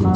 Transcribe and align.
Hello, 0.00 0.08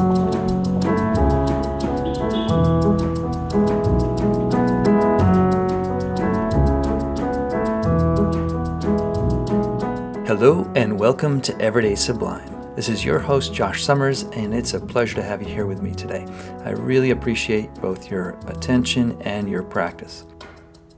and 10.75 10.99
welcome 10.99 11.39
to 11.43 11.61
Everyday 11.61 11.95
Sublime. 11.97 12.75
This 12.75 12.89
is 12.89 13.05
your 13.05 13.19
host, 13.19 13.53
Josh 13.53 13.85
Summers, 13.85 14.23
and 14.23 14.55
it's 14.55 14.73
a 14.73 14.81
pleasure 14.81 15.17
to 15.17 15.23
have 15.23 15.43
you 15.43 15.49
here 15.49 15.67
with 15.67 15.83
me 15.83 15.95
today. 15.95 16.27
I 16.65 16.71
really 16.71 17.11
appreciate 17.11 17.75
both 17.75 18.11
your 18.11 18.39
attention 18.47 19.21
and 19.21 19.51
your 19.51 19.63
practice. 19.63 20.25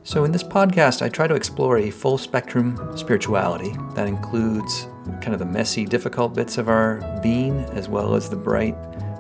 So, 0.06 0.22
in 0.22 0.30
this 0.30 0.44
podcast, 0.44 1.02
I 1.02 1.08
try 1.08 1.26
to 1.26 1.34
explore 1.34 1.78
a 1.78 1.90
full 1.90 2.16
spectrum 2.16 2.78
spirituality 2.96 3.74
that 3.96 4.06
includes 4.06 4.86
kind 5.20 5.32
of 5.32 5.40
the 5.40 5.46
messy, 5.46 5.84
difficult 5.84 6.32
bits 6.32 6.58
of 6.58 6.68
our 6.68 7.00
being, 7.24 7.58
as 7.72 7.88
well 7.88 8.14
as 8.14 8.30
the 8.30 8.36
bright, 8.36 8.76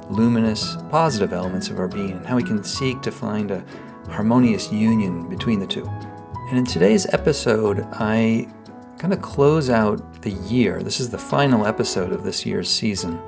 luminous, 0.08 0.76
positive 0.88 1.32
elements 1.32 1.70
of 1.70 1.80
our 1.80 1.88
being, 1.88 2.12
and 2.12 2.24
how 2.24 2.36
we 2.36 2.44
can 2.44 2.62
seek 2.62 3.02
to 3.02 3.10
find 3.10 3.50
a 3.50 3.64
harmonious 4.10 4.70
union 4.70 5.28
between 5.28 5.58
the 5.58 5.66
two. 5.66 5.88
And 6.50 6.56
in 6.56 6.64
today's 6.64 7.12
episode, 7.12 7.84
I 7.94 8.46
kind 8.96 9.12
of 9.12 9.20
close 9.20 9.68
out 9.68 10.22
the 10.22 10.30
year. 10.30 10.84
This 10.84 11.00
is 11.00 11.10
the 11.10 11.18
final 11.18 11.66
episode 11.66 12.12
of 12.12 12.22
this 12.22 12.46
year's 12.46 12.70
season. 12.70 13.20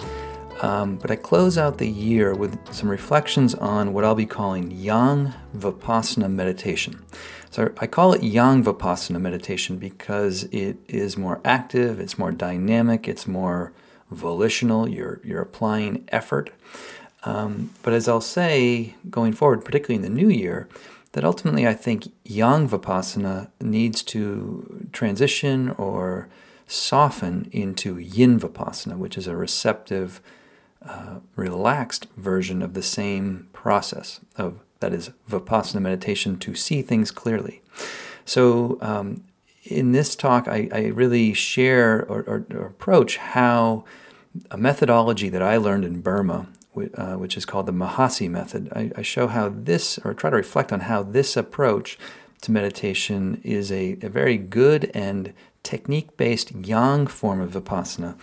Um, 0.62 0.96
but 0.96 1.10
I 1.10 1.16
close 1.16 1.56
out 1.56 1.78
the 1.78 1.88
year 1.88 2.34
with 2.34 2.58
some 2.72 2.88
reflections 2.88 3.54
on 3.54 3.92
what 3.92 4.04
I'll 4.04 4.14
be 4.14 4.26
calling 4.26 4.70
Yang 4.70 5.32
Vipassana 5.56 6.30
meditation. 6.30 7.04
So 7.50 7.72
I 7.78 7.86
call 7.86 8.12
it 8.12 8.22
Yang 8.22 8.64
Vipassana 8.64 9.20
meditation 9.20 9.78
because 9.78 10.44
it 10.44 10.76
is 10.86 11.16
more 11.16 11.40
active, 11.44 11.98
it's 11.98 12.18
more 12.18 12.30
dynamic, 12.30 13.08
it's 13.08 13.26
more 13.26 13.72
volitional. 14.10 14.88
You're 14.88 15.20
you're 15.24 15.42
applying 15.42 16.04
effort. 16.08 16.50
Um, 17.24 17.70
but 17.82 17.92
as 17.92 18.08
I'll 18.08 18.20
say 18.20 18.94
going 19.10 19.32
forward, 19.32 19.64
particularly 19.64 19.96
in 19.96 20.02
the 20.02 20.22
new 20.22 20.28
year, 20.28 20.68
that 21.12 21.24
ultimately 21.24 21.66
I 21.66 21.74
think 21.74 22.12
yang 22.24 22.68
vipassana 22.68 23.50
needs 23.60 24.02
to 24.04 24.88
transition 24.92 25.70
or 25.70 26.28
soften 26.66 27.48
into 27.50 27.98
yin 27.98 28.38
vipassana, 28.38 28.96
which 28.96 29.16
is 29.16 29.26
a 29.26 29.36
receptive, 29.36 30.20
uh, 30.86 31.20
relaxed 31.34 32.06
version 32.16 32.62
of 32.62 32.74
the 32.74 32.82
same 32.82 33.48
process 33.52 34.20
of 34.36 34.60
that 34.80 34.92
is 34.92 35.10
vipassana 35.28 35.80
meditation 35.80 36.38
to 36.38 36.54
see 36.54 36.82
things 36.82 37.10
clearly. 37.10 37.62
So 38.24 38.78
um, 38.80 39.24
in 39.64 39.92
this 39.92 40.14
talk, 40.14 40.48
I, 40.48 40.68
I 40.72 40.86
really 40.86 41.34
share 41.34 42.04
or, 42.08 42.22
or, 42.22 42.46
or 42.54 42.66
approach 42.66 43.16
how 43.16 43.84
a 44.50 44.56
methodology 44.56 45.28
that 45.28 45.42
I 45.42 45.56
learned 45.56 45.84
in 45.84 46.00
Burma 46.00 46.48
uh, 46.94 47.14
which 47.14 47.36
is 47.36 47.44
called 47.44 47.66
the 47.66 47.72
Mahasi 47.72 48.30
method. 48.30 48.70
I, 48.72 48.90
I, 48.96 49.02
show 49.02 49.26
how 49.26 49.48
this, 49.48 49.98
or 50.04 50.14
try 50.14 50.30
to 50.30 50.36
reflect 50.36 50.72
on 50.72 50.80
how 50.80 51.02
this 51.02 51.36
approach 51.36 51.98
to 52.42 52.52
meditation 52.52 53.40
is 53.42 53.72
a, 53.72 53.96
a 54.02 54.08
very 54.08 54.36
good 54.36 54.90
and 54.94 55.32
technique 55.62 56.16
based 56.16 56.52
yang 56.52 57.06
form 57.06 57.40
of 57.40 57.52
vipassana 57.52 58.16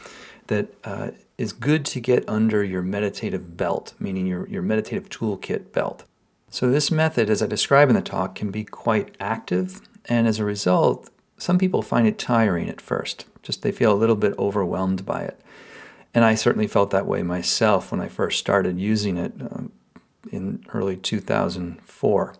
that 0.47 0.73
uh, 0.83 1.11
is 1.37 1.51
good 1.51 1.85
to 1.85 1.99
get 1.99 2.27
under 2.29 2.63
your 2.63 2.81
meditative 2.81 3.57
belt, 3.57 3.93
meaning 3.99 4.25
your, 4.27 4.47
your 4.47 4.61
meditative 4.61 5.09
toolkit 5.09 5.71
belt. 5.73 6.05
So, 6.55 6.71
this 6.71 6.89
method, 6.89 7.29
as 7.29 7.43
I 7.43 7.47
describe 7.47 7.89
in 7.89 7.95
the 7.95 8.01
talk, 8.01 8.33
can 8.33 8.49
be 8.49 8.63
quite 8.63 9.13
active, 9.19 9.81
and 10.05 10.25
as 10.25 10.39
a 10.39 10.45
result, 10.45 11.09
some 11.37 11.57
people 11.57 11.81
find 11.81 12.07
it 12.07 12.17
tiring 12.17 12.69
at 12.69 12.79
first. 12.79 13.25
Just 13.43 13.61
they 13.61 13.73
feel 13.73 13.91
a 13.91 13.93
little 13.93 14.15
bit 14.15 14.33
overwhelmed 14.39 15.05
by 15.05 15.23
it. 15.23 15.37
And 16.13 16.23
I 16.23 16.35
certainly 16.35 16.67
felt 16.67 16.91
that 16.91 17.07
way 17.07 17.23
myself 17.23 17.91
when 17.91 17.99
I 17.99 18.07
first 18.07 18.39
started 18.39 18.79
using 18.79 19.17
it 19.17 19.33
uh, 19.41 19.63
in 20.31 20.63
early 20.73 20.95
2004. 20.95 22.35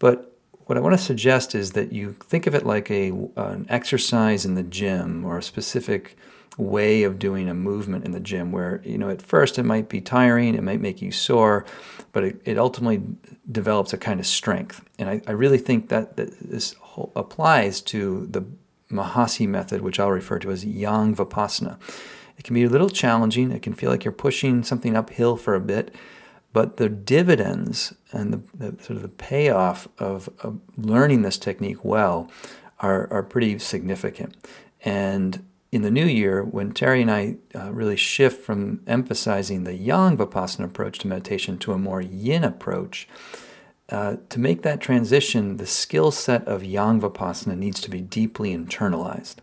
But 0.00 0.36
what 0.64 0.76
I 0.76 0.80
want 0.80 0.98
to 0.98 1.04
suggest 1.04 1.54
is 1.54 1.70
that 1.70 1.92
you 1.92 2.14
think 2.14 2.48
of 2.48 2.56
it 2.56 2.66
like 2.66 2.90
a, 2.90 3.10
an 3.36 3.66
exercise 3.68 4.44
in 4.44 4.56
the 4.56 4.64
gym 4.64 5.24
or 5.24 5.38
a 5.38 5.42
specific 5.42 6.16
way 6.58 7.02
of 7.02 7.18
doing 7.18 7.48
a 7.48 7.54
movement 7.54 8.04
in 8.04 8.12
the 8.12 8.20
gym 8.20 8.52
where, 8.52 8.80
you 8.84 8.98
know, 8.98 9.08
at 9.08 9.22
first 9.22 9.58
it 9.58 9.62
might 9.62 9.88
be 9.88 10.00
tiring, 10.00 10.54
it 10.54 10.62
might 10.62 10.80
make 10.80 11.00
you 11.00 11.10
sore, 11.10 11.64
but 12.12 12.24
it, 12.24 12.42
it 12.44 12.58
ultimately 12.58 13.02
develops 13.50 13.92
a 13.92 13.98
kind 13.98 14.20
of 14.20 14.26
strength. 14.26 14.84
And 14.98 15.08
I, 15.08 15.22
I 15.26 15.32
really 15.32 15.58
think 15.58 15.88
that, 15.88 16.16
that 16.16 16.38
this 16.40 16.74
applies 17.16 17.80
to 17.82 18.26
the 18.26 18.44
Mahasi 18.90 19.48
method, 19.48 19.80
which 19.80 19.98
I'll 19.98 20.10
refer 20.10 20.38
to 20.40 20.50
as 20.50 20.64
Yang 20.64 21.16
Vipassana. 21.16 21.78
It 22.36 22.44
can 22.44 22.54
be 22.54 22.64
a 22.64 22.68
little 22.68 22.90
challenging. 22.90 23.50
It 23.50 23.62
can 23.62 23.72
feel 23.72 23.90
like 23.90 24.04
you're 24.04 24.12
pushing 24.12 24.62
something 24.62 24.96
uphill 24.96 25.36
for 25.36 25.54
a 25.54 25.60
bit, 25.60 25.94
but 26.52 26.76
the 26.76 26.88
dividends 26.88 27.94
and 28.12 28.32
the, 28.32 28.42
the 28.54 28.82
sort 28.82 28.96
of 28.96 29.02
the 29.02 29.08
payoff 29.08 29.88
of, 29.98 30.28
of, 30.40 30.60
learning 30.76 31.22
this 31.22 31.38
technique 31.38 31.84
well 31.84 32.30
are, 32.80 33.10
are 33.10 33.22
pretty 33.22 33.58
significant. 33.58 34.36
And 34.84 35.46
in 35.72 35.80
the 35.80 35.90
new 35.90 36.04
year, 36.04 36.44
when 36.44 36.72
Terry 36.72 37.00
and 37.00 37.10
I 37.10 37.38
uh, 37.54 37.72
really 37.72 37.96
shift 37.96 38.44
from 38.44 38.82
emphasizing 38.86 39.64
the 39.64 39.74
Yang 39.74 40.18
Vipassana 40.18 40.66
approach 40.66 40.98
to 40.98 41.08
meditation 41.08 41.56
to 41.58 41.72
a 41.72 41.78
more 41.78 42.02
Yin 42.02 42.44
approach, 42.44 43.08
uh, 43.88 44.16
to 44.28 44.38
make 44.38 44.62
that 44.62 44.82
transition, 44.82 45.56
the 45.56 45.66
skill 45.66 46.10
set 46.10 46.46
of 46.46 46.62
Yang 46.62 47.00
Vipassana 47.00 47.56
needs 47.56 47.80
to 47.80 47.90
be 47.90 48.02
deeply 48.02 48.54
internalized. 48.54 49.36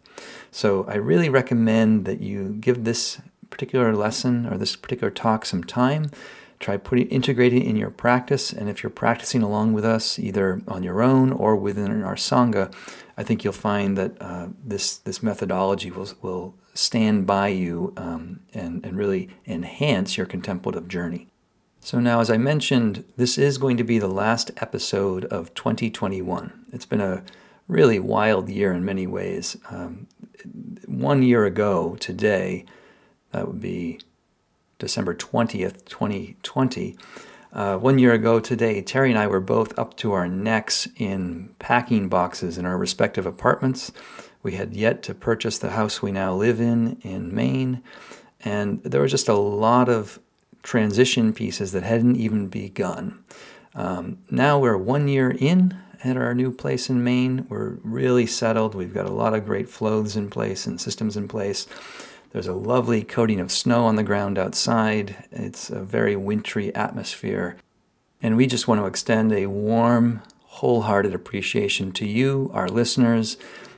So 0.51 0.85
I 0.87 0.95
really 0.95 1.29
recommend 1.29 2.05
that 2.05 2.21
you 2.21 2.57
give 2.59 2.83
this 2.83 3.19
particular 3.49 3.95
lesson 3.95 4.45
or 4.45 4.57
this 4.57 4.75
particular 4.75 5.09
talk 5.09 5.47
some 5.47 5.63
time. 5.63 6.11
Try 6.59 6.77
putting 6.77 7.07
integrating 7.07 7.63
in 7.63 7.77
your 7.77 7.89
practice, 7.89 8.51
and 8.51 8.69
if 8.69 8.83
you're 8.83 8.89
practicing 8.89 9.41
along 9.41 9.73
with 9.73 9.85
us, 9.85 10.19
either 10.19 10.61
on 10.67 10.83
your 10.83 11.01
own 11.01 11.31
or 11.31 11.55
within 11.55 12.03
our 12.03 12.15
sangha, 12.15 12.71
I 13.19 13.23
think 13.23 13.43
you'll 13.43 13.51
find 13.51 13.97
that 13.97 14.13
uh, 14.21 14.47
this 14.65 14.95
this 14.95 15.21
methodology 15.21 15.91
will 15.91 16.07
will 16.21 16.55
stand 16.73 17.27
by 17.27 17.49
you 17.49 17.93
um, 17.97 18.39
and 18.53 18.83
and 18.85 18.97
really 18.97 19.27
enhance 19.45 20.15
your 20.15 20.25
contemplative 20.25 20.87
journey. 20.87 21.27
So 21.81 21.99
now, 21.99 22.21
as 22.21 22.29
I 22.29 22.37
mentioned, 22.37 23.03
this 23.17 23.37
is 23.37 23.57
going 23.57 23.75
to 23.75 23.83
be 23.83 23.99
the 23.99 24.07
last 24.07 24.51
episode 24.57 25.25
of 25.25 25.53
2021. 25.53 26.65
It's 26.71 26.85
been 26.85 27.01
a 27.01 27.23
really 27.67 27.99
wild 27.99 28.47
year 28.47 28.71
in 28.71 28.85
many 28.85 29.05
ways. 29.05 29.57
Um, 29.69 30.07
one 30.85 31.21
year 31.21 31.43
ago 31.43 31.97
today, 31.99 32.63
that 33.31 33.47
would 33.47 33.59
be 33.59 33.99
December 34.77 35.13
20th, 35.13 35.83
2020. 35.85 36.97
Uh, 37.51 37.77
one 37.77 37.97
year 37.97 38.13
ago 38.13 38.39
today, 38.39 38.81
Terry 38.81 39.09
and 39.09 39.17
I 39.17 39.25
were 39.25 39.39
both 39.39 39.77
up 39.77 39.97
to 39.97 40.13
our 40.13 40.27
necks 40.27 40.87
in 40.97 41.49
packing 41.57 42.07
boxes 42.07 42.57
in 42.57 42.65
our 42.65 42.77
respective 42.77 43.25
apartments. 43.25 43.91
We 44.43 44.53
had 44.53 44.75
yet 44.75 45.01
to 45.03 45.15
purchase 45.15 45.57
the 45.57 45.71
house 45.71 46.01
we 46.01 46.11
now 46.11 46.33
live 46.35 46.61
in 46.61 46.97
in 47.01 47.33
Maine, 47.33 47.81
and 48.45 48.83
there 48.83 49.01
was 49.01 49.11
just 49.11 49.27
a 49.27 49.33
lot 49.33 49.89
of 49.89 50.19
transition 50.61 51.33
pieces 51.33 51.71
that 51.71 51.83
hadn't 51.83 52.17
even 52.17 52.47
begun. 52.47 53.23
Um, 53.73 54.19
now 54.29 54.59
we're 54.59 54.77
one 54.77 55.07
year 55.07 55.31
in 55.31 55.75
at 56.03 56.17
our 56.17 56.35
new 56.35 56.51
place 56.51 56.89
in 56.89 57.03
Maine. 57.03 57.45
We're 57.49 57.77
really 57.83 58.25
settled. 58.25 58.75
We've 58.75 58.93
got 58.93 59.05
a 59.05 59.11
lot 59.11 59.33
of 59.33 59.45
great 59.45 59.69
flows 59.69 60.15
in 60.15 60.29
place 60.29 60.67
and 60.67 60.79
systems 60.79 61.17
in 61.17 61.27
place. 61.27 61.67
There's 62.31 62.47
a 62.47 62.53
lovely 62.53 63.03
coating 63.03 63.39
of 63.39 63.51
snow 63.51 63.85
on 63.85 63.95
the 63.95 64.03
ground 64.03 64.37
outside. 64.37 65.27
It's 65.31 65.69
a 65.71 65.83
very 65.83 66.15
wintry 66.15 66.73
atmosphere. 66.75 67.57
And 68.21 68.37
we 68.37 68.45
just 68.45 68.67
want 68.67 68.81
to 68.81 68.85
extend 68.85 69.33
a 69.33 69.47
warm, 69.47 70.21
wholehearted 70.43 71.15
appreciation 71.15 71.91
to 71.93 72.05
you, 72.05 72.51
our 72.53 72.67
listeners, 72.67 73.37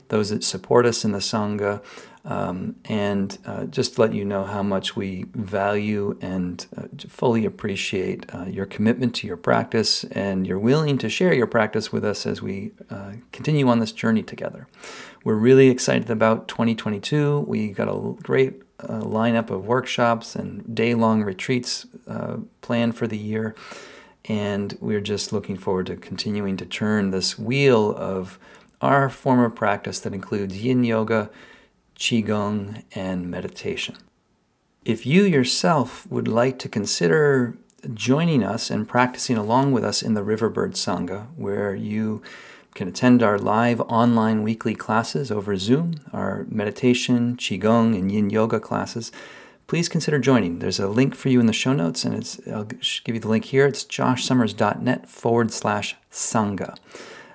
those 0.09 0.31
that 0.31 0.43
support 0.43 0.85
us 0.85 1.05
in 1.05 1.13
the 1.13 1.19
Sangha, 1.19 1.81
um, 2.23 2.75
and 2.85 3.37
uh, 3.45 3.65
just 3.65 3.97
let 3.97 4.13
you 4.13 4.23
know 4.23 4.43
how 4.43 4.61
much 4.61 4.95
we 4.95 5.25
value 5.33 6.17
and 6.21 6.67
uh, 6.77 6.83
fully 7.07 7.45
appreciate 7.45 8.25
uh, 8.33 8.45
your 8.45 8.65
commitment 8.65 9.15
to 9.15 9.27
your 9.27 9.37
practice 9.37 10.03
and 10.05 10.45
you're 10.45 10.59
willing 10.59 10.97
to 10.99 11.09
share 11.09 11.33
your 11.33 11.47
practice 11.47 11.91
with 11.91 12.05
us 12.05 12.25
as 12.25 12.41
we 12.41 12.71
uh, 12.89 13.13
continue 13.31 13.67
on 13.67 13.79
this 13.79 13.91
journey 13.91 14.21
together. 14.21 14.67
We're 15.23 15.35
really 15.35 15.69
excited 15.69 16.09
about 16.09 16.47
2022. 16.47 17.41
We 17.41 17.71
got 17.71 17.87
a 17.87 18.13
great 18.21 18.61
uh, 18.79 19.01
lineup 19.01 19.49
of 19.49 19.65
workshops 19.65 20.35
and 20.35 20.75
day 20.75 20.93
long 20.93 21.23
retreats 21.23 21.85
uh, 22.07 22.37
planned 22.61 22.95
for 22.95 23.07
the 23.07 23.17
year. 23.17 23.55
And 24.25 24.77
we're 24.79 25.01
just 25.01 25.33
looking 25.33 25.57
forward 25.57 25.87
to 25.87 25.95
continuing 25.95 26.55
to 26.57 26.65
turn 26.65 27.09
this 27.09 27.39
wheel 27.39 27.95
of 27.95 28.37
our 28.79 29.09
form 29.09 29.39
of 29.39 29.55
practice 29.55 29.99
that 29.99 30.13
includes 30.13 30.63
yin 30.63 30.83
yoga 30.83 31.29
Qigong, 32.01 32.83
and 32.95 33.29
meditation. 33.29 33.95
If 34.83 35.05
you 35.05 35.23
yourself 35.23 36.07
would 36.09 36.27
like 36.27 36.57
to 36.59 36.67
consider 36.67 37.55
joining 37.93 38.43
us 38.43 38.71
and 38.71 38.89
practicing 38.89 39.37
along 39.37 39.71
with 39.71 39.83
us 39.83 40.01
in 40.01 40.15
the 40.15 40.23
Riverbird 40.23 40.73
Sangha, 40.73 41.27
where 41.35 41.75
you 41.75 42.23
can 42.73 42.87
attend 42.87 43.21
our 43.21 43.37
live 43.37 43.79
online 43.81 44.41
weekly 44.41 44.73
classes 44.73 45.29
over 45.29 45.55
Zoom, 45.57 45.93
our 46.11 46.47
meditation, 46.49 47.37
Qigong, 47.37 47.95
and 47.95 48.11
Yin 48.11 48.31
Yoga 48.31 48.59
classes, 48.59 49.11
please 49.67 49.87
consider 49.87 50.17
joining. 50.17 50.57
There's 50.57 50.79
a 50.79 50.87
link 50.87 51.13
for 51.13 51.29
you 51.29 51.39
in 51.39 51.45
the 51.45 51.53
show 51.53 51.73
notes, 51.73 52.03
and 52.03 52.15
it's, 52.15 52.39
I'll 52.47 52.63
give 52.63 53.13
you 53.13 53.19
the 53.19 53.29
link 53.29 53.45
here. 53.45 53.67
It's 53.67 53.83
joshsummers.net 53.83 55.07
forward 55.07 55.53
slash 55.53 55.95
Sangha. 56.11 56.75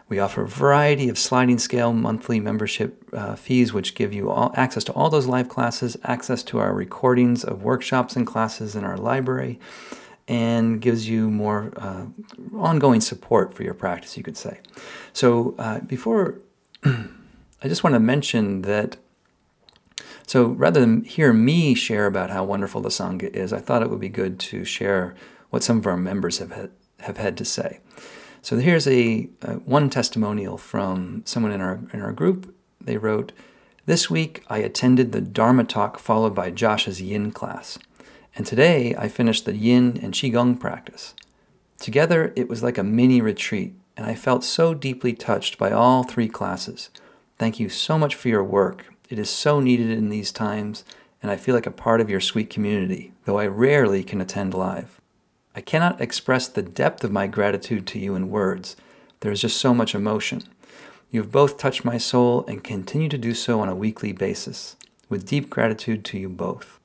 We 0.09 0.21
offer 0.21 0.43
a 0.43 0.49
variety 0.49 1.09
of 1.09 1.19
sliding 1.19 1.59
scale 1.59 1.93
monthly 1.93 2.39
membership 2.39 3.03
uh, 3.13 3.35
fees, 3.35 3.73
which 3.73 3.97
give 3.97 4.13
you 4.13 4.31
all 4.31 4.53
access 4.55 4.85
to 4.85 4.93
all 4.93 5.11
those 5.11 5.27
live 5.27 5.49
classes, 5.49 5.97
access 6.05 6.45
to 6.45 6.59
our 6.59 6.73
recordings 6.73 7.43
of 7.43 7.63
workshops 7.65 8.15
and 8.15 8.25
classes 8.25 8.77
in 8.77 8.85
our 8.85 8.97
library, 8.97 9.59
and 10.29 10.81
gives 10.81 11.09
you 11.09 11.29
more 11.29 11.73
uh, 11.77 12.07
ongoing 12.55 13.01
support 13.01 13.53
for 13.53 13.65
your 13.65 13.75
practice, 13.75 14.17
you 14.17 14.23
could 14.23 14.37
say. 14.37 14.61
So, 15.13 15.57
uh, 15.59 15.81
before 15.81 16.39
I 16.85 17.69
just 17.69 17.83
want 17.83 17.95
to 17.95 18.01
mention 18.01 18.63
that. 18.63 18.99
So, 20.25 20.47
rather 20.47 20.81
than 20.81 21.03
hear 21.03 21.33
me 21.33 21.75
share 21.75 22.07
about 22.07 22.31
how 22.31 22.45
wonderful 22.45 22.81
the 22.81 22.91
Sangha 22.91 23.35
is, 23.35 23.53
I 23.53 23.59
thought 23.59 23.83
it 23.83 23.91
would 23.91 24.01
be 24.01 24.09
good 24.09 24.39
to 24.41 24.65
share 24.65 25.17
what 25.51 25.65
some 25.65 25.79
of 25.79 25.87
our 25.87 25.97
members 25.97 26.39
have 26.39 26.53
had, 26.53 26.71
have 27.01 27.17
had 27.17 27.37
to 27.39 27.45
say. 27.45 27.81
So 28.47 28.59
here's 28.59 28.87
a, 28.87 29.23
one 29.65 29.91
testimonial 29.91 30.57
from 30.57 31.23
someone 31.25 31.51
in 31.51 31.61
our 31.61 31.81
in 31.93 32.01
our 32.01 32.13
group. 32.13 32.55
They 32.81 32.97
wrote, 32.97 33.33
"This 33.87 34.09
week 34.09 34.45
I 34.47 34.59
attended 34.59 35.11
the 35.11 35.21
Dharma 35.21 35.65
talk 35.65 35.99
followed 35.99 36.37
by 36.37 36.53
Josh's 36.53 37.03
Yin 37.03 37.33
class, 37.33 37.77
and 38.37 38.47
today 38.47 38.95
I 38.97 39.09
finished 39.09 39.47
the 39.47 39.57
Yin 39.57 39.99
and 40.01 40.15
Qigong 40.15 40.61
practice. 40.61 41.13
Together 41.81 42.33
it 42.37 42.49
was 42.49 42.63
like 42.63 42.79
a 42.79 42.85
mini 42.85 43.21
retreat, 43.21 43.75
and 43.97 44.07
I 44.07 44.15
felt 44.15 44.45
so 44.45 44.75
deeply 44.75 45.13
touched 45.13 45.59
by 45.59 45.73
all 45.73 46.05
three 46.05 46.29
classes. 46.29 46.91
Thank 47.41 47.59
you 47.59 47.69
so 47.69 47.99
much 47.99 48.15
for 48.15 48.29
your 48.29 48.45
work. 48.45 48.95
It 49.11 49.19
is 49.19 49.29
so 49.29 49.59
needed 49.59 49.91
in 49.91 50.09
these 50.09 50.31
times." 50.31 50.85
And 51.21 51.33
I 51.33 51.37
feel 51.37 51.57
like 51.57 51.67
a 51.67 51.73
part 51.73 52.01
of 52.01 52.09
your 52.09 52.21
sweet 52.21 52.49
community, 52.49 53.13
though 53.25 53.41
I 53.41 53.49
rarely 53.49 54.05
can 54.05 54.21
attend 54.21 54.55
live. 54.55 55.01
I 55.57 55.63
cannot 55.63 56.03
express 56.03 56.49
the 56.49 56.63
depth 56.63 57.03
of 57.03 57.11
my 57.11 57.27
gratitude 57.27 57.87
to 57.87 57.99
you 57.99 58.15
in 58.15 58.29
words. 58.29 58.77
There 59.21 59.33
is 59.33 59.41
just 59.41 59.57
so 59.57 59.73
much 59.73 59.95
emotion. 59.95 60.43
You 61.11 61.23
have 61.23 61.33
both 61.33 61.57
touched 61.57 61.83
my 61.83 61.97
soul 61.97 62.45
and 62.47 62.63
continue 62.63 63.09
to 63.09 63.17
do 63.17 63.33
so 63.33 63.61
on 63.61 63.71
a 63.71 63.75
weekly 63.75 64.13
basis. 64.13 64.77
With 65.09 65.27
deep 65.27 65.49
gratitude 65.49 66.05
to 66.07 66.19
you 66.19 66.29
both. 66.29 66.79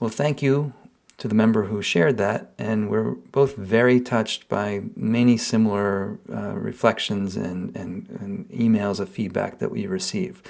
Well, 0.00 0.10
thank 0.10 0.42
you 0.42 0.72
to 1.18 1.28
the 1.28 1.36
member 1.36 1.66
who 1.66 1.82
shared 1.82 2.18
that, 2.18 2.52
and 2.58 2.90
we're 2.90 3.12
both 3.12 3.54
very 3.54 4.00
touched 4.00 4.48
by 4.48 4.82
many 4.96 5.36
similar 5.36 6.18
uh, 6.32 6.54
reflections 6.54 7.36
and, 7.36 7.76
and, 7.76 8.08
and, 8.18 8.48
emails 8.48 8.98
of 8.98 9.08
feedback 9.08 9.60
that 9.60 9.70
we 9.70 9.86
receive. 9.86 10.42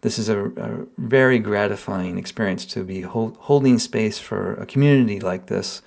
This 0.00 0.18
is 0.18 0.28
a, 0.28 0.46
a 0.46 0.86
very 0.98 1.38
gratifying 1.38 2.18
experience 2.18 2.64
to 2.66 2.82
be 2.82 3.02
hold, 3.02 3.36
holding 3.36 3.78
space 3.78 4.18
for 4.18 4.54
a 4.54 4.66
community 4.66 5.20
like 5.20 5.46
this 5.46 5.82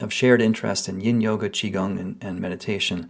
of 0.00 0.12
shared 0.12 0.42
interest 0.42 0.88
in 0.88 1.00
yin 1.00 1.20
yoga, 1.20 1.48
qigong, 1.48 1.98
and, 1.98 2.16
and 2.20 2.40
meditation, 2.40 3.08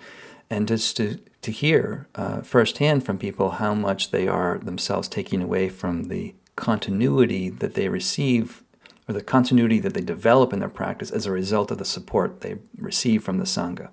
and 0.50 0.68
just 0.68 0.96
to, 0.96 1.18
to 1.42 1.50
hear 1.50 2.08
uh, 2.14 2.42
firsthand 2.42 3.04
from 3.04 3.18
people 3.18 3.52
how 3.52 3.74
much 3.74 4.10
they 4.10 4.28
are 4.28 4.58
themselves 4.58 5.08
taking 5.08 5.42
away 5.42 5.68
from 5.68 6.04
the 6.04 6.34
continuity 6.56 7.48
that 7.48 7.74
they 7.74 7.88
receive 7.88 8.62
or 9.08 9.14
the 9.14 9.22
continuity 9.22 9.78
that 9.80 9.92
they 9.92 10.00
develop 10.00 10.52
in 10.52 10.60
their 10.60 10.68
practice 10.68 11.10
as 11.10 11.26
a 11.26 11.32
result 11.32 11.70
of 11.70 11.78
the 11.78 11.84
support 11.84 12.40
they 12.40 12.56
receive 12.78 13.22
from 13.22 13.38
the 13.38 13.44
Sangha. 13.44 13.90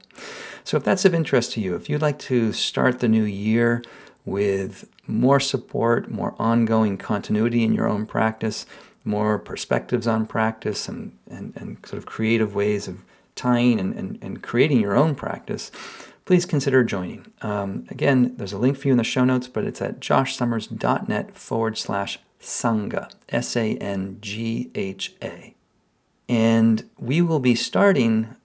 So, 0.64 0.78
if 0.78 0.84
that's 0.84 1.06
of 1.06 1.14
interest 1.14 1.54
to 1.54 1.62
you, 1.62 1.76
if 1.76 1.90
you'd 1.90 2.02
like 2.02 2.20
to 2.20 2.54
start 2.54 3.00
the 3.00 3.10
new 3.10 3.24
year 3.24 3.84
with 4.24 4.90
more 5.08 5.40
support, 5.40 6.10
more 6.10 6.36
ongoing 6.40 6.98
continuity 6.98 7.64
in 7.64 7.74
your 7.74 7.90
own 7.90 8.06
practice, 8.06 8.66
more 9.04 9.40
perspectives 9.40 10.08
on 10.08 10.26
practice 10.26 10.88
and, 10.88 11.18
and, 11.30 11.54
and 11.56 11.78
sort 11.86 11.98
of 11.98 12.06
creative 12.06 12.54
ways 12.56 12.88
of 12.88 13.04
tying 13.36 13.80
and, 13.80 13.94
and, 13.96 14.20
and 14.22 14.44
creating 14.44 14.80
your 14.80 14.96
own 14.96 15.16
practice, 15.16 15.72
please 16.26 16.46
consider 16.46 16.84
joining. 16.84 17.32
Um, 17.42 17.86
again, 17.90 18.36
there's 18.38 18.54
a 18.54 18.58
link 18.58 18.78
for 18.78 18.88
you 18.88 18.94
in 18.94 18.98
the 18.98 19.04
show 19.04 19.24
notes, 19.24 19.48
but 19.48 19.64
it's 19.64 19.82
at 19.82 20.00
joshsummers.net 20.00 21.36
forward 21.36 21.78
slash 21.78 22.20
Sangha, 22.40 23.12
S 23.30 23.56
A 23.56 23.78
N 23.78 24.18
G 24.22 24.72
H 24.76 25.14
A. 25.22 25.56
And 26.28 26.90
we 26.98 27.22
will 27.22 27.40
be 27.40 27.56
starting 27.56 28.36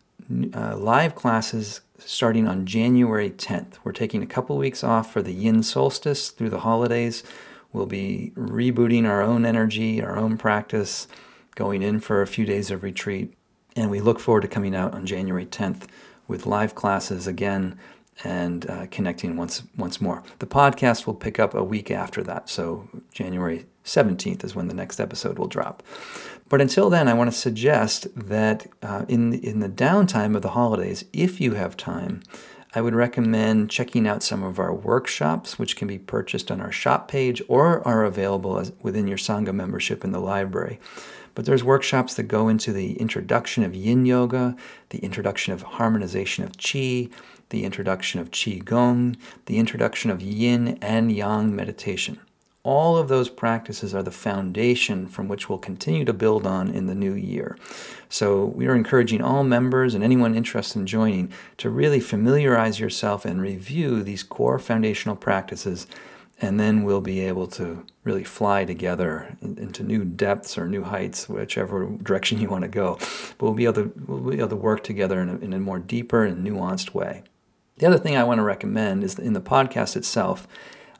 uh, 0.54 0.76
live 0.76 1.14
classes 1.14 1.80
starting 1.98 2.46
on 2.46 2.66
January 2.66 3.30
10th. 3.30 3.74
We're 3.84 3.92
taking 3.92 4.22
a 4.22 4.26
couple 4.26 4.56
weeks 4.56 4.84
off 4.84 5.12
for 5.12 5.22
the 5.22 5.32
yin 5.32 5.62
solstice 5.62 6.30
through 6.30 6.50
the 6.50 6.60
holidays. 6.60 7.22
We'll 7.76 7.84
be 7.84 8.32
rebooting 8.36 9.06
our 9.06 9.20
own 9.20 9.44
energy, 9.44 10.02
our 10.02 10.16
own 10.16 10.38
practice, 10.38 11.06
going 11.56 11.82
in 11.82 12.00
for 12.00 12.22
a 12.22 12.26
few 12.26 12.46
days 12.46 12.70
of 12.70 12.82
retreat. 12.82 13.34
And 13.76 13.90
we 13.90 14.00
look 14.00 14.18
forward 14.18 14.40
to 14.40 14.48
coming 14.48 14.74
out 14.74 14.94
on 14.94 15.04
January 15.04 15.44
10th 15.44 15.82
with 16.26 16.46
live 16.46 16.74
classes 16.74 17.26
again 17.26 17.78
and 18.24 18.68
uh, 18.70 18.86
connecting 18.90 19.36
once 19.36 19.62
once 19.76 20.00
more. 20.00 20.22
The 20.38 20.46
podcast 20.46 21.06
will 21.06 21.14
pick 21.14 21.38
up 21.38 21.52
a 21.52 21.62
week 21.62 21.90
after 21.90 22.22
that, 22.22 22.48
so 22.48 22.88
January 23.12 23.66
17th 23.84 24.42
is 24.42 24.54
when 24.54 24.68
the 24.68 24.74
next 24.74 24.98
episode 24.98 25.38
will 25.38 25.46
drop. 25.46 25.82
But 26.48 26.62
until 26.62 26.88
then, 26.88 27.08
I 27.08 27.12
want 27.12 27.30
to 27.30 27.36
suggest 27.36 28.06
that 28.16 28.66
uh, 28.82 29.04
in 29.06 29.34
in 29.34 29.60
the 29.60 29.68
downtime 29.68 30.34
of 30.34 30.40
the 30.40 30.50
holidays, 30.50 31.04
if 31.12 31.42
you 31.42 31.52
have 31.52 31.76
time, 31.76 32.22
I 32.74 32.80
would 32.80 32.94
recommend 32.94 33.70
checking 33.70 34.06
out 34.06 34.22
some 34.22 34.42
of 34.42 34.58
our 34.58 34.74
workshops, 34.74 35.58
which 35.58 35.76
can 35.76 35.88
be 35.88 35.98
purchased 35.98 36.50
on 36.50 36.60
our 36.60 36.72
shop 36.72 37.08
page 37.08 37.40
or 37.48 37.86
are 37.86 38.04
available 38.04 38.58
as, 38.58 38.72
within 38.82 39.06
your 39.06 39.18
Sangha 39.18 39.54
membership 39.54 40.04
in 40.04 40.12
the 40.12 40.20
library. 40.20 40.78
But 41.34 41.44
there's 41.44 41.62
workshops 41.62 42.14
that 42.14 42.24
go 42.24 42.48
into 42.48 42.72
the 42.72 42.94
introduction 42.94 43.62
of 43.62 43.74
yin 43.74 44.06
yoga, 44.06 44.56
the 44.90 44.98
introduction 44.98 45.52
of 45.52 45.62
harmonization 45.62 46.44
of 46.44 46.52
qi, 46.52 47.10
the 47.50 47.64
introduction 47.64 48.20
of 48.20 48.30
qi 48.30 48.64
gong, 48.64 49.16
the 49.44 49.58
introduction 49.58 50.10
of 50.10 50.22
yin 50.22 50.78
and 50.80 51.12
yang 51.12 51.54
meditation. 51.54 52.18
All 52.66 52.96
of 52.96 53.06
those 53.06 53.28
practices 53.28 53.94
are 53.94 54.02
the 54.02 54.10
foundation 54.10 55.06
from 55.06 55.28
which 55.28 55.48
we'll 55.48 55.56
continue 55.56 56.04
to 56.04 56.12
build 56.12 56.44
on 56.44 56.68
in 56.68 56.86
the 56.86 56.96
new 56.96 57.12
year. 57.12 57.56
So, 58.08 58.44
we 58.44 58.66
are 58.66 58.74
encouraging 58.74 59.22
all 59.22 59.44
members 59.44 59.94
and 59.94 60.02
anyone 60.02 60.34
interested 60.34 60.80
in 60.80 60.86
joining 60.88 61.32
to 61.58 61.70
really 61.70 62.00
familiarize 62.00 62.80
yourself 62.80 63.24
and 63.24 63.40
review 63.40 64.02
these 64.02 64.24
core 64.24 64.58
foundational 64.58 65.14
practices, 65.14 65.86
and 66.40 66.58
then 66.58 66.82
we'll 66.82 67.00
be 67.00 67.20
able 67.20 67.46
to 67.46 67.86
really 68.02 68.24
fly 68.24 68.64
together 68.64 69.36
into 69.40 69.84
new 69.84 70.04
depths 70.04 70.58
or 70.58 70.66
new 70.66 70.82
heights, 70.82 71.28
whichever 71.28 71.86
direction 72.02 72.40
you 72.40 72.48
want 72.48 72.62
to 72.62 72.68
go. 72.68 72.96
But 73.38 73.42
we'll 73.42 73.54
be 73.54 73.66
able 73.66 73.74
to, 73.74 73.92
we'll 74.08 74.32
be 74.32 74.38
able 74.38 74.48
to 74.48 74.56
work 74.56 74.82
together 74.82 75.20
in 75.20 75.28
a, 75.28 75.36
in 75.36 75.52
a 75.52 75.60
more 75.60 75.78
deeper 75.78 76.24
and 76.24 76.44
nuanced 76.44 76.94
way. 76.94 77.22
The 77.76 77.86
other 77.86 77.98
thing 77.98 78.16
I 78.16 78.24
want 78.24 78.38
to 78.38 78.42
recommend 78.42 79.04
is 79.04 79.20
in 79.20 79.34
the 79.34 79.40
podcast 79.40 79.96
itself, 79.96 80.48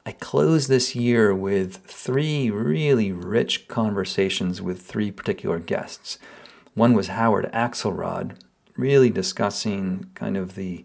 I 0.07 0.13
closed 0.13 0.69
this 0.69 0.95
year 0.95 1.35
with 1.35 1.79
three 1.79 2.49
really 2.49 3.11
rich 3.11 3.67
conversations 3.67 4.63
with 4.63 4.81
three 4.81 5.11
particular 5.11 5.59
guests. 5.59 6.21
One 6.75 6.93
was 6.93 7.09
Howard 7.09 7.51
Axelrod, 7.53 8.37
really 8.77 9.11
discussing 9.11 10.09
kind 10.15 10.37
of 10.37 10.55
the, 10.55 10.85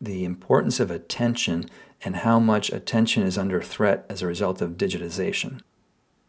the 0.00 0.24
importance 0.24 0.80
of 0.80 0.90
attention 0.90 1.68
and 2.02 2.16
how 2.16 2.38
much 2.40 2.72
attention 2.72 3.24
is 3.24 3.36
under 3.36 3.60
threat 3.60 4.06
as 4.08 4.22
a 4.22 4.26
result 4.26 4.62
of 4.62 4.78
digitization. 4.78 5.60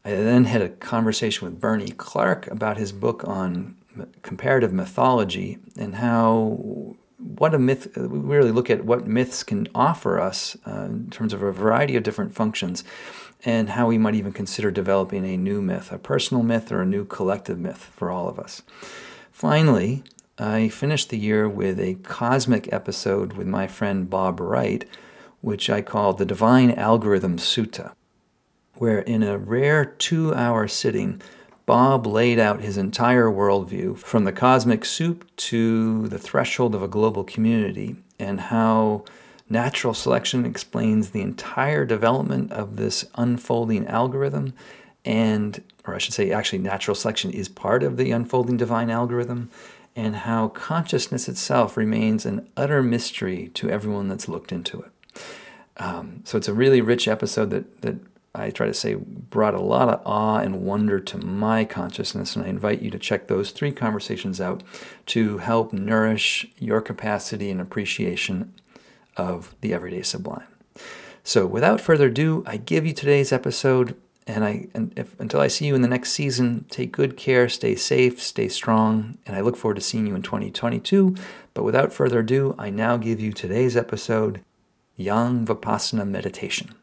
I 0.03 0.09
then 0.09 0.43
had 0.43 0.61
a 0.61 0.67
conversation 0.67 1.47
with 1.47 1.61
Bernie 1.61 1.91
Clark 1.91 2.47
about 2.47 2.75
his 2.75 2.91
book 2.91 3.25
on 3.25 3.77
comparative 4.21 4.73
mythology 4.73 5.59
and 5.77 5.95
how 5.95 6.97
what 7.17 7.53
a 7.53 7.59
myth, 7.59 7.95
we 7.95 8.19
really 8.19 8.51
look 8.51 8.69
at 8.69 8.85
what 8.85 9.07
myths 9.07 9.43
can 9.43 9.67
offer 9.73 10.19
us 10.19 10.55
uh, 10.67 10.85
in 10.85 11.09
terms 11.09 11.33
of 11.33 11.41
a 11.41 11.51
variety 11.51 11.95
of 11.95 12.03
different 12.03 12.33
functions 12.33 12.83
and 13.45 13.69
how 13.69 13.87
we 13.87 13.97
might 13.97 14.15
even 14.15 14.31
consider 14.31 14.71
developing 14.71 15.25
a 15.25 15.37
new 15.37 15.61
myth, 15.61 15.91
a 15.91 15.97
personal 15.97 16.43
myth 16.43 16.71
or 16.71 16.81
a 16.81 16.85
new 16.85 17.05
collective 17.05 17.59
myth 17.59 17.91
for 17.95 18.11
all 18.11 18.27
of 18.27 18.39
us. 18.39 18.61
Finally, 19.31 20.03
I 20.39 20.69
finished 20.69 21.09
the 21.09 21.17
year 21.17 21.49
with 21.49 21.79
a 21.79 21.95
cosmic 21.95 22.71
episode 22.71 23.33
with 23.33 23.47
my 23.47 23.67
friend 23.67 24.09
Bob 24.09 24.39
Wright, 24.39 24.85
which 25.41 25.69
I 25.69 25.81
called 25.81 26.17
the 26.17 26.25
Divine 26.25 26.71
Algorithm 26.71 27.37
Sutta, 27.37 27.93
where 28.75 28.99
in 28.99 29.23
a 29.23 29.37
rare 29.37 29.85
two 29.85 30.33
hour 30.33 30.67
sitting, 30.67 31.21
Bob 31.67 32.07
laid 32.07 32.39
out 32.39 32.61
his 32.61 32.77
entire 32.77 33.25
worldview 33.25 33.97
from 33.97 34.23
the 34.23 34.31
cosmic 34.31 34.85
soup 34.85 35.29
to 35.35 36.07
the 36.07 36.17
threshold 36.17 36.73
of 36.73 36.81
a 36.81 36.87
global 36.87 37.25
community 37.25 37.97
and 38.17 38.39
how 38.39 39.03
natural 39.49 39.93
selection 39.93 40.45
explains 40.45 41.09
the 41.09 41.21
entire 41.21 41.85
development 41.85 42.53
of 42.53 42.77
this 42.77 43.05
unfolding 43.15 43.85
algorithm 43.85 44.53
and 45.03 45.61
or 45.85 45.93
I 45.93 45.97
should 45.97 46.13
say 46.13 46.31
actually 46.31 46.59
natural 46.59 46.95
selection 46.95 47.31
is 47.31 47.49
part 47.49 47.83
of 47.83 47.97
the 47.97 48.11
unfolding 48.11 48.55
divine 48.55 48.89
algorithm 48.89 49.49
and 49.93 50.15
how 50.15 50.47
consciousness 50.49 51.27
itself 51.27 51.75
remains 51.75 52.25
an 52.25 52.47
utter 52.55 52.81
mystery 52.81 53.49
to 53.55 53.69
everyone 53.69 54.07
that's 54.07 54.29
looked 54.29 54.53
into 54.53 54.81
it. 54.81 54.91
Um, 55.77 56.21
so 56.23 56.37
it's 56.37 56.47
a 56.47 56.53
really 56.53 56.79
rich 56.79 57.09
episode 57.09 57.49
that 57.49 57.81
that 57.81 57.97
I 58.37 58.51
try 58.51 58.67
to 58.67 58.73
say, 58.73 58.93
brought 58.93 59.55
a 59.55 59.61
lot 59.61 59.89
of 59.89 60.01
awe 60.05 60.37
and 60.37 60.61
wonder 60.61 60.99
to 60.99 61.17
my 61.17 61.65
consciousness. 61.65 62.35
And 62.35 62.45
I 62.45 62.49
invite 62.49 62.81
you 62.81 62.91
to 62.91 62.99
check 62.99 63.27
those 63.27 63.51
three 63.51 63.71
conversations 63.71 64.39
out 64.39 64.63
to 65.07 65.39
help 65.39 65.73
nourish 65.73 66.45
your 66.59 66.79
capacity 66.79 67.49
and 67.49 67.59
appreciation 67.59 68.53
of 69.15 69.55
the 69.61 69.73
everyday 69.73 70.03
sublime. 70.03 70.47
So, 71.23 71.45
without 71.45 71.81
further 71.81 72.07
ado, 72.07 72.43
I 72.45 72.57
give 72.57 72.85
you 72.85 72.93
today's 72.93 73.33
episode. 73.33 73.97
And 74.27 74.43
I, 74.43 74.67
and 74.73 74.93
if, 74.97 75.17
until 75.19 75.39
I 75.39 75.47
see 75.47 75.65
you 75.65 75.75
in 75.75 75.81
the 75.81 75.87
next 75.87 76.11
season, 76.11 76.65
take 76.69 76.91
good 76.91 77.17
care, 77.17 77.49
stay 77.49 77.75
safe, 77.75 78.21
stay 78.21 78.49
strong, 78.49 79.17
and 79.25 79.35
I 79.35 79.41
look 79.41 79.55
forward 79.55 79.75
to 79.75 79.81
seeing 79.81 80.05
you 80.05 80.15
in 80.15 80.21
2022. 80.21 81.15
But 81.53 81.63
without 81.63 81.93
further 81.93 82.19
ado, 82.19 82.53
I 82.57 82.69
now 82.69 82.97
give 82.97 83.21
you 83.21 83.31
today's 83.31 83.77
episode, 83.77 84.41
Yang 84.97 85.47
Vipassana 85.47 86.07
Meditation. 86.07 86.76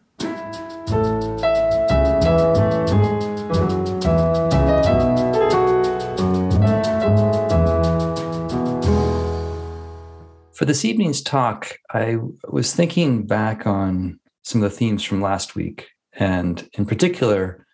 For 10.64 10.68
this 10.68 10.84
evening's 10.84 11.20
talk, 11.20 11.78
I 11.92 12.16
was 12.48 12.74
thinking 12.74 13.26
back 13.26 13.66
on 13.66 14.18
some 14.44 14.62
of 14.62 14.70
the 14.70 14.76
themes 14.76 15.04
from 15.04 15.20
last 15.20 15.54
week. 15.54 15.88
And 16.14 16.66
in 16.74 16.86
particular, 16.86 17.66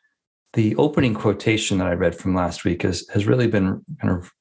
the 0.55 0.75
opening 0.77 1.15
quotation 1.15 1.79
that 1.79 1.87
I 1.87 1.93
read 1.93 2.17
from 2.17 2.35
last 2.35 2.65
week 2.65 2.83
has, 2.83 3.07
has 3.13 3.27
really 3.27 3.47
been 3.47 3.85
kind 4.01 4.13
of 4.13 4.33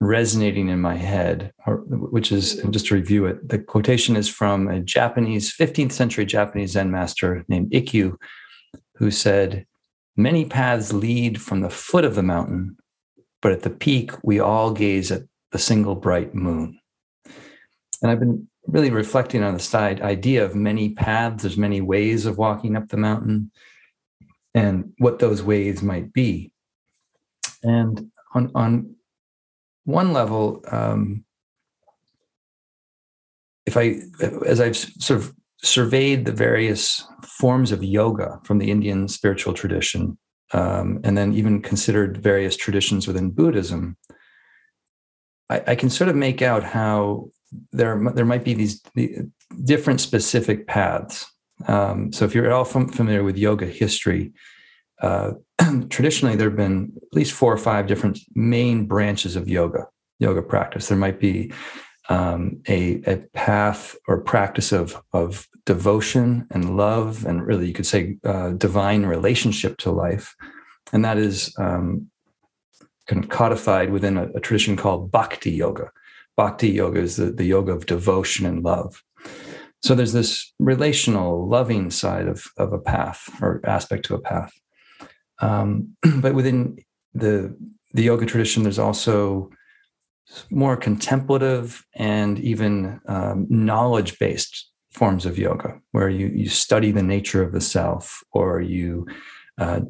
resonating 0.00 0.68
in 0.68 0.80
my 0.80 0.96
head, 0.96 1.52
which 1.66 2.32
is 2.32 2.54
just 2.70 2.86
to 2.86 2.94
review 2.94 3.26
it. 3.26 3.48
The 3.48 3.58
quotation 3.58 4.16
is 4.16 4.28
from 4.28 4.68
a 4.68 4.80
Japanese, 4.80 5.54
15th 5.54 5.92
century 5.92 6.24
Japanese 6.24 6.72
Zen 6.72 6.90
master 6.90 7.44
named 7.48 7.70
Ikkyu, 7.72 8.16
who 8.96 9.10
said, 9.10 9.66
Many 10.16 10.44
paths 10.44 10.92
lead 10.92 11.40
from 11.40 11.60
the 11.60 11.70
foot 11.70 12.04
of 12.04 12.14
the 12.14 12.22
mountain, 12.22 12.76
but 13.40 13.52
at 13.52 13.62
the 13.62 13.70
peak, 13.70 14.12
we 14.22 14.40
all 14.40 14.72
gaze 14.72 15.10
at 15.10 15.22
the 15.52 15.58
single 15.58 15.94
bright 15.94 16.34
moon. 16.34 16.78
And 18.02 18.10
I've 18.10 18.18
been 18.18 18.48
really 18.66 18.90
reflecting 18.90 19.42
on 19.42 19.54
this 19.54 19.74
idea 19.74 20.44
of 20.44 20.54
many 20.54 20.90
paths, 20.90 21.42
there's 21.42 21.56
many 21.56 21.80
ways 21.80 22.26
of 22.26 22.36
walking 22.36 22.76
up 22.76 22.88
the 22.88 22.96
mountain, 22.96 23.50
and 24.54 24.92
what 24.98 25.18
those 25.18 25.42
ways 25.42 25.82
might 25.82 26.12
be. 26.12 26.52
And 27.62 28.10
on, 28.34 28.50
on 28.54 28.96
one 29.84 30.12
level, 30.12 30.62
um, 30.70 31.24
if 33.64 33.76
I, 33.76 34.00
as 34.46 34.60
I've 34.60 34.76
sort 34.76 35.20
of 35.20 35.34
surveyed 35.62 36.24
the 36.24 36.32
various 36.32 37.06
forms 37.24 37.72
of 37.72 37.84
yoga 37.84 38.40
from 38.44 38.58
the 38.58 38.70
Indian 38.70 39.08
spiritual 39.08 39.54
tradition, 39.54 40.18
um, 40.52 41.00
and 41.04 41.16
then 41.16 41.32
even 41.32 41.62
considered 41.62 42.22
various 42.22 42.56
traditions 42.56 43.06
within 43.06 43.30
Buddhism, 43.30 43.96
I, 45.48 45.62
I, 45.68 45.74
can 45.74 45.88
sort 45.88 46.10
of 46.10 46.16
make 46.16 46.42
out 46.42 46.64
how 46.64 47.28
there 47.72 48.00
there 48.14 48.24
might 48.24 48.44
be 48.44 48.54
these 48.54 48.82
the 48.94 49.30
different 49.64 50.00
specific 50.00 50.66
paths. 50.66 51.26
Um, 51.68 52.12
so 52.12 52.24
if 52.24 52.34
you're 52.34 52.46
at 52.46 52.52
all 52.52 52.64
familiar 52.64 53.22
with 53.22 53.38
yoga 53.38 53.66
history, 53.66 54.32
uh, 55.00 55.32
traditionally 55.90 56.36
there 56.36 56.48
have 56.48 56.56
been 56.56 56.92
at 56.96 57.16
least 57.16 57.32
four 57.32 57.52
or 57.52 57.58
five 57.58 57.86
different 57.86 58.18
main 58.34 58.86
branches 58.86 59.36
of 59.36 59.48
yoga 59.48 59.86
yoga 60.18 60.42
practice. 60.42 60.88
There 60.88 60.98
might 60.98 61.20
be 61.20 61.52
um, 62.12 62.62
a, 62.68 63.02
a 63.06 63.16
path 63.32 63.96
or 64.08 64.20
practice 64.20 64.72
of 64.72 65.02
of 65.12 65.48
devotion 65.64 66.46
and 66.50 66.76
love, 66.76 67.24
and 67.24 67.46
really 67.46 67.66
you 67.68 67.72
could 67.72 67.86
say 67.86 68.16
uh, 68.24 68.50
divine 68.50 69.06
relationship 69.06 69.78
to 69.78 69.90
life, 69.90 70.34
and 70.92 71.04
that 71.04 71.18
is 71.18 71.54
um, 71.58 72.10
kind 73.06 73.22
of 73.22 73.30
codified 73.30 73.90
within 73.90 74.16
a, 74.16 74.26
a 74.34 74.40
tradition 74.40 74.76
called 74.76 75.10
Bhakti 75.10 75.50
yoga 75.50 75.90
Bhakti 76.36 76.70
yoga 76.70 77.00
is 77.00 77.16
the, 77.16 77.26
the 77.26 77.44
yoga 77.44 77.72
of 77.72 77.86
devotion 77.86 78.46
and 78.46 78.62
love. 78.62 79.02
So 79.82 79.94
there's 79.94 80.12
this 80.12 80.52
relational, 80.58 81.48
loving 81.48 81.90
side 81.90 82.28
of, 82.28 82.46
of 82.56 82.72
a 82.72 82.78
path 82.78 83.28
or 83.40 83.60
aspect 83.64 84.06
to 84.06 84.14
a 84.14 84.20
path. 84.20 84.52
Um, 85.40 85.96
but 86.20 86.34
within 86.34 86.78
the, 87.14 87.56
the 87.92 88.02
yoga 88.02 88.26
tradition, 88.26 88.62
there's 88.62 88.78
also 88.78 89.50
more 90.50 90.76
contemplative 90.76 91.84
and 91.94 92.38
even 92.38 93.00
um, 93.06 93.46
knowledge 93.48 94.18
based 94.18 94.70
forms 94.90 95.24
of 95.26 95.38
yoga, 95.38 95.80
where 95.92 96.08
you, 96.08 96.28
you 96.28 96.48
study 96.48 96.90
the 96.90 97.02
nature 97.02 97.42
of 97.42 97.52
the 97.52 97.60
self 97.60 98.22
or 98.32 98.60
you 98.60 99.06
uh, 99.58 99.80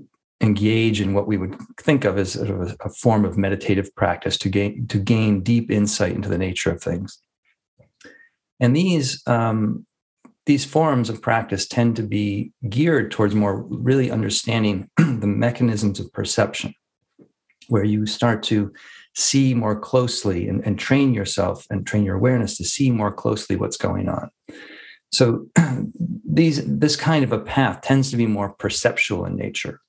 engage 0.40 1.00
in 1.00 1.14
what 1.14 1.26
we 1.26 1.36
would 1.36 1.56
think 1.80 2.04
of 2.04 2.18
as 2.18 2.32
sort 2.32 2.50
of 2.50 2.60
a, 2.60 2.76
a, 2.84 2.90
form 2.90 3.24
of 3.24 3.38
meditative 3.38 3.94
practice 3.94 4.36
to 4.36 4.48
gain 4.48 4.86
to 4.88 4.98
gain 4.98 5.42
deep 5.42 5.70
insight 5.70 6.12
into 6.12 6.28
the 6.28 6.38
nature 6.38 6.70
of 6.70 6.82
things. 6.82 7.18
And 8.58 8.74
these 8.74 9.22
um, 9.26 9.86
these 10.46 10.64
forms 10.64 11.08
of 11.08 11.22
practice 11.22 11.66
tend 11.66 11.94
to 11.96 12.02
be 12.02 12.52
geared 12.68 13.12
towards 13.12 13.34
more 13.34 13.62
really 13.62 14.10
understanding 14.10 14.90
the 14.96 15.26
mechanisms 15.26 16.00
of 16.00 16.12
perception, 16.12 16.74
where 17.68 17.84
you 17.84 18.06
start 18.06 18.42
to 18.44 18.72
see 19.14 19.54
more 19.54 19.78
closely 19.78 20.48
and, 20.48 20.64
and 20.66 20.78
train 20.78 21.12
yourself 21.12 21.66
and 21.70 21.86
train 21.86 22.04
your 22.04 22.16
awareness 22.16 22.56
to 22.56 22.64
see 22.64 22.90
more 22.90 23.12
closely 23.12 23.56
what's 23.56 23.76
going 23.76 24.08
on. 24.08 24.30
So 25.10 25.46
these 26.28 26.64
this 26.64 26.96
kind 26.96 27.22
of 27.22 27.32
a 27.32 27.38
path 27.38 27.82
tends 27.82 28.10
to 28.10 28.16
be 28.16 28.26
more 28.26 28.54
perceptual 28.54 29.26
in 29.26 29.36
nature 29.36 29.80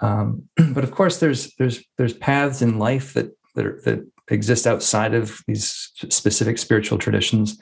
um, 0.00 0.48
but 0.72 0.84
of 0.84 0.90
course, 0.92 1.18
there's 1.18 1.54
there's 1.56 1.82
there's 1.96 2.14
paths 2.14 2.62
in 2.62 2.78
life 2.78 3.14
that 3.14 3.30
that, 3.54 3.66
are, 3.66 3.80
that 3.84 4.06
exist 4.30 4.66
outside 4.66 5.14
of 5.14 5.40
these 5.46 5.90
specific 6.10 6.58
spiritual 6.58 6.98
traditions. 6.98 7.58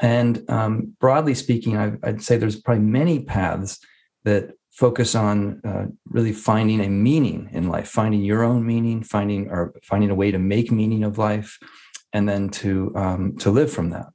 And 0.00 0.48
um, 0.48 0.96
broadly 1.00 1.34
speaking, 1.34 1.76
I, 1.76 1.88
would 2.02 2.22
say 2.22 2.36
there's 2.36 2.60
probably 2.60 2.84
many 2.84 3.24
paths 3.24 3.78
that 4.24 4.52
focus 4.78 5.16
on 5.16 5.60
uh, 5.64 5.86
really 6.06 6.32
finding 6.32 6.80
a 6.80 6.88
meaning 6.88 7.50
in 7.52 7.68
life, 7.68 7.88
finding 7.88 8.22
your 8.22 8.44
own 8.44 8.64
meaning, 8.64 9.02
finding 9.02 9.50
or 9.50 9.74
finding 9.82 10.08
a 10.08 10.14
way 10.14 10.30
to 10.30 10.38
make 10.38 10.70
meaning 10.70 11.02
of 11.02 11.18
life, 11.18 11.58
and 12.12 12.28
then 12.28 12.48
to 12.48 12.92
um, 12.94 13.36
to 13.38 13.50
live 13.50 13.72
from 13.72 13.90
that. 13.90 14.06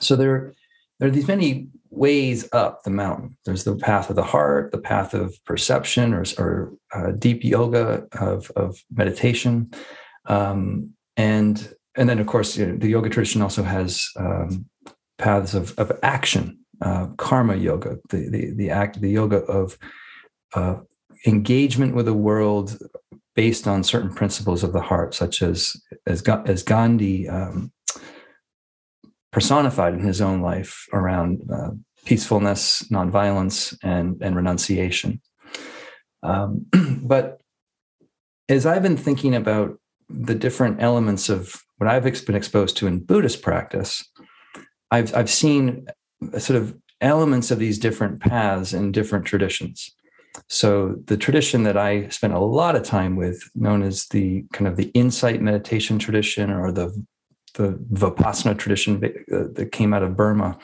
So 0.00 0.16
there, 0.16 0.54
there 0.98 1.08
are 1.08 1.12
these 1.12 1.28
many 1.28 1.68
ways 1.90 2.48
up 2.52 2.82
the 2.82 2.90
mountain. 2.90 3.36
There's 3.44 3.64
the 3.64 3.76
path 3.76 4.08
of 4.08 4.16
the 4.16 4.22
heart, 4.22 4.72
the 4.72 4.78
path 4.78 5.12
of 5.12 5.36
perception, 5.44 6.14
or, 6.14 6.24
or 6.38 6.72
uh, 6.94 7.10
deep 7.10 7.44
yoga 7.44 8.06
of, 8.12 8.50
of 8.56 8.82
meditation, 8.90 9.70
um, 10.26 10.94
and 11.18 11.74
and 11.94 12.08
then 12.08 12.18
of 12.18 12.26
course 12.26 12.56
you 12.56 12.66
know, 12.66 12.76
the 12.78 12.88
yoga 12.88 13.10
tradition 13.10 13.42
also 13.42 13.62
has 13.64 14.08
um, 14.16 14.64
paths 15.18 15.52
of, 15.52 15.78
of 15.78 15.92
action, 16.02 16.58
uh, 16.80 17.06
karma 17.16 17.56
yoga, 17.56 17.98
the 18.10 18.28
the 18.28 18.54
the 18.54 18.70
act, 18.70 19.00
the 19.00 19.10
yoga 19.10 19.38
of 19.44 19.78
uh, 20.54 20.76
engagement 21.26 21.94
with 21.94 22.06
the 22.06 22.14
world 22.14 22.78
based 23.34 23.68
on 23.68 23.84
certain 23.84 24.12
principles 24.12 24.64
of 24.64 24.72
the 24.72 24.80
heart, 24.80 25.14
such 25.14 25.42
as 25.42 25.76
as, 26.06 26.22
as 26.22 26.62
Gandhi 26.62 27.28
um, 27.28 27.72
personified 29.32 29.94
in 29.94 30.00
his 30.00 30.20
own 30.20 30.40
life 30.40 30.86
around 30.92 31.42
uh, 31.52 31.70
peacefulness, 32.04 32.82
nonviolence, 32.90 33.76
and, 33.82 34.16
and 34.22 34.34
renunciation. 34.34 35.20
Um, 36.22 36.66
but 37.02 37.40
as 38.48 38.64
I've 38.66 38.82
been 38.82 38.96
thinking 38.96 39.34
about 39.34 39.78
the 40.08 40.34
different 40.34 40.82
elements 40.82 41.28
of 41.28 41.62
what 41.76 41.88
I've 41.88 42.02
been 42.02 42.34
exposed 42.34 42.76
to 42.78 42.86
in 42.86 43.04
Buddhist 43.04 43.42
practice, 43.42 44.10
I've, 44.90 45.14
I've 45.14 45.30
seen 45.30 45.86
sort 46.38 46.60
of 46.60 46.76
elements 47.00 47.50
of 47.50 47.58
these 47.58 47.78
different 47.78 48.20
paths 48.20 48.72
in 48.72 48.92
different 48.92 49.24
traditions. 49.24 49.94
So 50.48 50.96
the 51.06 51.16
tradition 51.16 51.64
that 51.64 51.76
I 51.76 52.08
spent 52.08 52.32
a 52.32 52.38
lot 52.38 52.76
of 52.76 52.82
time 52.82 53.16
with, 53.16 53.42
known 53.54 53.82
as 53.82 54.06
the 54.06 54.44
kind 54.52 54.68
of 54.68 54.76
the 54.76 54.90
insight 54.94 55.40
meditation 55.40 55.98
tradition 55.98 56.50
or 56.50 56.72
the 56.72 57.04
the 57.54 57.72
Vipassana 57.92 58.56
tradition 58.56 59.00
that 59.00 59.72
came 59.72 59.92
out 59.92 60.02
of 60.02 60.16
Burma. 60.16 60.58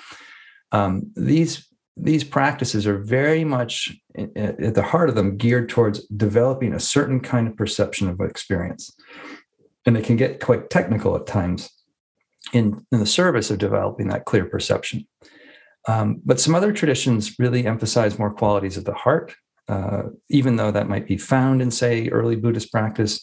Um, 0.70 1.10
these 1.16 1.66
these 1.96 2.24
practices 2.24 2.86
are 2.86 2.98
very 2.98 3.44
much 3.44 3.96
at 4.16 4.74
the 4.74 4.82
heart 4.82 5.08
of 5.08 5.14
them 5.14 5.36
geared 5.36 5.68
towards 5.68 6.06
developing 6.08 6.72
a 6.72 6.80
certain 6.80 7.20
kind 7.20 7.46
of 7.46 7.56
perception 7.56 8.08
of 8.08 8.20
experience, 8.20 8.96
and 9.86 9.94
they 9.94 10.02
can 10.02 10.16
get 10.16 10.40
quite 10.40 10.70
technical 10.70 11.14
at 11.16 11.26
times 11.26 11.70
in, 12.52 12.84
in 12.90 12.98
the 12.98 13.06
service 13.06 13.50
of 13.50 13.58
developing 13.58 14.08
that 14.08 14.24
clear 14.24 14.44
perception. 14.44 15.06
Um, 15.86 16.20
but 16.24 16.40
some 16.40 16.54
other 16.54 16.72
traditions 16.72 17.38
really 17.38 17.66
emphasize 17.66 18.18
more 18.18 18.32
qualities 18.32 18.76
of 18.76 18.84
the 18.84 18.94
heart, 18.94 19.34
uh, 19.68 20.04
even 20.30 20.56
though 20.56 20.70
that 20.70 20.88
might 20.88 21.06
be 21.06 21.18
found 21.18 21.60
in, 21.60 21.70
say, 21.70 22.08
early 22.08 22.36
Buddhist 22.36 22.72
practice 22.72 23.20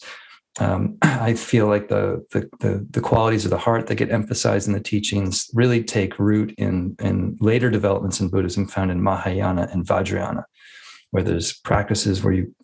um, 0.60 0.98
I 1.02 1.34
feel 1.34 1.66
like 1.66 1.88
the, 1.88 2.24
the, 2.32 2.48
the 2.60 2.86
the 2.90 3.00
qualities 3.00 3.44
of 3.44 3.50
the 3.50 3.58
heart 3.58 3.86
that 3.86 3.94
get 3.94 4.10
emphasized 4.10 4.66
in 4.66 4.74
the 4.74 4.80
teachings 4.80 5.48
really 5.54 5.82
take 5.82 6.18
root 6.18 6.54
in 6.58 6.96
in 7.00 7.36
later 7.40 7.70
developments 7.70 8.20
in 8.20 8.28
Buddhism 8.28 8.66
found 8.66 8.90
in 8.90 9.02
Mahayana 9.02 9.68
and 9.72 9.86
Vajrayana. 9.86 10.44
where 11.10 11.22
there's 11.22 11.52
practices 11.52 12.22
where 12.22 12.34
you 12.34 12.54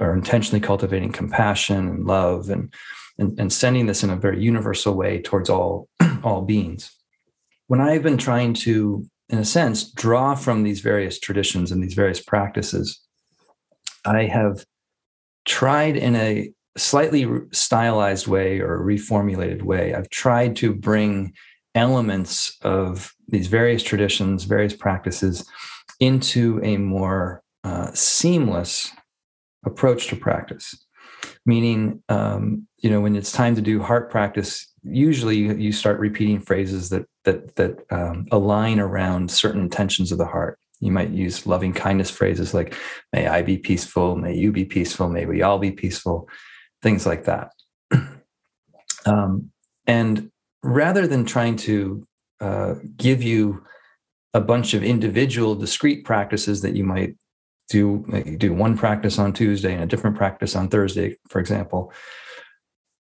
are 0.00 0.14
intentionally 0.14 0.60
cultivating 0.60 1.12
compassion 1.12 1.88
and 1.88 2.06
love 2.06 2.48
and, 2.48 2.72
and, 3.18 3.38
and 3.38 3.52
sending 3.52 3.86
this 3.86 4.02
in 4.02 4.10
a 4.10 4.16
very 4.16 4.42
universal 4.42 4.94
way 4.94 5.20
towards 5.20 5.50
all, 5.50 5.88
all 6.22 6.42
beings. 6.42 6.90
When 7.66 7.80
I've 7.80 8.02
been 8.02 8.18
trying 8.18 8.54
to, 8.54 9.06
in 9.28 9.38
a 9.38 9.44
sense, 9.44 9.90
draw 9.90 10.34
from 10.34 10.62
these 10.62 10.80
various 10.80 11.18
traditions 11.18 11.72
and 11.72 11.82
these 11.82 11.94
various 11.94 12.22
practices, 12.22 13.00
I 14.04 14.24
have 14.24 14.64
tried 15.44 15.96
in 15.96 16.14
a 16.16 16.50
slightly 16.76 17.26
stylized 17.52 18.26
way 18.26 18.60
or 18.60 18.80
reformulated 18.80 19.62
way, 19.62 19.94
I've 19.94 20.10
tried 20.10 20.56
to 20.56 20.74
bring 20.74 21.32
elements 21.74 22.56
of 22.62 23.12
these 23.28 23.46
various 23.48 23.82
traditions, 23.82 24.44
various 24.44 24.74
practices 24.74 25.48
into 26.00 26.60
a 26.62 26.76
more 26.76 27.42
uh, 27.62 27.90
seamless 27.92 28.90
approach 29.64 30.08
to 30.08 30.16
practice. 30.16 30.74
Meaning, 31.46 32.02
um, 32.08 32.66
you 32.78 32.90
know, 32.90 33.00
when 33.00 33.16
it's 33.16 33.32
time 33.32 33.54
to 33.54 33.62
do 33.62 33.82
heart 33.82 34.10
practice, 34.10 34.70
usually 34.82 35.36
you, 35.36 35.54
you 35.54 35.72
start 35.72 35.98
repeating 35.98 36.40
phrases 36.40 36.90
that 36.90 37.06
that 37.24 37.56
that 37.56 37.84
um, 37.90 38.26
align 38.30 38.78
around 38.78 39.30
certain 39.30 39.60
intentions 39.60 40.12
of 40.12 40.18
the 40.18 40.26
heart. 40.26 40.58
You 40.80 40.92
might 40.92 41.10
use 41.10 41.46
loving 41.46 41.72
kindness 41.72 42.10
phrases 42.10 42.54
like 42.54 42.74
"May 43.12 43.26
I 43.26 43.42
be 43.42 43.58
peaceful," 43.58 44.16
"May 44.16 44.34
you 44.34 44.52
be 44.52 44.64
peaceful," 44.64 45.08
"May 45.08 45.26
we 45.26 45.42
all 45.42 45.58
be 45.58 45.72
peaceful," 45.72 46.28
things 46.82 47.06
like 47.06 47.24
that. 47.24 47.50
um, 49.06 49.50
and 49.86 50.30
rather 50.62 51.06
than 51.06 51.24
trying 51.24 51.56
to 51.56 52.06
uh, 52.40 52.74
give 52.96 53.22
you 53.22 53.64
a 54.34 54.40
bunch 54.40 54.74
of 54.74 54.82
individual 54.82 55.54
discrete 55.54 56.04
practices 56.04 56.62
that 56.62 56.74
you 56.74 56.84
might 56.84 57.16
do 57.68 58.04
do 58.38 58.52
one 58.52 58.76
practice 58.76 59.18
on 59.18 59.32
Tuesday 59.32 59.72
and 59.72 59.82
a 59.82 59.86
different 59.86 60.16
practice 60.16 60.54
on 60.54 60.68
Thursday, 60.68 61.16
for 61.28 61.40
example. 61.40 61.92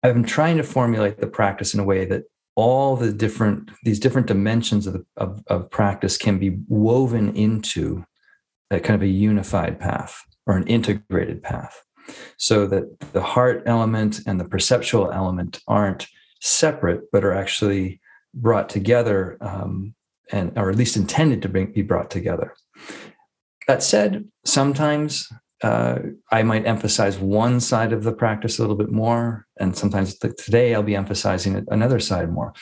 I'm 0.03 0.23
trying 0.23 0.57
to 0.57 0.63
formulate 0.63 1.19
the 1.19 1.27
practice 1.27 1.73
in 1.73 1.79
a 1.79 1.83
way 1.83 2.05
that 2.05 2.23
all 2.59 2.97
the 2.97 3.13
different 3.13 3.71
these 3.83 3.99
different 3.99 4.27
dimensions 4.27 4.85
of, 4.85 4.93
the, 4.93 5.05
of, 5.15 5.41
of 5.47 5.71
practice 5.71 6.17
can 6.17 6.37
be 6.37 6.57
woven 6.67 7.33
into 7.35 8.03
a 8.69 8.79
kind 8.81 8.95
of 8.95 9.01
a 9.01 9.07
unified 9.11 9.79
path 9.79 10.21
or 10.45 10.57
an 10.57 10.67
integrated 10.67 11.41
path 11.41 11.81
so 12.37 12.67
that 12.67 12.99
the 13.13 13.21
heart 13.21 13.63
element 13.65 14.19
and 14.27 14.39
the 14.39 14.45
perceptual 14.45 15.09
element 15.11 15.61
aren't 15.67 16.07
separate 16.41 17.09
but 17.13 17.23
are 17.23 17.33
actually 17.33 18.01
brought 18.33 18.67
together 18.67 19.37
um, 19.39 19.95
and 20.31 20.51
or 20.57 20.69
at 20.69 20.75
least 20.75 20.97
intended 20.97 21.41
to 21.41 21.49
be 21.49 21.81
brought 21.81 22.11
together. 22.11 22.53
That 23.67 23.83
said, 23.83 24.27
sometimes 24.45 25.29
uh, 25.63 25.99
I 26.31 26.43
might 26.43 26.65
emphasize 26.65 27.17
one 27.17 27.59
side 27.59 27.91
of 27.91 28.03
the 28.03 28.13
practice 28.13 28.57
a 28.57 28.61
little 28.61 28.75
bit 28.75 28.91
more, 28.91 29.45
and 29.59 29.75
sometimes 29.75 30.17
today 30.17 30.73
I'll 30.73 30.83
be 30.83 30.95
emphasizing 30.95 31.65
another 31.69 31.99
side 31.99 32.31
more. 32.31 32.53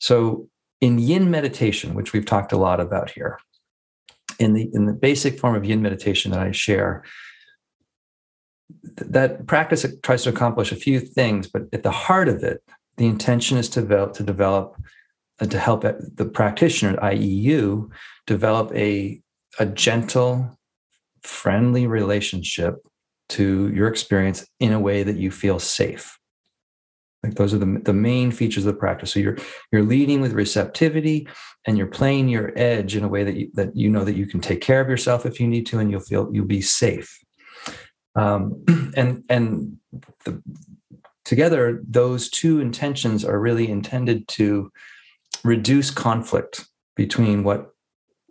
So, 0.00 0.48
in 0.80 0.98
Yin 0.98 1.30
meditation, 1.30 1.94
which 1.94 2.12
we've 2.12 2.24
talked 2.24 2.52
a 2.52 2.56
lot 2.56 2.80
about 2.80 3.10
here, 3.10 3.38
in 4.38 4.54
the 4.54 4.70
in 4.72 4.86
the 4.86 4.92
basic 4.92 5.38
form 5.38 5.54
of 5.54 5.64
Yin 5.64 5.82
meditation 5.82 6.32
that 6.32 6.40
I 6.40 6.52
share, 6.52 7.04
that 8.96 9.46
practice 9.46 9.86
tries 10.02 10.24
to 10.24 10.30
accomplish 10.30 10.72
a 10.72 10.76
few 10.76 11.00
things, 11.00 11.46
but 11.46 11.62
at 11.72 11.82
the 11.82 11.90
heart 11.90 12.28
of 12.28 12.42
it, 12.42 12.62
the 12.96 13.06
intention 13.06 13.58
is 13.58 13.68
to 13.70 13.80
develop 13.80 14.14
to 14.14 14.22
develop 14.22 14.76
uh, 15.40 15.46
to 15.46 15.58
help 15.58 15.82
the 15.82 16.30
practitioner, 16.32 16.98
i.e., 17.02 17.24
you, 17.24 17.90
develop 18.26 18.74
a, 18.74 19.20
a 19.58 19.66
gentle, 19.66 20.58
friendly 21.22 21.86
relationship 21.86 22.76
to 23.30 23.72
your 23.72 23.88
experience 23.88 24.46
in 24.58 24.72
a 24.72 24.80
way 24.80 25.02
that 25.02 25.16
you 25.16 25.30
feel 25.30 25.58
safe. 25.58 26.18
Like 27.22 27.34
those 27.34 27.52
are 27.52 27.58
the, 27.58 27.80
the 27.84 27.92
main 27.92 28.30
features 28.30 28.64
of 28.64 28.72
the 28.72 28.78
practice. 28.78 29.12
So 29.12 29.20
you're 29.20 29.36
you're 29.70 29.82
leading 29.82 30.20
with 30.20 30.32
receptivity 30.32 31.28
and 31.66 31.76
you're 31.76 31.86
playing 31.86 32.28
your 32.28 32.52
edge 32.56 32.96
in 32.96 33.04
a 33.04 33.08
way 33.08 33.24
that 33.24 33.36
you, 33.36 33.50
that 33.54 33.76
you 33.76 33.90
know 33.90 34.04
that 34.04 34.16
you 34.16 34.26
can 34.26 34.40
take 34.40 34.62
care 34.62 34.80
of 34.80 34.88
yourself 34.88 35.26
if 35.26 35.38
you 35.38 35.46
need 35.46 35.66
to, 35.66 35.78
and 35.78 35.90
you'll 35.90 36.00
feel 36.00 36.30
you'll 36.32 36.46
be 36.46 36.62
safe. 36.62 37.18
Um, 38.16 38.64
and 38.96 39.22
and 39.28 39.76
the, 40.24 40.42
together, 41.26 41.82
those 41.86 42.30
two 42.30 42.58
intentions 42.58 43.24
are 43.24 43.38
really 43.38 43.70
intended 43.70 44.26
to 44.28 44.72
reduce 45.44 45.90
conflict 45.90 46.66
between 46.96 47.44
what 47.44 47.70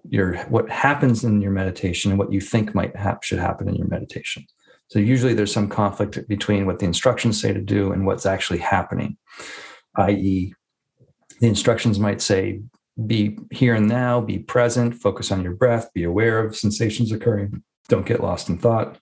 your 0.10 0.38
what 0.46 0.70
happens 0.70 1.24
in 1.24 1.42
your 1.42 1.52
meditation 1.52 2.12
and 2.12 2.20
what 2.20 2.32
you 2.32 2.42
think 2.42 2.74
might 2.76 2.96
have 2.96 3.20
should 3.22 3.40
happen 3.40 3.68
in 3.68 3.76
your 3.76 3.88
meditation. 3.88 4.46
So 4.88 5.00
usually 5.00 5.34
there's 5.34 5.54
some 5.54 5.70
conflict 5.70 6.28
between 6.28 6.66
what 6.66 6.80
the 6.80 6.86
instructions 6.86 7.40
say 7.40 7.54
to 7.54 7.62
do 7.62 7.92
and 7.92 8.06
what's 8.06 8.26
actually 8.26 8.60
happening. 8.60 9.18
I.e., 9.96 10.54
the 11.40 11.48
instructions 11.48 12.00
might 12.00 12.22
say, 12.22 12.62
be 13.06 13.38
here 13.52 13.76
and 13.76 13.88
now, 13.88 14.20
be 14.20 14.40
present, 14.40 14.96
focus 14.96 15.32
on 15.32 15.44
your 15.44 15.54
breath, 15.54 15.94
be 15.94 16.04
aware 16.04 16.44
of 16.44 16.56
sensations 16.56 17.12
occurring, 17.12 17.64
don't 17.88 18.06
get 18.06 18.22
lost 18.22 18.50
in 18.50 18.58
thought. 18.58 18.98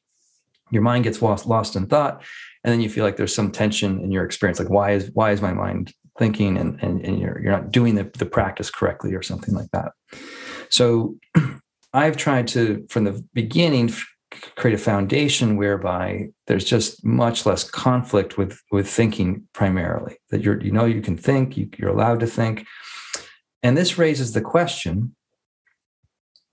Your 0.71 0.81
mind 0.81 1.05
gets 1.05 1.21
lost, 1.21 1.45
lost 1.45 1.77
in 1.77 1.87
thought, 1.87 2.23
and 2.63 2.73
then 2.73 2.81
you 2.81 2.89
feel 2.89 3.05
like 3.05 3.15
there's 3.15 3.33
some 3.33 3.51
tension 3.51 4.01
in 4.01 4.11
your 4.11 4.25
experience. 4.25 4.59
Like, 4.59 4.69
why 4.69 4.91
is 4.91 5.09
why 5.13 5.31
is 5.31 5.41
my 5.41 5.53
mind 5.53 5.93
thinking 6.17 6.57
and, 6.57 6.81
and, 6.81 7.03
and 7.05 7.19
you're, 7.19 7.39
you're 7.41 7.51
not 7.51 7.71
doing 7.71 7.95
the, 7.95 8.11
the 8.17 8.25
practice 8.25 8.69
correctly 8.69 9.13
or 9.13 9.21
something 9.21 9.53
like 9.53 9.69
that. 9.71 9.91
So 10.69 11.17
I've 11.93 12.17
tried 12.17 12.47
to, 12.49 12.85
from 12.89 13.05
the 13.05 13.23
beginning, 13.33 13.91
create 14.55 14.75
a 14.75 14.77
foundation 14.77 15.57
whereby 15.57 16.29
there's 16.47 16.65
just 16.65 17.03
much 17.05 17.45
less 17.45 17.63
conflict 17.63 18.37
with 18.37 18.61
with 18.71 18.87
thinking 18.87 19.47
primarily 19.53 20.17
that 20.29 20.43
you're 20.43 20.61
you 20.61 20.71
know 20.71 20.85
you 20.85 21.01
can 21.01 21.15
think 21.15 21.55
you, 21.55 21.69
you're 21.77 21.89
allowed 21.89 22.19
to 22.19 22.27
think 22.27 22.65
and 23.63 23.77
this 23.77 23.97
raises 23.97 24.33
the 24.33 24.41
question 24.41 25.15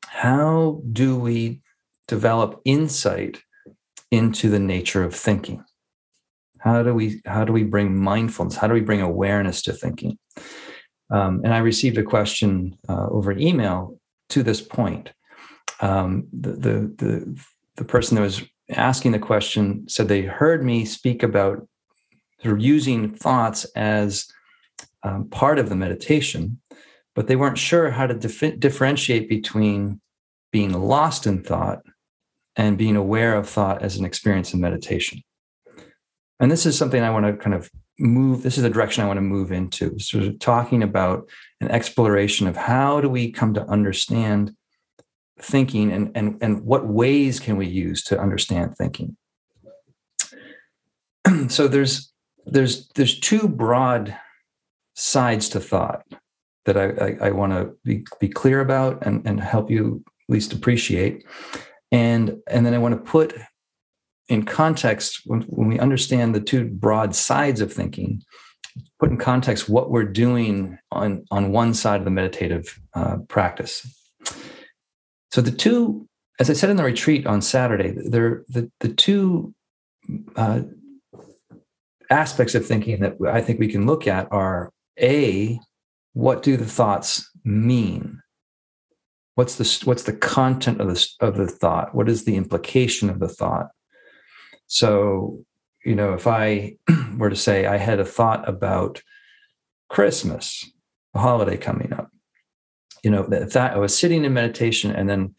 how 0.06 0.80
do 0.92 1.18
we 1.18 1.60
develop 2.06 2.60
insight 2.64 3.42
into 4.12 4.48
the 4.48 4.60
nature 4.60 5.02
of 5.02 5.14
thinking 5.14 5.62
how 6.64 6.82
do 6.82 6.94
we 6.94 7.20
how 7.26 7.44
do 7.44 7.52
we 7.52 7.62
bring 7.62 7.94
mindfulness? 7.94 8.56
How 8.56 8.66
do 8.66 8.72
we 8.72 8.80
bring 8.80 9.02
awareness 9.02 9.60
to 9.62 9.72
thinking? 9.74 10.18
Um, 11.10 11.42
and 11.44 11.52
I 11.52 11.58
received 11.58 11.98
a 11.98 12.02
question 12.02 12.78
uh, 12.88 13.06
over 13.10 13.32
email 13.32 14.00
to 14.34 14.42
this 14.42 14.60
point. 14.60 15.10
Um, 15.80 16.28
the, 16.32 16.52
the, 16.52 16.94
the 16.96 17.44
the 17.76 17.84
person 17.84 18.14
that 18.14 18.22
was 18.22 18.42
asking 18.70 19.12
the 19.12 19.18
question 19.18 19.88
said 19.88 20.06
they 20.06 20.22
heard 20.22 20.64
me 20.64 20.84
speak 20.84 21.22
about 21.22 21.66
sort 22.42 22.54
of 22.54 22.60
using 22.62 23.14
thoughts 23.14 23.64
as 23.74 24.26
um, 25.02 25.28
part 25.28 25.58
of 25.58 25.68
the 25.68 25.74
meditation, 25.74 26.60
but 27.14 27.26
they 27.26 27.36
weren't 27.36 27.58
sure 27.58 27.90
how 27.90 28.06
to 28.06 28.14
dif- 28.14 28.60
differentiate 28.60 29.28
between 29.28 30.00
being 30.52 30.72
lost 30.72 31.26
in 31.26 31.42
thought 31.42 31.80
and 32.54 32.78
being 32.78 32.96
aware 32.96 33.34
of 33.34 33.48
thought 33.48 33.82
as 33.82 33.96
an 33.96 34.04
experience 34.04 34.54
in 34.54 34.60
meditation 34.60 35.20
and 36.40 36.50
this 36.50 36.66
is 36.66 36.76
something 36.76 37.02
I 37.02 37.10
want 37.10 37.26
to 37.26 37.32
kind 37.32 37.54
of 37.54 37.70
move. 37.98 38.42
This 38.42 38.56
is 38.56 38.62
the 38.62 38.70
direction 38.70 39.04
I 39.04 39.06
want 39.06 39.18
to 39.18 39.22
move 39.22 39.52
into. 39.52 39.98
Sort 39.98 40.24
of 40.24 40.38
talking 40.38 40.82
about 40.82 41.28
an 41.60 41.70
exploration 41.70 42.46
of 42.46 42.56
how 42.56 43.00
do 43.00 43.08
we 43.08 43.30
come 43.30 43.54
to 43.54 43.66
understand 43.66 44.52
thinking 45.40 45.92
and 45.92 46.10
and 46.14 46.38
and 46.42 46.62
what 46.62 46.86
ways 46.86 47.40
can 47.40 47.56
we 47.56 47.66
use 47.66 48.02
to 48.04 48.20
understand 48.20 48.76
thinking. 48.76 49.16
so 51.48 51.68
there's 51.68 52.12
there's 52.46 52.88
there's 52.94 53.18
two 53.18 53.48
broad 53.48 54.16
sides 54.94 55.48
to 55.50 55.60
thought 55.60 56.04
that 56.64 56.76
I, 56.76 56.84
I, 57.04 57.28
I 57.28 57.30
want 57.30 57.52
to 57.52 57.76
be, 57.84 58.04
be 58.20 58.28
clear 58.28 58.60
about 58.60 59.04
and, 59.06 59.26
and 59.26 59.40
help 59.40 59.70
you 59.70 60.02
at 60.06 60.32
least 60.32 60.52
appreciate. 60.52 61.24
And, 61.92 62.38
and 62.48 62.64
then 62.64 62.74
I 62.74 62.78
want 62.78 62.94
to 62.94 63.10
put 63.10 63.34
in 64.28 64.44
context, 64.44 65.20
when, 65.24 65.42
when 65.42 65.68
we 65.68 65.78
understand 65.78 66.34
the 66.34 66.40
two 66.40 66.64
broad 66.64 67.14
sides 67.14 67.60
of 67.60 67.72
thinking, 67.72 68.22
put 68.98 69.10
in 69.10 69.18
context 69.18 69.68
what 69.68 69.90
we're 69.90 70.04
doing 70.04 70.78
on, 70.90 71.24
on 71.30 71.52
one 71.52 71.74
side 71.74 72.00
of 72.00 72.04
the 72.04 72.10
meditative 72.10 72.80
uh, 72.94 73.18
practice. 73.28 73.86
So 75.32 75.40
the 75.40 75.50
two, 75.50 76.08
as 76.40 76.48
I 76.48 76.54
said 76.54 76.70
in 76.70 76.76
the 76.76 76.84
retreat 76.84 77.26
on 77.26 77.42
Saturday, 77.42 77.94
they're 77.96 78.44
the, 78.48 78.70
the 78.80 78.88
two 78.88 79.54
uh, 80.36 80.62
aspects 82.10 82.54
of 82.54 82.66
thinking 82.66 83.00
that 83.00 83.16
I 83.26 83.40
think 83.40 83.58
we 83.58 83.68
can 83.68 83.86
look 83.86 84.06
at 84.06 84.28
are 84.30 84.70
A, 85.00 85.58
what 86.12 86.42
do 86.42 86.56
the 86.56 86.66
thoughts 86.66 87.28
mean? 87.44 88.20
What's 89.34 89.56
the 89.56 89.86
what's 89.86 90.04
the 90.04 90.12
content 90.12 90.80
of 90.80 90.86
the 90.86 91.06
of 91.20 91.36
the 91.36 91.48
thought? 91.48 91.94
What 91.94 92.08
is 92.08 92.24
the 92.24 92.36
implication 92.36 93.10
of 93.10 93.18
the 93.18 93.28
thought? 93.28 93.70
So, 94.66 95.44
you 95.84 95.94
know, 95.94 96.14
if 96.14 96.26
I 96.26 96.76
were 97.16 97.30
to 97.30 97.36
say 97.36 97.66
I 97.66 97.76
had 97.76 98.00
a 98.00 98.04
thought 98.04 98.48
about 98.48 99.02
Christmas, 99.88 100.68
a 101.14 101.20
holiday 101.20 101.56
coming 101.56 101.92
up, 101.92 102.10
you 103.02 103.10
know, 103.10 103.28
if 103.30 103.52
that 103.52 103.74
I 103.74 103.78
was 103.78 103.96
sitting 103.96 104.24
in 104.24 104.32
meditation 104.32 104.90
and 104.90 105.08
then 105.08 105.34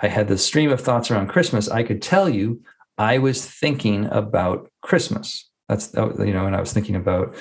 I 0.00 0.08
had 0.08 0.28
the 0.28 0.38
stream 0.38 0.70
of 0.70 0.80
thoughts 0.80 1.10
around 1.10 1.28
Christmas, 1.28 1.68
I 1.68 1.82
could 1.82 2.00
tell 2.00 2.28
you 2.28 2.62
I 2.96 3.18
was 3.18 3.44
thinking 3.44 4.06
about 4.06 4.70
Christmas. 4.82 5.48
That's 5.68 5.94
you 5.94 6.32
know, 6.32 6.46
and 6.46 6.56
I 6.56 6.60
was 6.60 6.72
thinking 6.72 6.96
about 6.96 7.36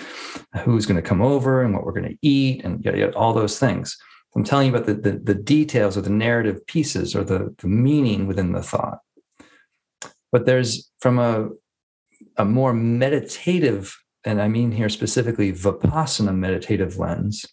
who's 0.64 0.86
going 0.86 1.02
to 1.02 1.08
come 1.08 1.22
over 1.22 1.64
and 1.64 1.74
what 1.74 1.84
we're 1.84 1.94
going 1.94 2.10
to 2.10 2.18
eat 2.22 2.64
and 2.64 2.84
yada, 2.84 3.16
all 3.16 3.34
those 3.34 3.58
things. 3.58 3.98
I'm 4.36 4.44
telling 4.44 4.68
you 4.68 4.76
about 4.76 4.86
the, 4.86 4.94
the, 4.94 5.18
the 5.18 5.34
details 5.34 5.98
or 5.98 6.02
the 6.02 6.12
narrative 6.12 6.66
pieces 6.68 7.16
or 7.16 7.24
the, 7.24 7.54
the 7.58 7.68
meaning 7.68 8.28
within 8.28 8.52
the 8.52 8.62
thought. 8.62 9.00
But 10.32 10.46
there's 10.46 10.90
from 11.00 11.20
a 11.20 11.50
a 12.38 12.46
more 12.46 12.74
meditative, 12.74 13.98
and 14.24 14.42
I 14.42 14.48
mean 14.48 14.72
here 14.72 14.90
specifically 14.90 15.52
vipassana 15.52 16.36
meditative 16.36 16.98
lens, 16.98 17.46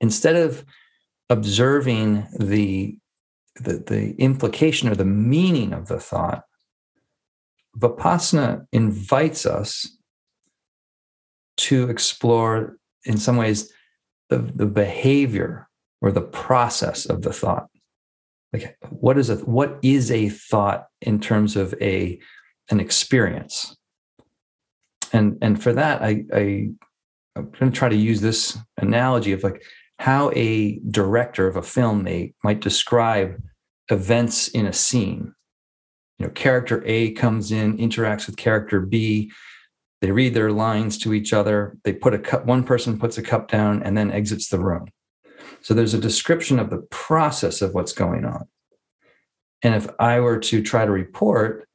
instead 0.00 0.36
of 0.36 0.64
observing 1.30 2.26
the, 2.38 2.96
the, 3.56 3.82
the 3.86 4.14
implication 4.18 4.88
or 4.88 4.94
the 4.94 5.04
meaning 5.04 5.72
of 5.72 5.88
the 5.88 6.00
thought, 6.00 6.44
Vipassana 7.76 8.66
invites 8.72 9.46
us 9.46 9.98
to 11.58 11.90
explore, 11.90 12.78
in 13.04 13.18
some 13.18 13.36
ways, 13.36 13.72
the, 14.30 14.38
the 14.38 14.66
behavior 14.66 15.68
or 16.00 16.12
the 16.12 16.22
process 16.22 17.06
of 17.06 17.22
the 17.22 17.32
thought. 17.32 17.68
Like, 18.52 18.78
what 18.90 19.18
is 19.18 19.30
a 19.30 19.36
what 19.36 19.78
is 19.82 20.10
a 20.10 20.28
thought 20.28 20.86
in 21.02 21.20
terms 21.20 21.56
of 21.56 21.74
a 21.80 22.18
an 22.70 22.80
experience? 22.80 23.76
And 25.12 25.38
and 25.42 25.62
for 25.62 25.72
that, 25.72 26.02
I, 26.02 26.24
I 26.32 26.68
I'm 27.38 27.50
going 27.50 27.70
to 27.70 27.78
try 27.78 27.88
to 27.88 27.96
use 27.96 28.20
this 28.20 28.58
analogy 28.78 29.32
of 29.32 29.44
like 29.44 29.62
how 29.98 30.30
a 30.34 30.80
director 30.90 31.46
of 31.46 31.56
a 31.56 31.62
film 31.62 32.02
may, 32.04 32.32
might 32.44 32.60
describe 32.60 33.40
events 33.90 34.48
in 34.48 34.66
a 34.66 34.72
scene. 34.72 35.34
You 36.18 36.26
know, 36.26 36.32
character 36.32 36.82
A 36.84 37.12
comes 37.12 37.52
in, 37.52 37.78
interacts 37.78 38.26
with 38.26 38.36
character 38.36 38.80
B. 38.80 39.30
They 40.00 40.10
read 40.10 40.34
their 40.34 40.52
lines 40.52 40.98
to 40.98 41.14
each 41.14 41.32
other. 41.32 41.76
They 41.84 41.92
put 41.92 42.14
a 42.14 42.18
cup, 42.18 42.44
one 42.44 42.64
person 42.64 42.98
puts 42.98 43.18
a 43.18 43.22
cup 43.22 43.48
down 43.48 43.82
and 43.82 43.96
then 43.96 44.10
exits 44.10 44.48
the 44.48 44.58
room. 44.58 44.88
So 45.62 45.74
there's 45.74 45.94
a 45.94 45.98
description 46.00 46.58
of 46.58 46.70
the 46.70 46.78
process 46.90 47.62
of 47.62 47.74
what's 47.74 47.92
going 47.92 48.24
on. 48.24 48.46
And 49.62 49.74
if 49.74 49.88
I 49.98 50.20
were 50.20 50.38
to 50.38 50.62
try 50.62 50.84
to 50.84 50.90
report 50.90 51.68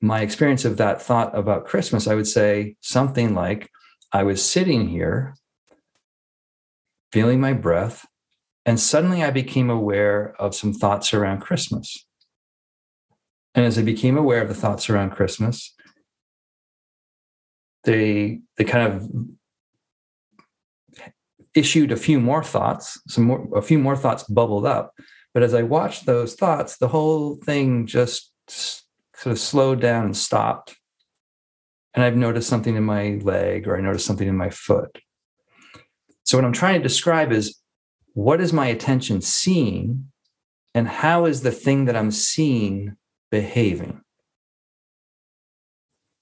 my 0.00 0.20
experience 0.20 0.64
of 0.64 0.78
that 0.78 1.00
thought 1.00 1.36
about 1.36 1.66
Christmas, 1.66 2.08
I 2.08 2.14
would 2.14 2.26
say 2.26 2.76
something 2.80 3.34
like 3.34 3.70
I 4.12 4.22
was 4.22 4.44
sitting 4.44 4.88
here 4.88 5.34
feeling 7.12 7.40
my 7.40 7.52
breath. 7.52 8.06
And 8.64 8.80
suddenly 8.80 9.22
I 9.22 9.30
became 9.30 9.70
aware 9.70 10.34
of 10.38 10.54
some 10.54 10.72
thoughts 10.72 11.12
around 11.12 11.40
Christmas. 11.40 12.06
And 13.54 13.66
as 13.66 13.78
I 13.78 13.82
became 13.82 14.16
aware 14.16 14.40
of 14.40 14.48
the 14.48 14.54
thoughts 14.54 14.88
around 14.88 15.10
Christmas, 15.10 15.74
they 17.84 18.40
they 18.56 18.64
kind 18.64 18.92
of 18.92 19.10
issued 21.54 21.92
a 21.92 21.96
few 21.96 22.20
more 22.20 22.42
thoughts, 22.42 23.00
some 23.08 23.24
more 23.24 23.48
a 23.56 23.62
few 23.62 23.78
more 23.78 23.96
thoughts 23.96 24.24
bubbled 24.24 24.66
up. 24.66 24.94
But 25.34 25.42
as 25.42 25.54
I 25.54 25.62
watched 25.62 26.06
those 26.06 26.34
thoughts, 26.34 26.76
the 26.76 26.88
whole 26.88 27.36
thing 27.36 27.86
just 27.86 28.32
sort 28.48 29.32
of 29.32 29.38
slowed 29.38 29.80
down 29.80 30.04
and 30.04 30.16
stopped. 30.16 30.76
And 31.94 32.04
I've 32.04 32.16
noticed 32.16 32.48
something 32.48 32.76
in 32.76 32.84
my 32.84 33.20
leg 33.22 33.68
or 33.68 33.76
I 33.76 33.80
noticed 33.80 34.06
something 34.06 34.28
in 34.28 34.36
my 34.36 34.50
foot. 34.50 34.98
So, 36.24 36.38
what 36.38 36.44
I'm 36.44 36.52
trying 36.52 36.80
to 36.80 36.88
describe 36.88 37.32
is 37.32 37.58
what 38.14 38.40
is 38.40 38.52
my 38.52 38.66
attention 38.66 39.20
seeing 39.20 40.10
and 40.74 40.88
how 40.88 41.26
is 41.26 41.42
the 41.42 41.50
thing 41.50 41.86
that 41.86 41.96
I'm 41.96 42.10
seeing 42.10 42.96
behaving? 43.30 44.00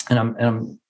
And 0.08 0.18
I'm, 0.18 0.36
and 0.36 0.46
I'm 0.46 0.80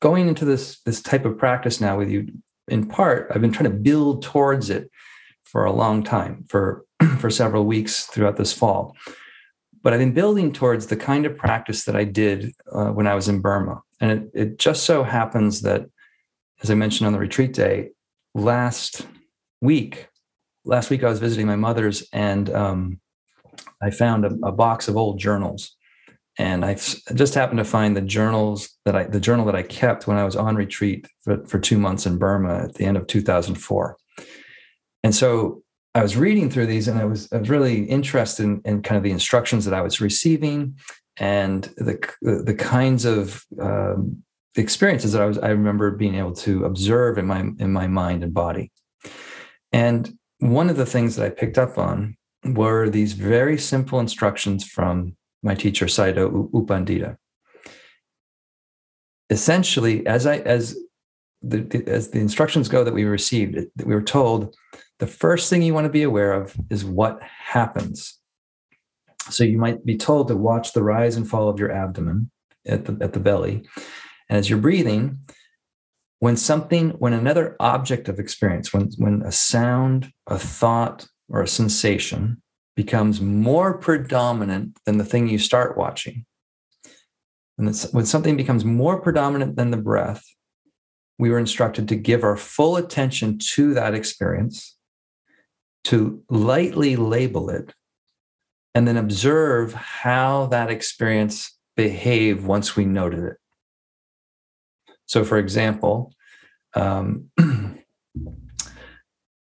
going 0.00 0.26
into 0.26 0.44
this, 0.44 0.80
this 0.80 1.00
type 1.00 1.24
of 1.24 1.38
practice 1.38 1.80
now 1.80 1.96
with 1.96 2.10
you 2.10 2.32
in 2.68 2.86
part. 2.86 3.30
I've 3.34 3.40
been 3.40 3.52
trying 3.52 3.70
to 3.70 3.78
build 3.78 4.22
towards 4.22 4.70
it 4.70 4.90
for 5.44 5.64
a 5.64 5.72
long 5.72 6.02
time, 6.02 6.44
for, 6.48 6.84
for 7.18 7.30
several 7.30 7.64
weeks 7.64 8.06
throughout 8.06 8.36
this 8.36 8.52
fall. 8.52 8.94
But 9.82 9.92
I've 9.92 10.00
been 10.00 10.14
building 10.14 10.52
towards 10.52 10.88
the 10.88 10.96
kind 10.96 11.26
of 11.26 11.36
practice 11.36 11.84
that 11.84 11.94
I 11.94 12.04
did 12.04 12.52
uh, 12.72 12.88
when 12.88 13.06
I 13.06 13.14
was 13.14 13.28
in 13.28 13.40
Burma. 13.40 13.82
And 14.00 14.10
it, 14.10 14.30
it 14.34 14.58
just 14.58 14.84
so 14.84 15.04
happens 15.04 15.62
that, 15.62 15.86
as 16.62 16.70
I 16.70 16.74
mentioned 16.74 17.06
on 17.06 17.12
the 17.12 17.18
retreat 17.18 17.52
day, 17.52 17.90
last 18.34 19.06
week, 19.60 20.08
last 20.64 20.90
week 20.90 21.04
I 21.04 21.08
was 21.08 21.20
visiting 21.20 21.46
my 21.46 21.56
mother's 21.56 22.06
and 22.12 22.50
um, 22.50 23.00
I 23.80 23.90
found 23.90 24.24
a, 24.24 24.30
a, 24.44 24.52
box 24.52 24.88
of 24.88 24.96
old 24.96 25.18
journals. 25.18 25.76
And 26.38 26.64
I 26.64 26.74
just 26.74 27.34
happened 27.34 27.58
to 27.58 27.64
find 27.64 27.96
the 27.96 28.02
journals 28.02 28.70
that 28.84 28.94
I, 28.94 29.04
the 29.04 29.20
journal 29.20 29.46
that 29.46 29.56
I 29.56 29.62
kept 29.62 30.06
when 30.06 30.18
I 30.18 30.24
was 30.24 30.36
on 30.36 30.54
retreat 30.56 31.06
for, 31.22 31.44
for 31.46 31.58
two 31.58 31.78
months 31.78 32.04
in 32.04 32.18
Burma 32.18 32.64
at 32.64 32.74
the 32.74 32.84
end 32.84 32.96
of 32.96 33.06
2004. 33.06 33.96
And 35.02 35.14
so 35.14 35.62
I 35.94 36.02
was 36.02 36.16
reading 36.16 36.50
through 36.50 36.66
these 36.66 36.88
and 36.88 36.98
I 36.98 37.06
was, 37.06 37.32
I 37.32 37.38
was 37.38 37.48
really 37.48 37.84
interested 37.84 38.44
in, 38.44 38.60
in 38.64 38.82
kind 38.82 38.98
of 38.98 39.02
the 39.02 39.12
instructions 39.12 39.64
that 39.64 39.72
I 39.72 39.80
was 39.80 40.00
receiving 40.00 40.76
and 41.16 41.64
the, 41.78 41.98
the 42.20 42.54
kinds 42.54 43.06
of 43.06 43.42
um, 43.58 44.22
experiences 44.56 45.12
that 45.12 45.22
I 45.22 45.26
was 45.26 45.38
I 45.38 45.48
remember 45.48 45.90
being 45.90 46.14
able 46.14 46.34
to 46.34 46.64
observe 46.64 47.18
in 47.18 47.26
my 47.26 47.40
in 47.40 47.72
my 47.72 47.86
mind 47.86 48.22
and 48.22 48.32
body. 48.32 48.72
And 49.72 50.18
one 50.38 50.70
of 50.70 50.76
the 50.76 50.86
things 50.86 51.16
that 51.16 51.26
I 51.26 51.30
picked 51.30 51.58
up 51.58 51.78
on 51.78 52.16
were 52.44 52.88
these 52.88 53.12
very 53.12 53.58
simple 53.58 54.00
instructions 54.00 54.64
from 54.64 55.16
my 55.46 55.54
teacher 55.54 55.86
Sayadaw 55.86 56.50
U 56.52 56.66
Pandita. 56.68 57.16
Essentially, 59.30 60.06
as 60.06 60.26
I 60.26 60.38
as 60.38 60.76
the, 61.42 61.84
as 61.86 62.10
the 62.10 62.18
instructions 62.18 62.68
go 62.68 62.84
that 62.84 62.94
we 62.94 63.04
received, 63.04 63.56
that 63.76 63.86
we 63.86 63.94
were 63.94 64.02
told 64.02 64.56
the 64.98 65.06
first 65.06 65.48
thing 65.48 65.62
you 65.62 65.74
want 65.74 65.84
to 65.86 65.98
be 66.00 66.02
aware 66.02 66.32
of 66.32 66.56
is 66.70 66.84
what 66.84 67.22
happens. 67.22 68.18
So 69.30 69.44
you 69.44 69.58
might 69.58 69.84
be 69.84 69.96
told 69.96 70.28
to 70.28 70.36
watch 70.36 70.72
the 70.72 70.82
rise 70.82 71.16
and 71.16 71.28
fall 71.28 71.48
of 71.48 71.58
your 71.58 71.72
abdomen 71.72 72.30
at 72.66 72.84
the 72.84 72.98
at 73.00 73.12
the 73.12 73.20
belly, 73.20 73.66
and 74.28 74.38
as 74.38 74.50
you're 74.50 74.58
breathing, 74.58 75.18
when 76.18 76.36
something, 76.36 76.90
when 76.90 77.12
another 77.12 77.56
object 77.60 78.08
of 78.08 78.18
experience, 78.18 78.72
when, 78.72 78.90
when 78.98 79.22
a 79.22 79.32
sound, 79.32 80.12
a 80.26 80.38
thought, 80.38 81.06
or 81.28 81.42
a 81.42 81.48
sensation 81.48 82.42
becomes 82.76 83.20
more 83.20 83.78
predominant 83.78 84.78
than 84.84 84.98
the 84.98 85.04
thing 85.04 85.28
you 85.28 85.38
start 85.38 85.76
watching, 85.76 86.26
and 87.58 87.74
when 87.92 88.06
something 88.06 88.36
becomes 88.36 88.64
more 88.64 89.00
predominant 89.00 89.56
than 89.56 89.70
the 89.70 89.76
breath, 89.76 90.24
we 91.18 91.30
were 91.30 91.38
instructed 91.38 91.88
to 91.88 91.96
give 91.96 92.22
our 92.22 92.36
full 92.36 92.76
attention 92.76 93.38
to 93.54 93.72
that 93.74 93.94
experience, 93.94 94.76
to 95.84 96.22
lightly 96.28 96.96
label 96.96 97.48
it, 97.48 97.72
and 98.74 98.86
then 98.86 98.98
observe 98.98 99.72
how 99.72 100.46
that 100.46 100.70
experience 100.70 101.56
behaved 101.76 102.44
once 102.44 102.76
we 102.76 102.84
noted 102.84 103.24
it. 103.24 103.36
So, 105.06 105.24
for 105.24 105.38
example, 105.38 106.12
um, 106.74 107.30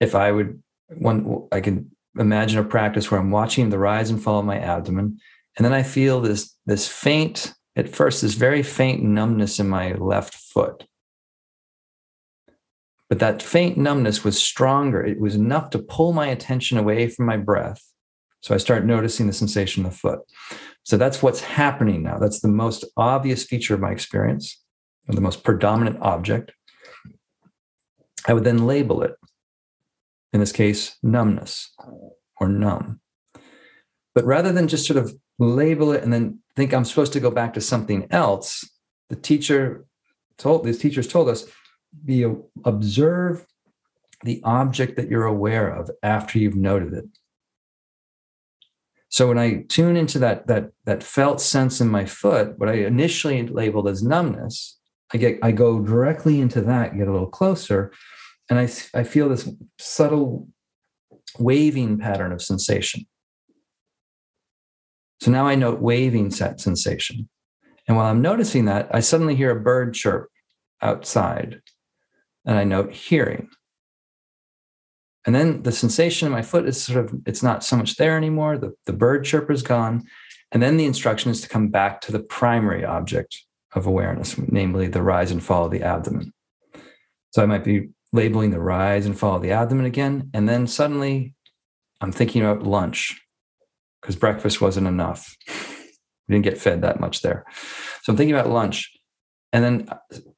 if 0.02 0.16
I 0.16 0.32
would 0.32 0.62
one, 0.90 1.48
I 1.54 1.62
can 1.62 1.96
imagine 2.18 2.60
a 2.60 2.64
practice 2.64 3.10
where 3.10 3.20
I'm 3.20 3.32
watching 3.32 3.70
the 3.70 3.80
rise 3.80 4.10
and 4.10 4.22
fall 4.22 4.40
of 4.40 4.46
my 4.46 4.60
abdomen, 4.60 5.20
and 5.58 5.66
then 5.66 5.74
I 5.74 5.84
feel 5.84 6.22
this 6.22 6.56
this 6.66 6.88
faint 6.88 7.54
at 7.76 7.90
first 7.90 8.22
this 8.22 8.34
very 8.34 8.64
faint 8.64 9.02
numbness 9.02 9.60
in 9.60 9.70
my 9.70 9.94
left 9.94 10.36
foot. 10.36 10.86
But 13.10 13.20
that 13.20 13.42
faint 13.42 13.78
numbness 13.78 14.24
was 14.24 14.40
stronger. 14.40 15.04
It 15.04 15.20
was 15.20 15.36
enough 15.36 15.70
to 15.72 15.80
pull 15.80 16.14
my 16.14 16.28
attention 16.28 16.78
away 16.78 17.10
from 17.10 17.26
my 17.26 17.38
breath. 17.38 17.82
So 18.42 18.56
I 18.56 18.58
start 18.58 18.86
noticing 18.86 19.28
the 19.28 19.34
sensation 19.34 19.86
of 19.86 19.92
the 19.92 19.98
foot. 19.98 20.20
So 20.84 20.98
that's 20.98 21.22
what's 21.22 21.42
happening 21.42 22.04
now. 22.04 22.18
That's 22.18 22.40
the 22.40 22.48
most 22.48 22.86
obvious 22.96 23.44
feature 23.44 23.74
of 23.74 23.82
my 23.82 23.92
experience 23.92 24.62
the 25.16 25.22
most 25.22 25.44
predominant 25.44 25.98
object, 26.02 26.52
I 28.28 28.34
would 28.34 28.44
then 28.44 28.66
label 28.68 29.04
it, 29.04 29.16
in 30.34 30.40
this 30.40 30.52
case, 30.52 30.98
numbness 31.04 31.74
or 32.40 32.48
numb. 32.48 33.00
But 34.14 34.26
rather 34.26 34.52
than 34.52 34.68
just 34.68 34.88
sort 34.88 34.98
of 34.98 35.16
label 35.40 35.92
it 35.92 36.04
and 36.04 36.12
then 36.12 36.40
think 36.56 36.74
I'm 36.74 36.86
supposed 36.86 37.14
to 37.14 37.20
go 37.20 37.32
back 37.32 37.54
to 37.54 37.62
something 37.62 38.08
else, 38.12 38.68
the 39.10 39.16
teacher 39.16 39.86
told 40.38 40.64
these 40.64 40.80
teachers 40.80 41.08
told 41.08 41.30
us 41.30 41.46
be 42.06 42.26
observe 42.64 43.46
the 44.24 44.42
object 44.44 44.96
that 44.96 45.10
you're 45.10 45.26
aware 45.26 45.70
of 45.70 45.90
after 46.04 46.40
you've 46.40 46.56
noted 46.56 46.94
it. 46.94 47.06
So 49.10 49.28
when 49.28 49.38
I 49.38 49.66
tune 49.68 49.98
into 49.98 50.20
that 50.20 50.48
that 50.48 50.72
that 50.86 51.04
felt 51.04 51.42
sense 51.42 51.82
in 51.82 51.90
my 51.90 52.06
foot, 52.06 52.58
what 52.58 52.70
I 52.70 52.86
initially 52.86 53.46
labeled 53.46 53.90
as 53.90 54.02
numbness, 54.02 54.80
I 55.14 55.18
get 55.18 55.40
I 55.42 55.52
go 55.52 55.82
directly 55.82 56.40
into 56.40 56.62
that, 56.62 56.98
get 56.98 57.08
a 57.08 57.12
little 57.12 57.28
closer, 57.28 57.92
and 58.52 58.60
I 58.60 58.70
I 58.94 59.04
feel 59.04 59.30
this 59.30 59.50
subtle 59.80 60.48
waving 61.40 61.98
pattern 61.98 62.32
of 62.32 62.42
sensation. 62.42 63.08
So 65.22 65.32
now 65.32 65.48
I 65.48 65.56
note 65.56 65.80
waving 65.80 66.32
sensation. 66.32 67.30
And 67.88 67.96
while 67.96 68.08
I'm 68.08 68.22
noticing 68.22 68.66
that, 68.66 68.90
I 68.94 69.00
suddenly 69.00 69.36
hear 69.36 69.52
a 69.52 69.60
bird 69.60 69.94
chirp 69.94 70.30
outside 70.82 71.62
and 72.46 72.58
I 72.58 72.64
note 72.64 72.92
hearing. 72.92 73.50
And 75.26 75.36
then 75.36 75.62
the 75.62 75.72
sensation 75.72 76.26
in 76.26 76.32
my 76.32 76.42
foot 76.42 76.68
is 76.68 76.84
sort 76.84 77.06
of, 77.06 77.14
it's 77.28 77.44
not 77.44 77.64
so 77.64 77.78
much 77.78 77.96
there 77.96 78.18
anymore. 78.18 78.58
The, 78.58 78.74
the 78.88 78.94
bird 78.94 79.24
chirp 79.24 79.52
is 79.52 79.62
gone. 79.62 80.04
And 80.52 80.62
then 80.62 80.78
the 80.78 80.86
instruction 80.86 81.32
is 81.32 81.42
to 81.42 81.50
come 81.50 81.70
back 81.70 82.02
to 82.02 82.12
the 82.12 82.20
primary 82.20 82.84
object 82.84 83.38
of 83.74 83.86
awareness, 83.86 84.36
namely 84.38 84.88
the 84.88 85.04
rise 85.04 85.32
and 85.32 85.42
fall 85.42 85.66
of 85.66 85.72
the 85.72 85.84
abdomen. 85.84 86.34
So 87.30 87.44
I 87.44 87.46
might 87.46 87.64
be 87.64 87.90
labeling 88.14 88.52
the 88.52 88.60
rise 88.60 89.06
and 89.06 89.18
fall 89.18 89.36
of 89.36 89.42
the 89.42 89.52
abdomen 89.52 89.86
again. 89.86 90.30
And 90.34 90.48
then 90.48 90.68
suddenly 90.68 91.34
I'm 92.02 92.12
thinking 92.12 92.42
about 92.42 92.64
lunch 92.64 93.22
because 94.02 94.16
breakfast 94.16 94.62
wasn't 94.62 94.88
enough. 94.88 95.36
We 96.28 96.36
didn't 96.36 96.46
get 96.46 96.60
fed 96.60 96.84
that 96.84 97.02
much 97.02 97.24
there. 97.24 97.44
So 98.04 98.14
I'm 98.14 98.16
thinking 98.16 98.36
about 98.36 98.50
lunch. 98.50 98.90
And 99.52 99.64
then 99.66 99.90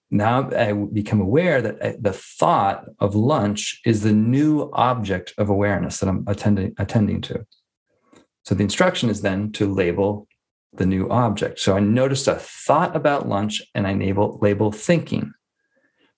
now 0.10 0.50
I 0.52 0.74
become 0.74 1.22
aware 1.22 1.62
that 1.62 1.82
uh, 1.82 1.94
the 2.00 2.14
thought 2.14 2.86
of 3.00 3.14
lunch 3.14 3.80
is 3.86 4.02
the 4.02 4.14
new 4.14 4.72
object 4.74 5.34
of 5.38 5.50
awareness 5.50 6.00
that 6.00 6.10
I'm 6.10 6.24
attending, 6.26 6.74
attending 6.80 7.22
to. 7.22 7.46
So 8.46 8.56
the 8.56 8.64
instruction 8.64 9.10
is 9.10 9.22
then 9.22 9.52
to 9.54 9.72
label 9.72 10.28
the 10.74 10.86
new 10.86 11.10
object. 11.10 11.60
So 11.60 11.76
I 11.76 11.80
noticed 11.80 12.28
a 12.28 12.36
thought 12.36 12.96
about 12.96 13.28
lunch 13.28 13.62
and 13.76 13.88
I 13.88 13.94
label, 13.94 14.40
label 14.42 14.72
thinking. 14.72 15.34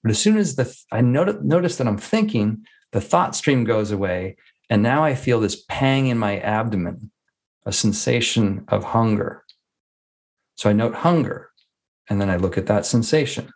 But 0.05 0.11
as 0.11 0.19
soon 0.19 0.37
as 0.37 0.55
the 0.55 0.71
I 0.91 1.01
notice, 1.01 1.77
that 1.77 1.87
I'm 1.87 1.97
thinking, 1.97 2.63
the 2.91 3.01
thought 3.01 3.35
stream 3.35 3.63
goes 3.63 3.89
away. 3.89 4.37
And 4.69 4.83
now 4.83 5.03
I 5.03 5.15
feel 5.15 5.39
this 5.39 5.63
pang 5.67 6.05
in 6.05 6.19
my 6.19 6.37
abdomen, 6.37 7.09
a 7.65 7.71
sensation 7.71 8.65
of 8.67 8.83
hunger. 8.83 9.43
So 10.57 10.69
I 10.69 10.73
note 10.73 10.93
hunger 10.93 11.49
and 12.07 12.21
then 12.21 12.29
I 12.29 12.35
look 12.35 12.55
at 12.55 12.67
that 12.67 12.85
sensation. 12.85 13.51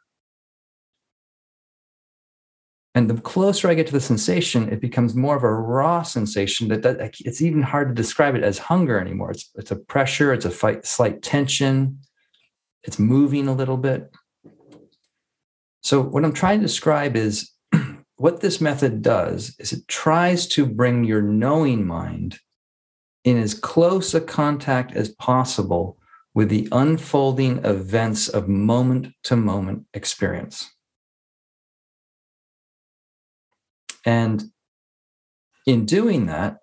And 2.96 3.12
the 3.12 3.22
closer 3.22 3.70
I 3.70 3.76
get 3.76 3.86
to 3.86 3.94
the 3.94 4.02
sensation, 4.02 4.74
it 4.74 4.82
becomes 4.82 5.14
more 5.14 5.36
of 5.36 5.44
a 5.44 5.54
raw 5.54 6.02
sensation 6.02 6.68
that, 6.70 6.82
that 6.82 7.14
it's 7.20 7.44
even 7.44 7.62
hard 7.62 7.90
to 7.90 7.94
describe 7.94 8.34
it 8.34 8.42
as 8.42 8.58
hunger 8.58 9.00
anymore. 9.00 9.30
It's, 9.30 9.52
it's 9.54 9.70
a 9.70 9.76
pressure, 9.76 10.34
it's 10.34 10.46
a 10.46 10.50
fight, 10.50 10.88
slight 10.88 11.22
tension, 11.22 12.00
it's 12.82 12.98
moving 12.98 13.48
a 13.48 13.54
little 13.54 13.78
bit. 13.78 14.12
So, 15.82 16.02
what 16.02 16.26
I'm 16.26 16.34
trying 16.34 16.60
to 16.60 16.65
describe 16.65 17.15
is 17.15 17.52
what 18.18 18.42
this 18.42 18.60
method 18.60 19.02
does 19.02 19.56
is 19.60 19.72
it 19.72 19.88
tries 19.88 20.48
to 20.50 20.65
bring 20.65 21.04
your 21.04 21.22
knowing 21.22 21.86
mind 21.86 22.39
in 23.24 23.38
as 23.38 23.54
close 23.54 24.13
a 24.13 24.22
contact 24.22 24.96
as 24.96 25.10
possible 25.10 25.98
with 26.34 26.50
the 26.50 26.68
unfolding 26.72 27.63
events 27.65 28.28
of 28.28 28.48
moment 28.48 29.08
to 29.24 29.36
moment 29.36 29.86
experience. 29.94 30.70
And 34.06 34.44
in 35.65 35.86
doing 35.86 36.28
that, 36.28 36.60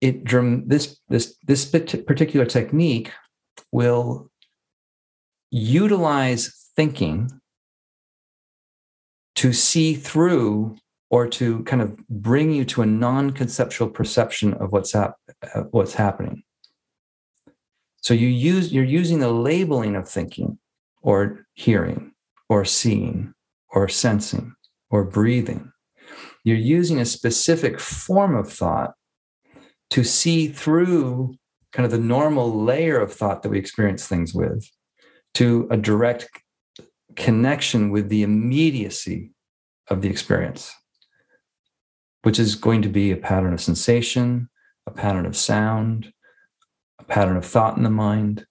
it 0.00 0.24
this 0.68 1.00
this 1.08 1.36
this 1.46 1.64
particular 1.64 2.46
technique 2.46 3.10
will 3.72 4.30
utilize 5.54 6.68
thinking 6.74 7.30
to 9.36 9.52
see 9.52 9.94
through 9.94 10.76
or 11.10 11.28
to 11.28 11.62
kind 11.62 11.80
of 11.80 11.96
bring 12.08 12.50
you 12.50 12.64
to 12.64 12.82
a 12.82 12.86
non-conceptual 12.86 13.88
perception 13.88 14.54
of 14.54 14.72
what's 14.72 14.96
what's 15.70 15.94
happening. 15.94 16.42
So 18.00 18.14
you 18.14 18.26
use 18.26 18.72
you're 18.72 18.82
using 18.82 19.20
the 19.20 19.30
labeling 19.30 19.94
of 19.94 20.08
thinking 20.08 20.58
or 21.02 21.46
hearing 21.54 22.12
or 22.48 22.64
seeing 22.64 23.32
or 23.68 23.88
sensing 23.88 24.54
or 24.90 25.04
breathing. 25.04 25.70
You're 26.42 26.56
using 26.56 27.00
a 27.00 27.04
specific 27.04 27.78
form 27.78 28.34
of 28.34 28.52
thought 28.52 28.94
to 29.90 30.02
see 30.02 30.48
through 30.48 31.36
kind 31.72 31.86
of 31.86 31.92
the 31.92 31.98
normal 31.98 32.64
layer 32.64 32.98
of 32.98 33.12
thought 33.12 33.42
that 33.42 33.50
we 33.50 33.58
experience 33.58 34.08
things 34.08 34.34
with 34.34 34.68
to 35.34 35.66
a 35.70 35.76
direct 35.76 36.28
connection 37.16 37.90
with 37.90 38.08
the 38.08 38.22
immediacy 38.22 39.32
of 39.88 40.00
the 40.00 40.08
experience, 40.08 40.72
which 42.22 42.38
is 42.38 42.54
going 42.54 42.82
to 42.82 42.88
be 42.88 43.10
a 43.10 43.16
pattern 43.16 43.52
of 43.52 43.60
sensation, 43.60 44.48
a 44.86 44.90
pattern 44.90 45.26
of 45.26 45.36
sound, 45.36 46.12
a 46.98 47.04
pattern 47.04 47.36
of 47.36 47.44
thought 47.44 47.76
in 47.76 47.82
the 47.82 47.90
mind, 47.90 48.46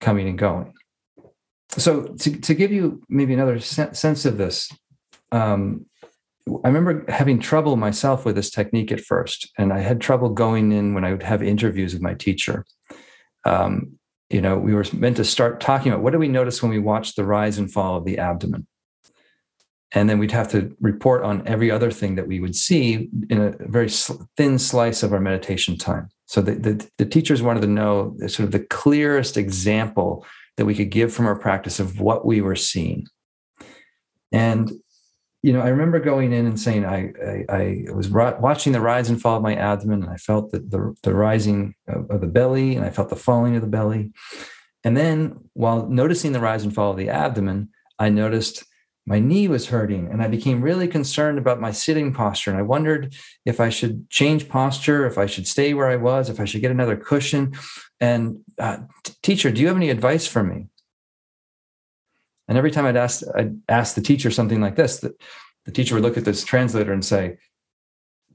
coming 0.00 0.28
and 0.28 0.38
going. 0.38 0.72
So, 1.76 2.04
to, 2.04 2.40
to 2.40 2.54
give 2.54 2.72
you 2.72 3.02
maybe 3.08 3.32
another 3.32 3.60
sense 3.60 4.24
of 4.24 4.38
this, 4.38 4.70
um, 5.30 5.86
I 6.64 6.68
remember 6.68 7.04
having 7.08 7.38
trouble 7.38 7.76
myself 7.76 8.24
with 8.24 8.34
this 8.34 8.50
technique 8.50 8.90
at 8.90 9.00
first, 9.00 9.48
and 9.56 9.72
I 9.72 9.78
had 9.78 10.00
trouble 10.00 10.30
going 10.30 10.72
in 10.72 10.94
when 10.94 11.04
I 11.04 11.12
would 11.12 11.22
have 11.22 11.42
interviews 11.42 11.92
with 11.92 12.02
my 12.02 12.14
teacher. 12.14 12.64
Um, 13.44 13.99
you 14.30 14.40
know, 14.40 14.56
we 14.56 14.74
were 14.74 14.84
meant 14.92 15.16
to 15.16 15.24
start 15.24 15.60
talking 15.60 15.90
about 15.90 16.02
what 16.02 16.12
do 16.12 16.18
we 16.18 16.28
notice 16.28 16.62
when 16.62 16.70
we 16.70 16.78
watch 16.78 17.14
the 17.14 17.24
rise 17.24 17.58
and 17.58 17.70
fall 17.70 17.96
of 17.96 18.04
the 18.04 18.18
abdomen. 18.18 18.66
And 19.92 20.08
then 20.08 20.20
we'd 20.20 20.30
have 20.30 20.48
to 20.52 20.74
report 20.80 21.24
on 21.24 21.46
every 21.48 21.68
other 21.68 21.90
thing 21.90 22.14
that 22.14 22.28
we 22.28 22.38
would 22.38 22.54
see 22.54 23.10
in 23.28 23.40
a 23.40 23.56
very 23.58 23.88
thin 24.36 24.58
slice 24.58 25.02
of 25.02 25.12
our 25.12 25.18
meditation 25.18 25.76
time. 25.76 26.08
So 26.26 26.40
the, 26.40 26.54
the, 26.54 26.90
the 26.98 27.06
teachers 27.06 27.42
wanted 27.42 27.62
to 27.62 27.66
know 27.66 28.16
sort 28.20 28.40
of 28.40 28.52
the 28.52 28.60
clearest 28.60 29.36
example 29.36 30.24
that 30.56 30.64
we 30.64 30.76
could 30.76 30.90
give 30.90 31.12
from 31.12 31.26
our 31.26 31.36
practice 31.36 31.80
of 31.80 31.98
what 31.98 32.24
we 32.24 32.40
were 32.40 32.54
seeing. 32.54 33.08
And 34.30 34.70
you 35.42 35.52
know, 35.52 35.60
I 35.60 35.68
remember 35.68 36.00
going 36.00 36.32
in 36.32 36.46
and 36.46 36.60
saying 36.60 36.84
I 36.84 37.12
I, 37.24 37.44
I 37.48 37.92
was 37.94 38.10
watching 38.10 38.72
the 38.72 38.80
rise 38.80 39.08
and 39.08 39.20
fall 39.20 39.36
of 39.36 39.42
my 39.42 39.54
abdomen, 39.54 40.02
and 40.02 40.12
I 40.12 40.16
felt 40.16 40.50
the 40.50 40.60
the, 40.60 40.94
the 41.02 41.14
rising 41.14 41.74
of, 41.88 42.10
of, 42.10 42.20
the 42.20 42.26
belly, 42.26 42.76
and 42.76 42.84
I 42.84 42.90
felt 42.90 43.08
the 43.08 43.16
falling 43.16 43.56
of 43.56 43.62
the 43.62 43.68
belly. 43.68 44.12
And 44.84 44.96
then, 44.96 45.36
while 45.54 45.86
noticing 45.88 46.32
the 46.32 46.40
rise 46.40 46.64
and 46.64 46.74
fall 46.74 46.90
of 46.90 46.96
the 46.96 47.08
abdomen, 47.08 47.70
I 47.98 48.10
noticed 48.10 48.64
my 49.06 49.18
knee 49.18 49.48
was 49.48 49.68
hurting, 49.68 50.08
and 50.08 50.22
I 50.22 50.28
became 50.28 50.60
really 50.60 50.86
concerned 50.86 51.38
about 51.38 51.60
my 51.60 51.72
sitting 51.72 52.12
posture. 52.12 52.50
And 52.50 52.58
I 52.58 52.62
wondered 52.62 53.14
if 53.46 53.60
I 53.60 53.70
should 53.70 54.10
change 54.10 54.48
posture, 54.48 55.06
if 55.06 55.16
I 55.16 55.24
should 55.26 55.46
stay 55.46 55.72
where 55.72 55.88
I 55.88 55.96
was, 55.96 56.28
if 56.28 56.38
I 56.38 56.44
should 56.44 56.60
get 56.60 56.70
another 56.70 56.96
cushion. 56.96 57.54
And 57.98 58.40
uh, 58.58 58.78
teacher, 59.22 59.50
do 59.50 59.60
you 59.60 59.68
have 59.68 59.76
any 59.76 59.90
advice 59.90 60.26
for 60.26 60.42
me? 60.42 60.66
And 62.50 62.58
every 62.58 62.72
time 62.72 62.84
I'd 62.84 62.96
ask, 62.96 63.22
I'd 63.36 63.60
ask 63.68 63.94
the 63.94 64.02
teacher 64.02 64.28
something 64.28 64.60
like 64.60 64.74
this, 64.74 64.98
that 64.98 65.12
the 65.66 65.70
teacher 65.70 65.94
would 65.94 66.02
look 66.02 66.18
at 66.18 66.24
this 66.24 66.44
translator 66.44 66.92
and 66.92 67.04
say, 67.04 67.38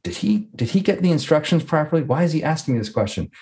did 0.04 0.16
he, 0.16 0.48
did 0.56 0.70
he 0.70 0.80
get 0.80 1.02
the 1.02 1.12
instructions 1.12 1.66
properly? 1.66 2.02
Why 2.02 2.24
is 2.24 2.32
he 2.32 2.42
asking 2.42 2.76
me 2.76 2.80
this 2.80 2.90
question? 2.90 3.30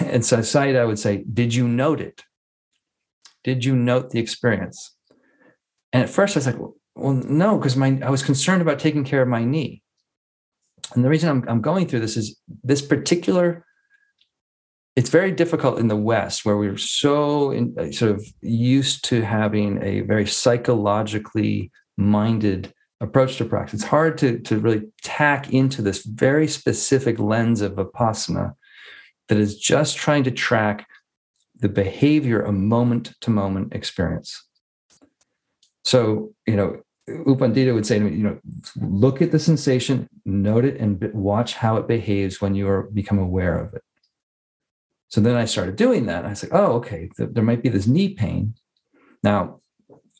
And 0.00 0.24
so 0.24 0.38
Sayadaw 0.38 0.86
would 0.86 0.98
say, 0.98 1.24
did 1.32 1.54
you 1.54 1.66
note 1.68 2.00
it? 2.00 2.22
Did 3.44 3.64
you 3.64 3.76
note 3.76 4.10
the 4.10 4.18
experience? 4.18 4.96
And 5.92 6.02
at 6.02 6.10
first 6.10 6.36
I 6.36 6.40
was 6.40 6.46
like, 6.46 6.58
well, 6.94 7.14
no, 7.14 7.58
because 7.58 7.76
my 7.76 7.98
I 8.02 8.10
was 8.10 8.22
concerned 8.22 8.60
about 8.60 8.78
taking 8.78 9.04
care 9.04 9.22
of 9.22 9.28
my 9.28 9.44
knee. 9.44 9.82
And 10.94 11.04
the 11.04 11.08
reason 11.08 11.30
I'm, 11.30 11.48
I'm 11.48 11.60
going 11.60 11.86
through 11.86 12.00
this 12.00 12.16
is 12.16 12.38
this 12.62 12.82
particular 12.82 13.64
it's 14.98 15.10
very 15.10 15.30
difficult 15.30 15.78
in 15.78 15.86
the 15.86 15.94
West 15.94 16.44
where 16.44 16.56
we're 16.56 16.76
so 16.76 17.52
in, 17.52 17.72
uh, 17.78 17.88
sort 17.92 18.10
of 18.10 18.26
used 18.40 19.04
to 19.04 19.22
having 19.22 19.80
a 19.80 20.00
very 20.00 20.26
psychologically 20.26 21.70
minded 21.96 22.74
approach 23.00 23.36
to 23.36 23.44
practice. 23.44 23.74
It's 23.74 23.88
hard 23.88 24.18
to, 24.18 24.40
to 24.40 24.58
really 24.58 24.82
tack 25.02 25.52
into 25.52 25.82
this 25.82 26.04
very 26.04 26.48
specific 26.48 27.20
lens 27.20 27.60
of 27.60 27.74
Vipassana 27.74 28.54
that 29.28 29.38
is 29.38 29.56
just 29.56 29.96
trying 29.96 30.24
to 30.24 30.32
track 30.32 30.88
the 31.60 31.68
behavior 31.68 32.40
of 32.40 32.54
moment 32.54 33.14
to 33.20 33.30
moment 33.30 33.74
experience. 33.74 34.48
So, 35.84 36.32
you 36.44 36.56
know, 36.56 36.82
U 37.06 37.36
Pandita 37.36 37.72
would 37.72 37.86
say 37.86 38.00
to 38.00 38.04
me, 38.04 38.16
you 38.16 38.24
know, 38.24 38.40
look 38.80 39.22
at 39.22 39.30
the 39.30 39.38
sensation, 39.38 40.08
note 40.24 40.64
it, 40.64 40.76
and 40.80 41.00
watch 41.14 41.54
how 41.54 41.76
it 41.76 41.86
behaves 41.86 42.40
when 42.40 42.56
you 42.56 42.68
are 42.68 42.82
become 42.82 43.20
aware 43.20 43.60
of 43.60 43.74
it. 43.74 43.82
So 45.08 45.20
then 45.20 45.36
I 45.36 45.46
started 45.46 45.76
doing 45.76 46.06
that. 46.06 46.24
I 46.24 46.28
like, 46.28 46.48
oh, 46.52 46.72
okay, 46.74 47.08
th- 47.16 47.30
there 47.32 47.44
might 47.44 47.62
be 47.62 47.68
this 47.68 47.86
knee 47.86 48.10
pain. 48.10 48.54
Now, 49.22 49.60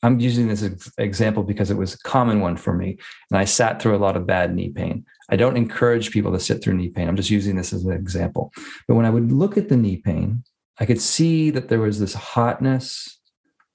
I'm 0.03 0.21
using 0.21 0.49
this 0.49 0.63
example 0.99 1.43
because 1.43 1.71
it 1.71 1.77
was 1.77 1.95
a 1.95 1.99
common 1.99 2.41
one 2.41 2.57
for 2.57 2.73
me. 2.73 2.99
And 3.31 3.39
I 3.39 3.45
sat 3.45 3.83
through 3.83 3.97
a 3.97 3.99
lot 3.99 4.17
of 4.17 4.27
bad 4.27 4.55
knee 4.55 4.71
pain. 4.71 5.05
I 5.29 5.37
don't 5.37 5.57
encourage 5.57 6.11
people 6.11 6.33
to 6.33 6.41
sit 6.41 6.63
through 6.63 6.75
knee 6.75 6.89
pain. 6.89 7.09
I'm 7.09 7.17
just 7.17 7.31
using 7.31 7.57
this 7.57 7.73
as 7.73 7.85
an 7.85 7.93
example. 7.93 8.53
But 8.87 8.95
when 8.95 9.07
I 9.07 9.11
would 9.11 9.33
look 9.33 9.57
at 9.57 9.69
the 9.69 9.77
knee 9.77 9.97
pain, 9.97 10.45
I 10.79 10.87
could 10.87 11.01
see 11.01 11.51
that 11.51 11.69
there 11.69 11.81
was 11.81 11.99
this 11.99 12.15
hotness 12.15 13.19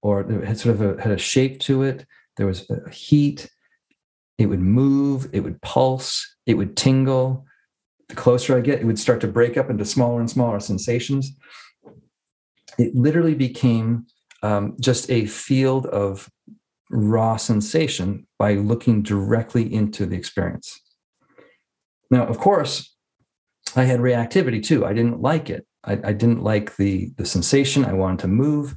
or 0.02 0.22
it 0.22 0.46
had 0.46 0.60
sort 0.60 0.76
of 0.76 0.82
a, 0.82 1.02
had 1.02 1.12
a 1.12 1.18
shape 1.18 1.60
to 1.62 1.84
it. 1.84 2.06
There 2.38 2.48
was 2.48 2.70
a 2.70 2.90
heat. 2.90 3.50
It 4.38 4.48
would 4.48 4.62
move, 4.62 5.30
it 5.32 5.42
would 5.42 5.62
pulse, 5.62 6.36
it 6.46 6.56
would 6.56 6.76
tingle. 6.76 7.46
The 8.10 8.16
closer 8.16 8.58
I 8.58 8.62
get, 8.62 8.80
it 8.80 8.86
would 8.86 9.00
start 9.00 9.22
to 9.22 9.28
break 9.28 9.58
up 9.58 9.70
into 9.70 9.86
smaller 9.86 10.20
and 10.20 10.30
smaller 10.30 10.60
sensations. 10.60 11.32
It 12.78 12.96
literally 12.96 13.36
became 13.36 14.08
um, 14.42 14.76
just 14.80 15.10
a 15.10 15.26
field 15.26 15.86
of 15.88 16.30
raw 16.90 17.38
sensation 17.38 18.28
by 18.38 18.54
looking 18.54 19.02
directly 19.02 19.74
into 19.74 20.06
the 20.06 20.16
experience. 20.16 20.80
Now, 22.12 22.26
of 22.28 22.38
course, 22.38 22.96
I 23.76 23.84
had 23.84 24.00
reactivity 24.00 24.64
too. 24.64 24.86
I 24.86 24.94
didn't 24.94 25.22
like 25.22 25.50
it. 25.50 25.66
I, 25.84 25.94
I, 25.94 26.14
didn't 26.14 26.44
like 26.44 26.76
the, 26.78 27.12
the 27.18 27.26
sensation. 27.26 27.86
I 27.86 27.94
wanted 27.94 28.20
to 28.20 28.28
move. 28.28 28.76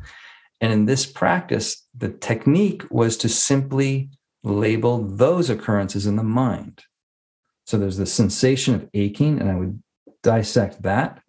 And 0.61 0.73
in 0.73 0.87
this 0.87 1.05
practice, 1.05 1.87
the 1.97 2.09
technique 2.09 2.83
was 2.91 3.17
to 3.19 3.29
simply 3.29 4.11
label 4.43 5.07
those 5.07 5.51
occurrences 5.51 6.07
in 6.07 6.17
the 6.17 6.23
mind. 6.23 6.83
So 7.67 7.77
there's 7.77 7.97
the 7.97 8.07
sensation 8.07 8.75
of 8.75 8.89
aching, 8.95 9.41
and 9.41 9.51
I 9.51 9.57
would 9.57 9.83
dissect 10.23 10.83
that. 10.83 11.21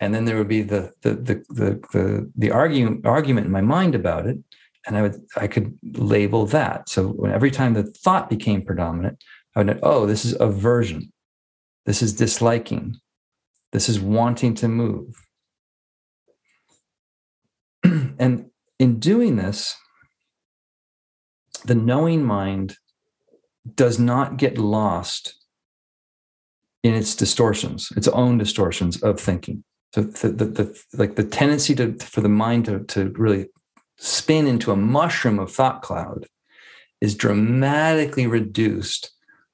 And 0.00 0.12
then 0.12 0.24
there 0.24 0.36
would 0.36 0.48
be 0.48 0.62
the 0.62 0.92
the 1.02 1.14
the 1.14 1.34
the 1.48 1.80
the, 1.92 2.32
the 2.36 2.50
argument 2.50 3.06
argument 3.06 3.46
in 3.46 3.52
my 3.52 3.60
mind 3.60 3.94
about 3.94 4.26
it. 4.26 4.38
And 4.86 4.96
I 4.96 5.02
would 5.02 5.16
I 5.36 5.46
could 5.46 5.78
label 5.96 6.44
that. 6.46 6.88
So 6.88 7.08
when, 7.08 7.32
every 7.32 7.50
time 7.50 7.74
the 7.74 7.84
thought 7.84 8.28
became 8.28 8.62
predominant, 8.62 9.22
I 9.54 9.60
would 9.60 9.66
know, 9.68 9.78
oh, 9.82 10.06
this 10.06 10.24
is 10.24 10.36
aversion. 10.38 11.12
This 11.86 12.02
is 12.02 12.12
disliking. 12.12 12.96
This 13.72 13.88
is 13.88 14.00
wanting 14.00 14.54
to 14.56 14.68
move. 14.68 15.14
and 17.84 18.46
in 18.78 18.98
doing 18.98 19.36
this, 19.36 19.76
the 21.64 21.74
knowing 21.74 22.24
mind 22.24 22.76
does 23.74 23.98
not 23.98 24.36
get 24.36 24.58
lost 24.58 25.34
in 26.86 26.94
its 26.94 27.16
distortions, 27.16 27.92
its 27.96 28.08
own 28.08 28.38
distortions 28.38 29.02
of 29.02 29.18
thinking. 29.18 29.64
So 29.92 30.02
the, 30.02 30.28
the, 30.28 30.44
the, 30.44 30.82
like 30.94 31.16
the 31.16 31.24
tendency 31.24 31.74
to 31.74 31.94
for 31.98 32.20
the 32.20 32.28
mind 32.28 32.66
to, 32.66 32.80
to 32.80 33.12
really 33.16 33.48
spin 33.98 34.46
into 34.46 34.70
a 34.70 34.76
mushroom 34.76 35.38
of 35.38 35.50
thought 35.50 35.82
cloud 35.82 36.26
is 37.00 37.14
dramatically 37.14 38.26
reduced 38.26 39.10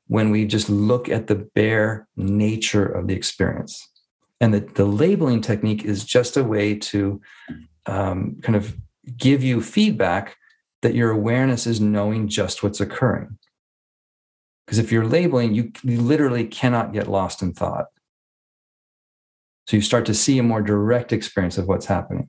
when 0.09 0.31
we 0.31 0.45
just 0.45 0.69
look 0.69 1.09
at 1.09 1.27
the 1.27 1.49
bare 1.55 2.07
nature 2.17 2.85
of 2.85 3.07
the 3.07 3.15
experience. 3.15 3.89
And 4.41 4.53
the, 4.53 4.61
the 4.61 4.85
labeling 4.85 5.41
technique 5.41 5.85
is 5.85 6.05
just 6.05 6.37
a 6.37 6.45
way 6.45 6.75
to 6.75 7.21
um, 7.87 8.37
kind 8.43 8.57
of 8.57 8.77
give 9.17 9.43
you 9.43 9.63
feedback 9.63 10.37
that 10.83 10.95
your 10.95 11.11
awareness 11.11 11.67
is 11.67 11.81
knowing 11.81 12.29
just 12.29 12.63
what's 12.63 12.81
occurring. 12.81 13.39
Because 14.67 14.79
if 14.79 14.93
you're 14.93 15.07
labeling, 15.07 15.55
you, 15.55 15.73
literally 15.85 16.47
cannot 16.47 16.93
get 16.93 17.09
lost 17.09 17.43
in 17.43 17.53
thought. 17.53 17.87
So 19.67 19.77
you 19.77 19.83
start 19.83 20.07
to 20.07 20.15
see 20.15 20.39
a 20.39 20.43
more 20.43 20.63
direct 20.63 21.13
experience 21.13 21.59
of 21.59 21.67
what's 21.67 21.87
happening. 21.87 22.29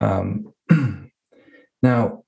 Um, 0.00 0.52
now, 1.82 2.24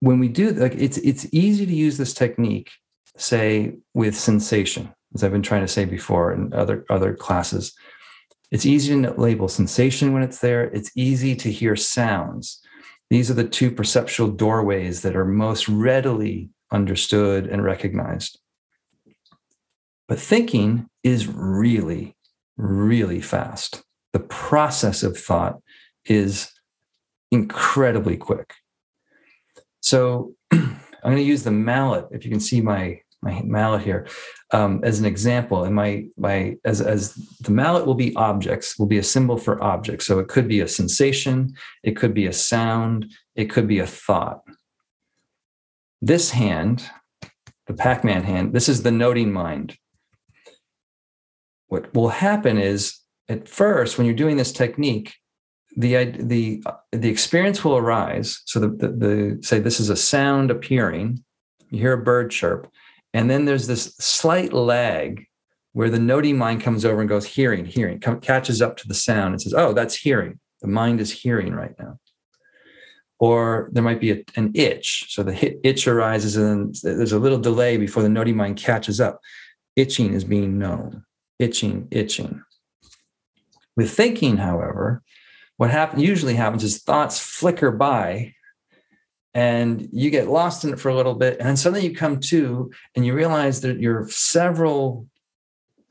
when 0.00 0.18
we 0.18 0.28
do 0.28 0.50
like 0.52 0.74
it's 0.74 0.96
it's 0.98 1.26
easy 1.32 1.66
to 1.66 1.74
use 1.74 1.98
this 1.98 2.14
technique, 2.14 2.70
say 3.16 3.74
with 3.94 4.16
sensation, 4.16 4.94
as 5.14 5.22
I've 5.22 5.32
been 5.32 5.42
trying 5.42 5.60
to 5.62 5.68
say 5.68 5.84
before 5.84 6.32
in 6.32 6.52
other 6.52 6.84
other 6.88 7.14
classes. 7.14 7.74
It's 8.50 8.66
easy 8.66 9.00
to 9.02 9.12
label 9.12 9.46
sensation 9.46 10.12
when 10.12 10.22
it's 10.22 10.40
there. 10.40 10.64
It's 10.64 10.90
easy 10.96 11.36
to 11.36 11.52
hear 11.52 11.76
sounds. 11.76 12.60
These 13.08 13.30
are 13.30 13.34
the 13.34 13.44
two 13.44 13.70
perceptual 13.70 14.28
doorways 14.28 15.02
that 15.02 15.14
are 15.14 15.24
most 15.24 15.68
readily 15.68 16.50
understood 16.72 17.46
and 17.46 17.64
recognized. 17.64 18.38
But 20.08 20.18
thinking 20.18 20.88
is 21.02 21.26
really, 21.28 22.16
really 22.56 23.20
fast. 23.20 23.82
The 24.12 24.20
process 24.20 25.02
of 25.02 25.16
thought 25.16 25.60
is 26.04 26.52
incredibly 27.30 28.16
quick. 28.16 28.54
So 29.80 30.34
I'm 30.52 30.80
going 31.04 31.16
to 31.16 31.22
use 31.22 31.44
the 31.44 31.50
mallet. 31.50 32.06
If 32.10 32.24
you 32.24 32.30
can 32.30 32.40
see 32.40 32.60
my 32.60 33.00
my 33.22 33.42
mallet 33.44 33.82
here 33.82 34.06
um, 34.52 34.80
as 34.82 34.98
an 34.98 35.04
example, 35.04 35.64
and 35.64 35.74
my 35.74 36.06
my 36.16 36.56
as 36.64 36.80
as 36.80 37.14
the 37.40 37.50
mallet 37.50 37.86
will 37.86 37.94
be 37.94 38.16
objects, 38.16 38.78
will 38.78 38.86
be 38.86 38.98
a 38.98 39.02
symbol 39.02 39.36
for 39.36 39.62
objects. 39.62 40.06
So 40.06 40.18
it 40.18 40.28
could 40.28 40.48
be 40.48 40.60
a 40.60 40.68
sensation, 40.68 41.52
it 41.82 41.96
could 41.96 42.14
be 42.14 42.26
a 42.26 42.32
sound, 42.32 43.12
it 43.34 43.50
could 43.50 43.68
be 43.68 43.78
a 43.78 43.86
thought. 43.86 44.40
This 46.02 46.30
hand, 46.30 46.88
the 47.66 47.74
Pac-Man 47.74 48.24
hand, 48.24 48.52
this 48.52 48.68
is 48.68 48.82
the 48.82 48.90
noting 48.90 49.32
mind. 49.32 49.76
What 51.68 51.94
will 51.94 52.08
happen 52.08 52.58
is 52.58 52.98
at 53.28 53.48
first, 53.48 53.96
when 53.96 54.06
you're 54.06 54.16
doing 54.16 54.36
this 54.36 54.52
technique, 54.52 55.14
the 55.76 56.04
the 56.04 56.62
the 56.90 57.08
experience 57.08 57.64
will 57.64 57.76
arise. 57.76 58.42
So 58.46 58.58
the, 58.58 58.68
the, 58.68 58.88
the 58.88 59.38
say 59.42 59.60
this 59.60 59.78
is 59.78 59.88
a 59.88 59.96
sound 59.96 60.50
appearing. 60.50 61.22
You 61.70 61.78
hear 61.78 61.92
a 61.92 62.02
bird 62.02 62.32
chirp, 62.32 62.68
and 63.14 63.30
then 63.30 63.44
there's 63.44 63.68
this 63.68 63.94
slight 64.00 64.52
lag 64.52 65.24
where 65.72 65.90
the 65.90 66.00
noting 66.00 66.36
mind 66.36 66.62
comes 66.62 66.84
over 66.84 67.00
and 67.00 67.08
goes 67.08 67.24
hearing, 67.24 67.64
hearing, 67.64 68.00
come, 68.00 68.20
catches 68.20 68.60
up 68.60 68.76
to 68.78 68.88
the 68.88 68.94
sound 68.94 69.34
and 69.34 69.40
says, 69.40 69.54
"Oh, 69.54 69.72
that's 69.72 69.94
hearing. 69.94 70.40
The 70.60 70.68
mind 70.68 71.00
is 71.00 71.12
hearing 71.12 71.52
right 71.54 71.78
now." 71.78 71.98
Or 73.20 73.68
there 73.72 73.82
might 73.82 74.00
be 74.00 74.10
a, 74.10 74.24
an 74.34 74.50
itch. 74.54 75.04
So 75.10 75.22
the 75.22 75.58
itch 75.64 75.86
arises 75.86 76.36
and 76.36 76.74
there's 76.82 77.12
a 77.12 77.18
little 77.18 77.38
delay 77.38 77.76
before 77.76 78.02
the 78.02 78.08
noting 78.08 78.36
mind 78.36 78.56
catches 78.56 79.00
up. 79.00 79.20
Itching 79.76 80.14
is 80.14 80.24
being 80.24 80.58
known. 80.58 81.04
Itching, 81.38 81.86
itching. 81.90 82.42
With 83.76 83.90
thinking, 83.90 84.38
however, 84.38 85.02
what 85.58 85.70
happen, 85.70 86.00
usually 86.00 86.34
happens 86.34 86.64
is 86.64 86.82
thoughts 86.82 87.20
flicker 87.20 87.70
by 87.70 88.34
and 89.34 89.88
you 89.92 90.10
get 90.10 90.28
lost 90.28 90.64
in 90.64 90.72
it 90.72 90.80
for 90.80 90.88
a 90.88 90.94
little 90.94 91.14
bit. 91.14 91.38
And 91.38 91.46
then 91.46 91.56
suddenly 91.56 91.86
you 91.86 91.94
come 91.94 92.20
to 92.20 92.72
and 92.96 93.04
you 93.04 93.14
realize 93.14 93.60
that 93.60 93.78
you're 93.78 94.08
several 94.08 95.06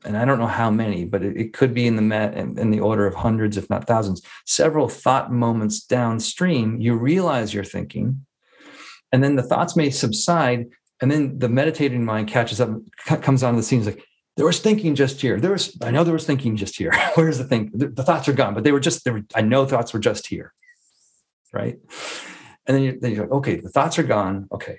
and 0.04 0.16
I 0.16 0.24
don't 0.24 0.38
know 0.38 0.46
how 0.46 0.70
many, 0.70 1.04
but 1.04 1.22
it, 1.22 1.36
it 1.36 1.52
could 1.52 1.74
be 1.74 1.86
in 1.86 1.96
the 1.96 2.02
met 2.02 2.34
in, 2.34 2.58
in, 2.58 2.70
the 2.70 2.80
order 2.80 3.06
of 3.06 3.14
hundreds, 3.14 3.56
if 3.56 3.68
not 3.68 3.86
thousands, 3.86 4.22
several 4.46 4.88
thought 4.88 5.30
moments 5.30 5.84
downstream, 5.84 6.80
you 6.80 6.94
realize 6.94 7.52
you're 7.52 7.64
thinking, 7.64 8.24
and 9.12 9.22
then 9.22 9.36
the 9.36 9.42
thoughts 9.42 9.76
may 9.76 9.90
subside, 9.90 10.66
and 11.00 11.10
then 11.10 11.38
the 11.38 11.48
meditating 11.48 12.04
mind 12.04 12.28
catches 12.28 12.60
up, 12.60 12.70
comes 13.04 13.42
onto 13.42 13.58
the 13.58 13.62
scene, 13.62 13.80
is 13.80 13.86
like, 13.86 14.04
there 14.36 14.46
was 14.46 14.60
thinking 14.60 14.94
just 14.94 15.20
here. 15.20 15.38
There 15.38 15.52
was, 15.52 15.76
I 15.82 15.90
know 15.90 16.04
there 16.04 16.14
was 16.14 16.24
thinking 16.24 16.56
just 16.56 16.76
here. 16.76 16.92
Where's 17.14 17.38
the 17.38 17.44
thing? 17.44 17.70
The, 17.74 17.88
the, 17.88 18.02
thoughts 18.02 18.28
are 18.28 18.32
gone, 18.32 18.54
but 18.54 18.64
they 18.64 18.72
were 18.72 18.80
just, 18.80 19.04
they 19.04 19.10
were, 19.10 19.22
I 19.34 19.42
know 19.42 19.66
thoughts 19.66 19.92
were 19.92 19.98
just 19.98 20.26
here. 20.28 20.54
Right. 21.52 21.78
And 22.66 22.76
then, 22.76 22.82
you, 22.82 22.98
then 23.00 23.12
you're 23.12 23.24
like, 23.24 23.32
okay, 23.32 23.56
the 23.56 23.68
thoughts 23.68 23.98
are 23.98 24.04
gone. 24.04 24.48
Okay. 24.52 24.78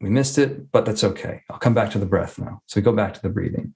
We 0.00 0.10
missed 0.10 0.36
it, 0.36 0.70
but 0.72 0.84
that's 0.84 1.04
okay. 1.04 1.42
I'll 1.48 1.58
come 1.58 1.74
back 1.74 1.92
to 1.92 1.98
the 1.98 2.06
breath 2.06 2.38
now. 2.38 2.60
So 2.66 2.80
we 2.80 2.82
go 2.82 2.92
back 2.92 3.14
to 3.14 3.22
the 3.22 3.28
breathing. 3.28 3.74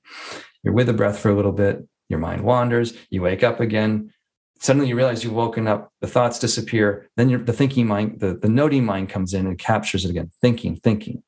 You're 0.67 0.75
with 0.75 0.89
the 0.89 0.93
breath 0.93 1.21
for 1.21 1.31
a 1.31 1.35
little 1.35 1.53
bit, 1.53 1.87
your 2.09 2.19
mind 2.19 2.43
wanders, 2.43 2.93
you 3.09 3.23
wake 3.23 3.45
up 3.45 3.61
again. 3.61 4.13
Suddenly 4.59 4.89
you 4.89 4.97
realize 4.97 5.23
you've 5.23 5.33
woken 5.33 5.69
up, 5.69 5.93
the 6.01 6.09
thoughts 6.09 6.41
disappear. 6.41 7.09
Then 7.17 7.45
the 7.45 7.53
thinking 7.53 7.87
mind, 7.87 8.19
the, 8.19 8.35
the 8.35 8.49
noting 8.49 8.85
mind 8.85 9.09
comes 9.09 9.33
in 9.33 9.47
and 9.47 9.57
captures 9.57 10.05
it 10.05 10.11
again. 10.11 10.33
Thinking, 10.41 10.75
thinking. 10.75 11.23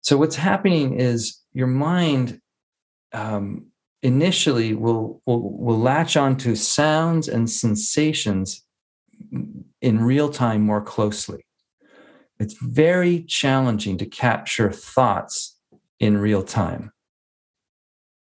So 0.00 0.16
what's 0.16 0.36
happening 0.36 0.98
is 0.98 1.38
your 1.52 1.66
mind 1.66 2.40
um, 3.12 3.66
initially 4.02 4.72
will, 4.72 5.20
will 5.26 5.58
will 5.58 5.78
latch 5.78 6.16
onto 6.16 6.54
sounds 6.54 7.28
and 7.28 7.50
sensations 7.50 8.64
in 9.82 10.00
real 10.00 10.30
time 10.30 10.62
more 10.62 10.80
closely. 10.80 11.44
It's 12.38 12.54
very 12.54 13.22
challenging 13.24 13.98
to 13.98 14.06
capture 14.06 14.72
thoughts 14.72 15.58
in 15.98 16.16
real 16.16 16.42
time. 16.42 16.92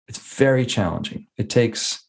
It's 0.08 0.18
very 0.18 0.66
challenging. 0.66 1.26
It 1.36 1.50
takes 1.50 2.04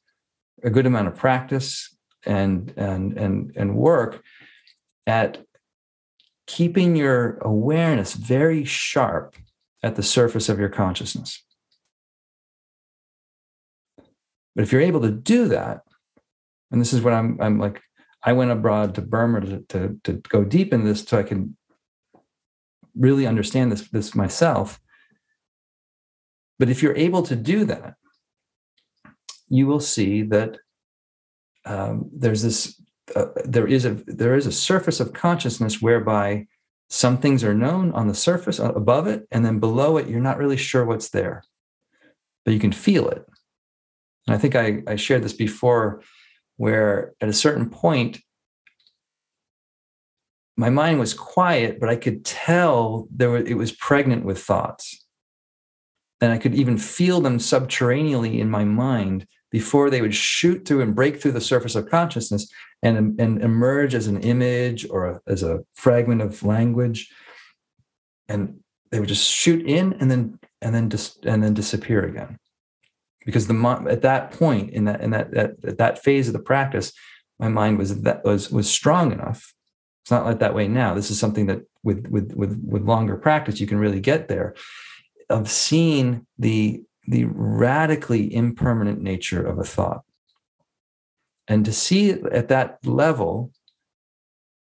a 0.63 0.69
good 0.69 0.85
amount 0.85 1.07
of 1.07 1.15
practice 1.15 1.95
and 2.25 2.73
and 2.77 3.17
and 3.17 3.53
and 3.55 3.75
work 3.75 4.23
at 5.05 5.43
keeping 6.45 6.95
your 6.95 7.37
awareness 7.41 8.13
very 8.13 8.63
sharp 8.63 9.35
at 9.83 9.95
the 9.95 10.03
surface 10.03 10.49
of 10.49 10.59
your 10.59 10.69
consciousness. 10.69 11.43
But 14.55 14.63
if 14.63 14.71
you're 14.71 14.81
able 14.81 15.01
to 15.01 15.11
do 15.11 15.47
that, 15.49 15.81
and 16.71 16.81
this 16.81 16.93
is 16.93 17.01
what 17.01 17.13
I'm 17.13 17.37
I'm 17.41 17.59
like, 17.59 17.81
I 18.23 18.33
went 18.33 18.51
abroad 18.51 18.95
to 18.95 19.01
Burma 19.01 19.41
to, 19.41 19.59
to, 19.69 19.99
to 20.03 20.13
go 20.29 20.43
deep 20.43 20.73
in 20.73 20.83
this 20.83 21.03
so 21.03 21.19
I 21.19 21.23
can 21.23 21.55
really 22.95 23.27
understand 23.27 23.71
this, 23.71 23.87
this 23.89 24.15
myself. 24.15 24.79
But 26.59 26.69
if 26.69 26.81
you're 26.81 26.95
able 26.95 27.23
to 27.23 27.35
do 27.35 27.65
that, 27.65 27.95
you 29.49 29.67
will 29.67 29.79
see 29.79 30.23
that 30.23 30.57
um, 31.65 32.09
there's 32.13 32.41
this 32.41 32.81
uh, 33.15 33.27
there 33.45 33.67
is 33.67 33.85
a 33.85 33.91
there 34.05 34.35
is 34.35 34.47
a 34.47 34.51
surface 34.51 34.99
of 34.99 35.13
consciousness 35.13 35.81
whereby 35.81 36.47
some 36.89 37.17
things 37.17 37.43
are 37.43 37.53
known 37.53 37.91
on 37.93 38.07
the 38.07 38.15
surface 38.15 38.59
uh, 38.59 38.71
above 38.73 39.07
it 39.07 39.27
and 39.31 39.45
then 39.45 39.59
below 39.59 39.97
it 39.97 40.07
you're 40.07 40.19
not 40.19 40.37
really 40.37 40.57
sure 40.57 40.85
what's 40.85 41.09
there 41.09 41.43
but 42.47 42.53
you 42.53 42.61
can 42.61 42.71
feel 42.71 43.09
it. 43.09 43.25
And 44.25 44.33
I 44.33 44.37
think 44.37 44.55
I, 44.55 44.81
I 44.87 44.95
shared 44.95 45.21
this 45.21 45.33
before, 45.33 46.01
where 46.55 47.11
at 47.19 47.27
a 47.27 47.33
certain 47.33 47.69
point, 47.69 48.21
my 50.55 50.69
mind 50.69 50.97
was 50.97 51.13
quiet, 51.13 51.77
but 51.77 51.89
I 51.89 51.97
could 51.97 52.23
tell 52.23 53.09
there 53.13 53.31
were, 53.31 53.39
it 53.39 53.57
was 53.57 53.73
pregnant 53.73 54.23
with 54.23 54.41
thoughts. 54.41 55.05
And 56.21 56.31
I 56.31 56.37
could 56.37 56.55
even 56.55 56.77
feel 56.77 57.21
them 57.21 57.39
subterraneously 57.39 58.39
in 58.39 58.49
my 58.49 58.63
mind 58.63 59.27
before 59.51 59.89
they 59.89 60.01
would 60.01 60.15
shoot 60.15 60.65
through 60.65 60.81
and 60.81 60.95
break 60.95 61.21
through 61.21 61.31
the 61.31 61.41
surface 61.41 61.75
of 61.75 61.89
consciousness 61.89 62.51
and, 62.83 63.19
and 63.19 63.41
emerge 63.41 63.95
as 63.95 64.07
an 64.07 64.21
image 64.21 64.87
or 64.89 65.05
a, 65.05 65.21
as 65.27 65.43
a 65.43 65.59
fragment 65.75 66.21
of 66.21 66.43
language. 66.43 67.11
And 68.27 68.59
they 68.91 68.99
would 68.99 69.09
just 69.09 69.29
shoot 69.29 69.65
in 69.65 69.93
and 69.93 70.09
then 70.09 70.39
and 70.61 70.73
then 70.73 70.89
dis, 70.89 71.17
and 71.23 71.43
then 71.43 71.53
disappear 71.53 72.03
again. 72.03 72.39
Because 73.25 73.47
the 73.47 73.85
at 73.89 74.01
that 74.01 74.31
point 74.31 74.71
in 74.71 74.85
that 74.85 75.01
in 75.01 75.11
that, 75.11 75.31
that 75.31 75.77
that 75.77 76.03
phase 76.03 76.27
of 76.27 76.33
the 76.33 76.39
practice, 76.39 76.91
my 77.39 77.47
mind 77.47 77.77
was 77.77 78.01
that 78.01 78.23
was 78.25 78.51
was 78.51 78.69
strong 78.69 79.11
enough 79.11 79.53
it's 80.07 80.11
not 80.11 80.23
like 80.23 80.39
that 80.39 80.55
way 80.55 80.69
now. 80.69 80.93
This 80.93 81.11
is 81.11 81.19
something 81.19 81.47
that 81.47 81.63
with 81.83 82.07
with 82.07 82.31
with 82.33 82.57
with 82.65 82.83
longer 82.83 83.17
practice 83.17 83.59
you 83.59 83.67
can 83.67 83.77
really 83.77 83.99
get 83.99 84.29
there 84.29 84.55
of 85.29 85.49
seeing 85.49 86.25
the 86.37 86.81
the 87.09 87.25
radically 87.25 88.33
impermanent 88.33 89.01
nature 89.01 89.45
of 89.45 89.57
a 89.57 89.63
thought. 89.63 90.01
And 91.47 91.63
to 91.63 91.71
see 91.71 92.09
it 92.09 92.25
at 92.33 92.49
that 92.49 92.79
level 92.85 93.51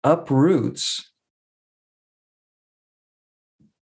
uproots 0.04 1.12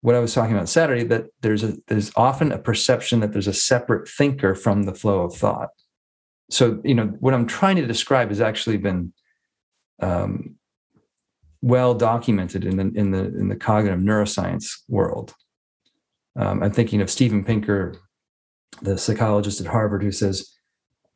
what 0.00 0.14
I 0.14 0.20
was 0.20 0.32
talking 0.32 0.54
about 0.54 0.68
Saturday, 0.68 1.04
that 1.04 1.26
there's 1.42 1.64
a 1.64 1.76
there's 1.88 2.12
often 2.16 2.52
a 2.52 2.58
perception 2.58 3.20
that 3.20 3.32
there's 3.32 3.48
a 3.48 3.52
separate 3.52 4.08
thinker 4.08 4.54
from 4.54 4.84
the 4.84 4.94
flow 4.94 5.22
of 5.22 5.34
thought. 5.34 5.70
So, 6.50 6.80
you 6.84 6.94
know, 6.94 7.06
what 7.20 7.34
I'm 7.34 7.46
trying 7.46 7.76
to 7.76 7.86
describe 7.86 8.28
has 8.28 8.40
actually 8.40 8.78
been 8.78 9.12
um, 10.00 10.54
well 11.62 11.94
documented 11.94 12.64
in 12.64 12.76
the 12.76 12.98
in 12.98 13.10
the 13.10 13.24
in 13.24 13.48
the 13.48 13.56
cognitive 13.56 14.00
neuroscience 14.00 14.66
world. 14.88 15.34
Um, 16.38 16.62
I'm 16.62 16.72
thinking 16.72 17.00
of 17.00 17.10
Steven 17.10 17.44
Pinker, 17.44 17.96
the 18.80 18.96
psychologist 18.96 19.60
at 19.60 19.66
Harvard, 19.66 20.02
who 20.02 20.12
says 20.12 20.54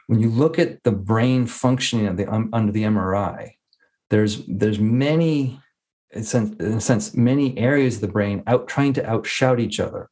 when 0.09 0.21
you 0.21 0.29
look 0.29 0.59
at 0.59 0.83
the 0.83 0.93
brain 0.93 1.47
functioning 1.47 2.17
the, 2.17 2.31
um, 2.31 2.51
under 2.53 2.73
the 2.73 2.83
MRI, 2.83 3.53
there's 4.11 4.45
there's 4.47 4.79
many 4.79 5.61
in 6.13 6.21
a 6.21 6.81
sense 6.81 7.15
many 7.15 7.57
areas 7.57 7.95
of 7.95 8.03
the 8.03 8.09
brain 8.09 8.43
out 8.47 8.69
trying 8.69 8.93
to 8.95 9.03
outshout 9.03 9.61
each 9.61 9.81
other. 9.81 10.11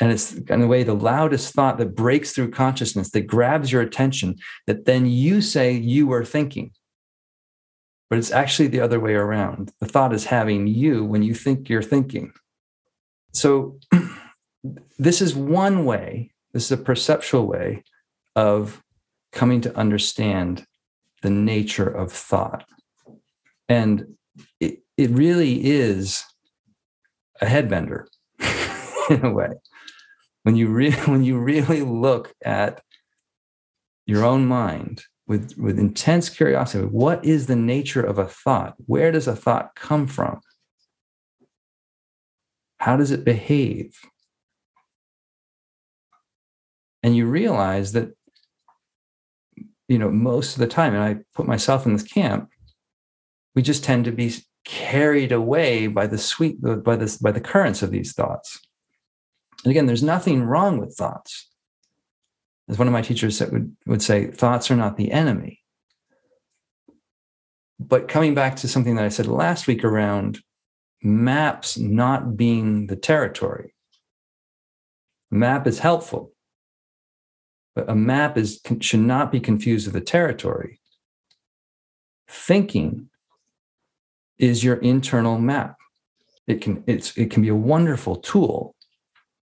And 0.00 0.10
it's 0.10 0.34
in 0.34 0.62
a 0.62 0.66
way 0.66 0.82
the 0.82 0.94
loudest 0.94 1.54
thought 1.54 1.78
that 1.78 1.94
breaks 1.94 2.32
through 2.32 2.50
consciousness, 2.50 3.10
that 3.12 3.26
grabs 3.26 3.70
your 3.70 3.82
attention, 3.82 4.36
that 4.66 4.84
then 4.84 5.06
you 5.06 5.40
say 5.40 5.72
you 5.72 6.06
were 6.06 6.24
thinking 6.24 6.72
but 8.08 8.18
it's 8.18 8.30
actually 8.30 8.68
the 8.68 8.80
other 8.80 9.00
way 9.00 9.14
around. 9.14 9.72
The 9.80 9.86
thought 9.86 10.14
is 10.14 10.26
having 10.26 10.66
you 10.66 11.04
when 11.04 11.22
you 11.22 11.34
think 11.34 11.68
you're 11.68 11.82
thinking. 11.82 12.32
So, 13.32 13.78
this 14.98 15.20
is 15.20 15.34
one 15.34 15.84
way, 15.84 16.32
this 16.52 16.66
is 16.66 16.72
a 16.72 16.82
perceptual 16.82 17.46
way 17.46 17.84
of 18.34 18.82
coming 19.32 19.60
to 19.62 19.76
understand 19.76 20.66
the 21.22 21.30
nature 21.30 21.88
of 21.88 22.12
thought. 22.12 22.64
And 23.68 24.16
it, 24.60 24.80
it 24.96 25.10
really 25.10 25.66
is 25.66 26.24
a 27.40 27.46
headbender 27.46 28.06
in 29.10 29.24
a 29.24 29.32
way. 29.32 29.50
When 30.42 30.56
you, 30.56 30.68
re- 30.68 30.90
when 31.06 31.24
you 31.24 31.38
really 31.38 31.82
look 31.82 32.32
at 32.44 32.82
your 34.06 34.24
own 34.24 34.46
mind 34.46 35.02
with, 35.26 35.58
with 35.58 35.78
intense 35.78 36.28
curiosity 36.28 36.86
what 36.86 37.24
is 37.24 37.46
the 37.46 37.56
nature 37.56 38.02
of 38.02 38.18
a 38.18 38.26
thought? 38.26 38.74
Where 38.86 39.10
does 39.10 39.26
a 39.26 39.34
thought 39.34 39.74
come 39.74 40.06
from? 40.06 40.40
How 42.78 42.96
does 42.96 43.10
it 43.10 43.24
behave? 43.24 43.98
And 47.06 47.14
you 47.14 47.26
realize 47.26 47.92
that, 47.92 48.08
you 49.86 49.96
know, 49.96 50.10
most 50.10 50.54
of 50.54 50.58
the 50.58 50.66
time, 50.66 50.92
and 50.92 51.02
I 51.04 51.22
put 51.36 51.46
myself 51.46 51.86
in 51.86 51.92
this 51.92 52.02
camp, 52.02 52.50
we 53.54 53.62
just 53.62 53.84
tend 53.84 54.06
to 54.06 54.12
be 54.12 54.34
carried 54.64 55.30
away 55.30 55.86
by 55.86 56.08
the 56.08 56.18
sweet, 56.18 56.60
by 56.60 56.96
this, 56.96 57.16
by 57.16 57.30
the 57.30 57.40
currents 57.40 57.80
of 57.80 57.92
these 57.92 58.12
thoughts. 58.12 58.60
And 59.62 59.70
again, 59.70 59.86
there's 59.86 60.02
nothing 60.02 60.42
wrong 60.42 60.78
with 60.78 60.96
thoughts 60.96 61.48
as 62.68 62.76
one 62.76 62.88
of 62.88 62.92
my 62.92 63.02
teachers 63.02 63.38
said, 63.38 63.52
would, 63.52 63.76
would 63.86 64.02
say, 64.02 64.26
thoughts 64.26 64.68
are 64.72 64.76
not 64.76 64.96
the 64.96 65.12
enemy. 65.12 65.60
But 67.78 68.08
coming 68.08 68.34
back 68.34 68.56
to 68.56 68.68
something 68.68 68.96
that 68.96 69.04
I 69.04 69.10
said 69.10 69.26
last 69.26 69.68
week 69.68 69.84
around 69.84 70.40
maps 71.04 71.78
not 71.78 72.36
being 72.36 72.88
the 72.88 72.96
territory, 72.96 73.74
map 75.30 75.68
is 75.68 75.78
helpful, 75.78 76.32
but 77.76 77.88
a 77.90 77.94
map 77.94 78.38
is 78.38 78.60
should 78.80 79.00
not 79.00 79.30
be 79.30 79.38
confused 79.38 79.86
with 79.86 79.94
a 79.94 80.04
territory. 80.04 80.80
Thinking 82.26 83.10
is 84.38 84.64
your 84.64 84.76
internal 84.76 85.38
map. 85.38 85.76
It 86.48 86.62
can 86.62 86.82
it's 86.86 87.16
it 87.16 87.30
can 87.30 87.42
be 87.42 87.50
a 87.50 87.54
wonderful 87.54 88.16
tool. 88.16 88.74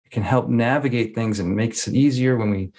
It 0.05 0.11
can 0.13 0.23
help 0.23 0.49
navigate 0.49 1.15
things 1.15 1.41
and 1.41 1.57
makes 1.57 1.89
it 1.89 1.95
easier 1.95 2.37
when 2.37 2.51
we 2.51 2.73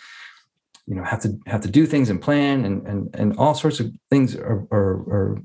you 0.85 0.95
know 0.95 1.03
have 1.03 1.21
to 1.23 1.37
have 1.47 1.61
to 1.61 1.69
do 1.69 1.87
things 1.87 2.11
and 2.11 2.21
plan 2.21 2.63
and 2.63 2.87
and 2.87 3.15
and 3.15 3.37
all 3.37 3.55
sorts 3.55 3.79
of 3.79 3.91
things 4.11 4.35
are 4.35 4.67
are, 4.71 4.93
are 5.15 5.41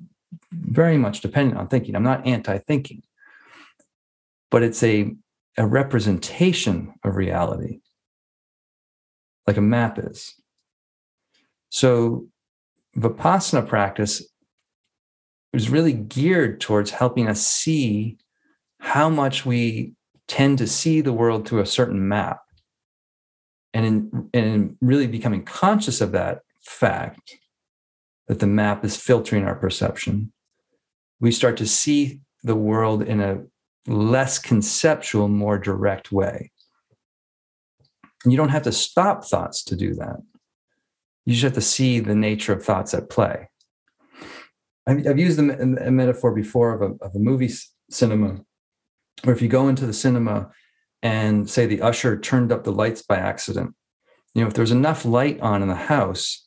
very 0.53 0.99
much 0.99 1.23
dependent 1.23 1.59
on 1.59 1.69
thinking. 1.69 1.97
I'm 1.97 2.03
not 2.03 2.27
anti-thinking, 2.27 3.03
but 4.51 4.63
it's 4.63 4.83
a 4.83 5.17
a 5.57 5.67
representation 5.67 6.93
of 7.03 7.17
reality, 7.17 7.81
like 9.47 9.57
a 9.57 9.63
map 9.63 9.99
is. 9.99 10.35
So 11.69 12.29
vipassana 12.97 13.67
practice 13.67 14.23
is 15.53 15.71
really 15.71 15.93
geared 15.93 16.61
towards 16.61 16.91
helping 16.91 17.29
us 17.29 17.47
see 17.47 18.19
how 18.81 19.09
much 19.09 19.47
we 19.47 19.95
tend 20.29 20.59
to 20.59 20.67
see 20.67 21.01
the 21.01 21.13
world 21.13 21.49
through 21.49 21.61
a 21.61 21.67
certain 21.67 22.09
map 22.09 22.41
and 23.73 23.87
in, 23.87 24.31
and 24.33 24.47
in 24.47 24.77
really 24.81 25.07
becoming 25.07 25.45
conscious 25.45 26.01
of 26.01 26.13
that 26.13 26.41
fact 26.63 27.39
that 28.29 28.41
the 28.41 28.47
map 28.47 28.85
is 28.85 28.97
filtering 28.97 29.45
our 29.45 29.55
perception 29.55 30.33
we 31.21 31.31
start 31.31 31.57
to 31.57 31.67
see 31.67 32.21
the 32.43 32.57
world 32.57 33.03
in 33.03 33.21
a 33.21 33.43
less 33.87 34.39
conceptual 34.39 35.29
more 35.29 35.59
direct 35.59 36.11
way 36.11 36.51
and 38.25 38.33
you 38.33 38.37
don't 38.37 38.51
have 38.51 38.63
to 38.63 38.73
stop 38.73 39.25
thoughts 39.25 39.63
to 39.65 39.77
do 39.77 39.95
that 39.95 40.17
you 41.25 41.33
just 41.33 41.45
have 41.45 41.53
to 41.55 41.61
see 41.61 42.01
the 42.01 42.15
nature 42.15 42.53
of 42.53 42.65
thoughts 42.65 42.95
at 42.95 43.11
play 43.11 43.49
i've, 44.87 45.19
used 45.19 45.39
a, 45.39 45.91
metaphor 45.91 46.33
before 46.33 46.75
of 46.75 46.83
a, 46.83 47.05
of 47.05 47.15
a 47.15 47.19
movie 47.19 47.51
cinema 47.91 48.41
where 49.25 49.35
if 49.35 49.43
you 49.43 49.49
go 49.49 49.69
into 49.69 49.87
the 49.87 49.93
cinema 49.93 50.51
and 51.03 51.49
say 51.49 51.67
the 51.67 51.83
usher 51.83 52.19
turned 52.19 52.53
up 52.53 52.65
the 52.65 52.73
lights 52.73 53.03
by 53.03 53.17
accident, 53.17 53.75
you 54.35 54.43
know, 54.43 54.49
if 54.49 54.55
there's 54.55 54.73
enough 54.73 55.05
light 55.05 55.41
on 55.41 55.63
in 55.63 55.69
the 55.69 55.75
house, 55.75 56.47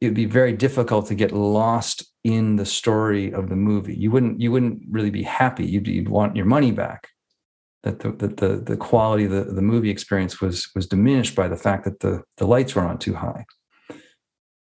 it 0.00 0.06
would 0.06 0.14
be 0.14 0.26
very 0.26 0.52
difficult 0.52 1.06
to 1.06 1.14
get 1.14 1.32
lost 1.32 2.04
in 2.22 2.56
the 2.56 2.66
story 2.66 3.32
of 3.32 3.48
the 3.48 3.56
movie. 3.56 3.94
You 3.94 4.10
wouldn't 4.10 4.40
you 4.40 4.52
wouldn't 4.52 4.82
really 4.90 5.10
be 5.10 5.22
happy. 5.22 5.64
You'd, 5.66 5.86
you'd 5.88 6.08
want 6.08 6.36
your 6.36 6.46
money 6.46 6.70
back. 6.70 7.08
That 7.84 8.00
the, 8.00 8.12
that 8.12 8.38
the 8.38 8.56
the 8.56 8.76
quality 8.76 9.26
of 9.26 9.30
the, 9.30 9.44
the 9.44 9.62
movie 9.62 9.90
experience 9.90 10.40
was 10.40 10.70
was 10.74 10.86
diminished 10.86 11.36
by 11.36 11.48
the 11.48 11.56
fact 11.56 11.84
that 11.84 12.00
the 12.00 12.22
the 12.38 12.46
lights 12.46 12.74
were 12.74 12.82
on 12.82 12.98
too 12.98 13.14
high. 13.14 13.44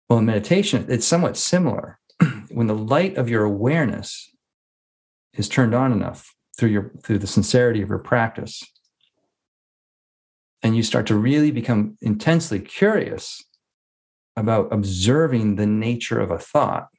Well, 0.09 0.19
in 0.19 0.25
meditation, 0.25 0.85
it's 0.89 1.07
somewhat 1.07 1.37
similar. 1.37 1.99
when 2.51 2.67
the 2.67 2.75
light 2.75 3.17
of 3.17 3.29
your 3.29 3.43
awareness 3.43 4.29
is 5.33 5.47
turned 5.47 5.73
on 5.73 5.91
enough 5.91 6.33
through 6.57 6.69
your 6.69 6.91
through 7.01 7.19
the 7.19 7.27
sincerity 7.27 7.81
of 7.81 7.89
your 7.89 7.99
practice, 7.99 8.63
and 10.61 10.75
you 10.75 10.83
start 10.83 11.07
to 11.07 11.15
really 11.15 11.51
become 11.51 11.97
intensely 12.01 12.59
curious 12.59 13.43
about 14.35 14.71
observing 14.71 15.55
the 15.55 15.65
nature 15.65 16.19
of 16.19 16.29
a 16.29 16.37
thought 16.37 16.89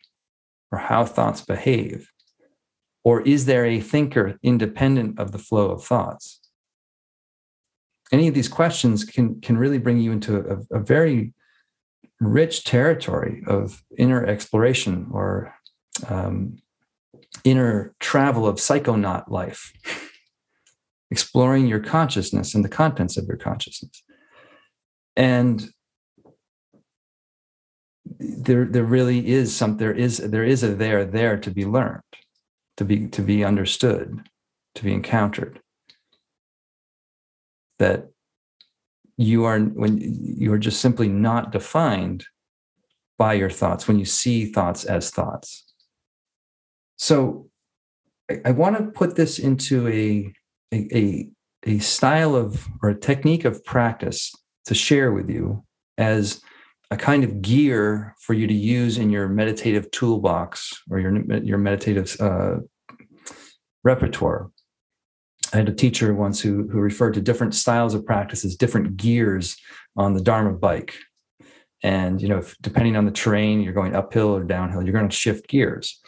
or 0.73 0.79
how 0.79 1.05
thoughts 1.05 1.41
behave 1.41 2.11
or 3.05 3.21
is 3.23 3.47
there 3.47 3.65
a 3.65 3.81
thinker 3.81 4.39
independent 4.43 5.19
of 5.19 5.33
the 5.33 5.39
flow 5.39 5.71
of 5.71 5.85
thoughts 5.85 6.41
any 8.13 8.29
of 8.29 8.35
these 8.35 8.49
questions 8.49 9.05
can 9.05 9.41
can 9.41 9.57
really 9.57 9.79
bring 9.79 9.99
you 9.99 10.13
into 10.13 10.39
a, 10.39 10.77
a 10.77 10.81
very 10.81 11.33
rich 12.21 12.65
territory 12.65 13.43
of 13.47 13.83
inner 13.97 14.27
exploration 14.27 15.09
or 15.13 15.55
um, 16.09 16.59
inner 17.45 17.95
travel 18.01 18.47
of 18.47 18.57
psychonaut 18.57 19.31
life 19.31 19.73
exploring 21.11 21.67
your 21.67 21.81
consciousness 21.81 22.55
and 22.55 22.65
the 22.65 22.69
contents 22.69 23.17
of 23.17 23.27
your 23.27 23.37
consciousness. 23.37 24.03
and 25.17 25.71
there 28.21 28.65
there 28.65 28.85
really 28.85 29.29
is 29.29 29.55
some 29.55 29.77
there 29.77 29.93
is 29.93 30.17
there 30.19 30.45
is 30.45 30.63
a 30.63 30.75
there 30.75 31.05
there 31.05 31.37
to 31.37 31.51
be 31.51 31.67
learned 31.67 32.03
to 32.79 32.85
be 32.85 33.09
to 33.09 33.23
be 33.23 33.45
understood 33.45 34.29
to 34.77 34.85
be 34.85 34.93
encountered. 34.93 35.61
That 37.79 38.09
you 39.17 39.45
are 39.45 39.59
when 39.59 39.99
you 39.99 40.53
are 40.53 40.59
just 40.59 40.81
simply 40.81 41.09
not 41.09 41.53
defined 41.53 42.25
by 43.19 43.35
your 43.35 43.51
thoughts 43.51 43.89
when 43.89 43.99
you 43.99 44.05
see 44.05 44.47
thoughts 44.47 44.85
as 44.85 45.11
thoughts. 45.11 45.65
So 46.97 47.49
i, 48.31 48.41
I 48.45 48.51
want 48.53 48.77
to 48.79 48.85
put 48.85 49.17
this 49.17 49.39
into 49.39 49.89
a, 49.89 50.33
a 50.73 50.97
a 50.97 51.29
a 51.67 51.79
style 51.81 52.37
of 52.37 52.67
or 52.83 52.91
a 52.91 52.99
technique 52.99 53.45
of 53.45 53.65
practice 53.65 54.33
to 54.67 54.75
share 54.75 55.13
with 55.13 55.29
you 55.29 55.65
as 55.97 56.41
a 56.91 56.97
kind 56.97 57.23
of 57.23 57.43
gear 57.43 58.15
for 58.21 58.33
you 58.33 58.47
to 58.47 58.55
use 58.55 58.99
in 58.99 59.11
your 59.11 59.29
meditative 59.29 59.91
toolbox 59.91 60.83
or 60.91 60.99
your 60.99 61.23
your 61.43 61.59
meditative 61.59 62.17
uh, 62.21 62.57
repertoire. 63.85 64.51
I 65.53 65.59
had 65.59 65.69
a 65.69 65.75
teacher 65.75 66.15
once 66.15 66.41
who 66.41 66.69
who 66.69 66.81
referred 66.81 67.15
to 67.15 67.21
different 67.21 67.55
styles 67.55 67.95
of 67.95 68.07
practice 68.07 68.45
as 68.45 68.57
different 68.57 68.97
gears 68.97 69.57
on 69.97 70.15
the 70.15 70.23
Dharma 70.23 70.53
bike. 70.53 70.95
And 71.83 72.21
you 72.21 72.29
know, 72.29 72.39
if, 72.39 72.57
depending 72.61 72.97
on 72.97 73.05
the 73.05 73.13
terrain, 73.13 73.61
you're 73.61 73.73
going 73.73 73.95
uphill 73.95 74.35
or 74.35 74.43
downhill, 74.43 74.83
you're 74.83 74.93
going 74.93 75.09
to 75.09 75.15
shift 75.15 75.49
gears. 75.49 76.01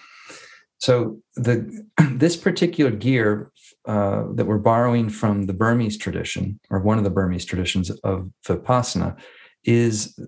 So 0.78 1.20
the 1.36 1.86
this 2.12 2.36
particular 2.36 2.90
gear 2.90 3.52
uh, 3.86 4.24
that 4.34 4.46
we're 4.46 4.58
borrowing 4.58 5.10
from 5.10 5.44
the 5.44 5.52
Burmese 5.52 5.98
tradition, 5.98 6.58
or 6.70 6.80
one 6.80 6.98
of 6.98 7.04
the 7.04 7.10
Burmese 7.10 7.44
traditions 7.44 7.90
of 7.90 8.30
Vipassana, 8.46 9.16
is 9.64 10.18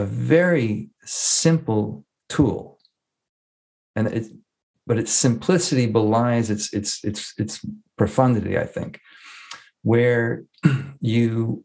a 0.00 0.04
very 0.04 0.90
simple 1.04 2.04
tool. 2.28 2.78
And 3.94 4.08
it 4.08 4.26
but 4.90 4.98
its 4.98 5.12
simplicity 5.12 5.86
belies 5.86 6.50
its 6.50 6.72
its 6.72 7.04
its 7.04 7.32
its 7.38 7.64
profundity 7.96 8.58
i 8.58 8.64
think 8.64 8.98
where 9.82 10.42
you 11.00 11.64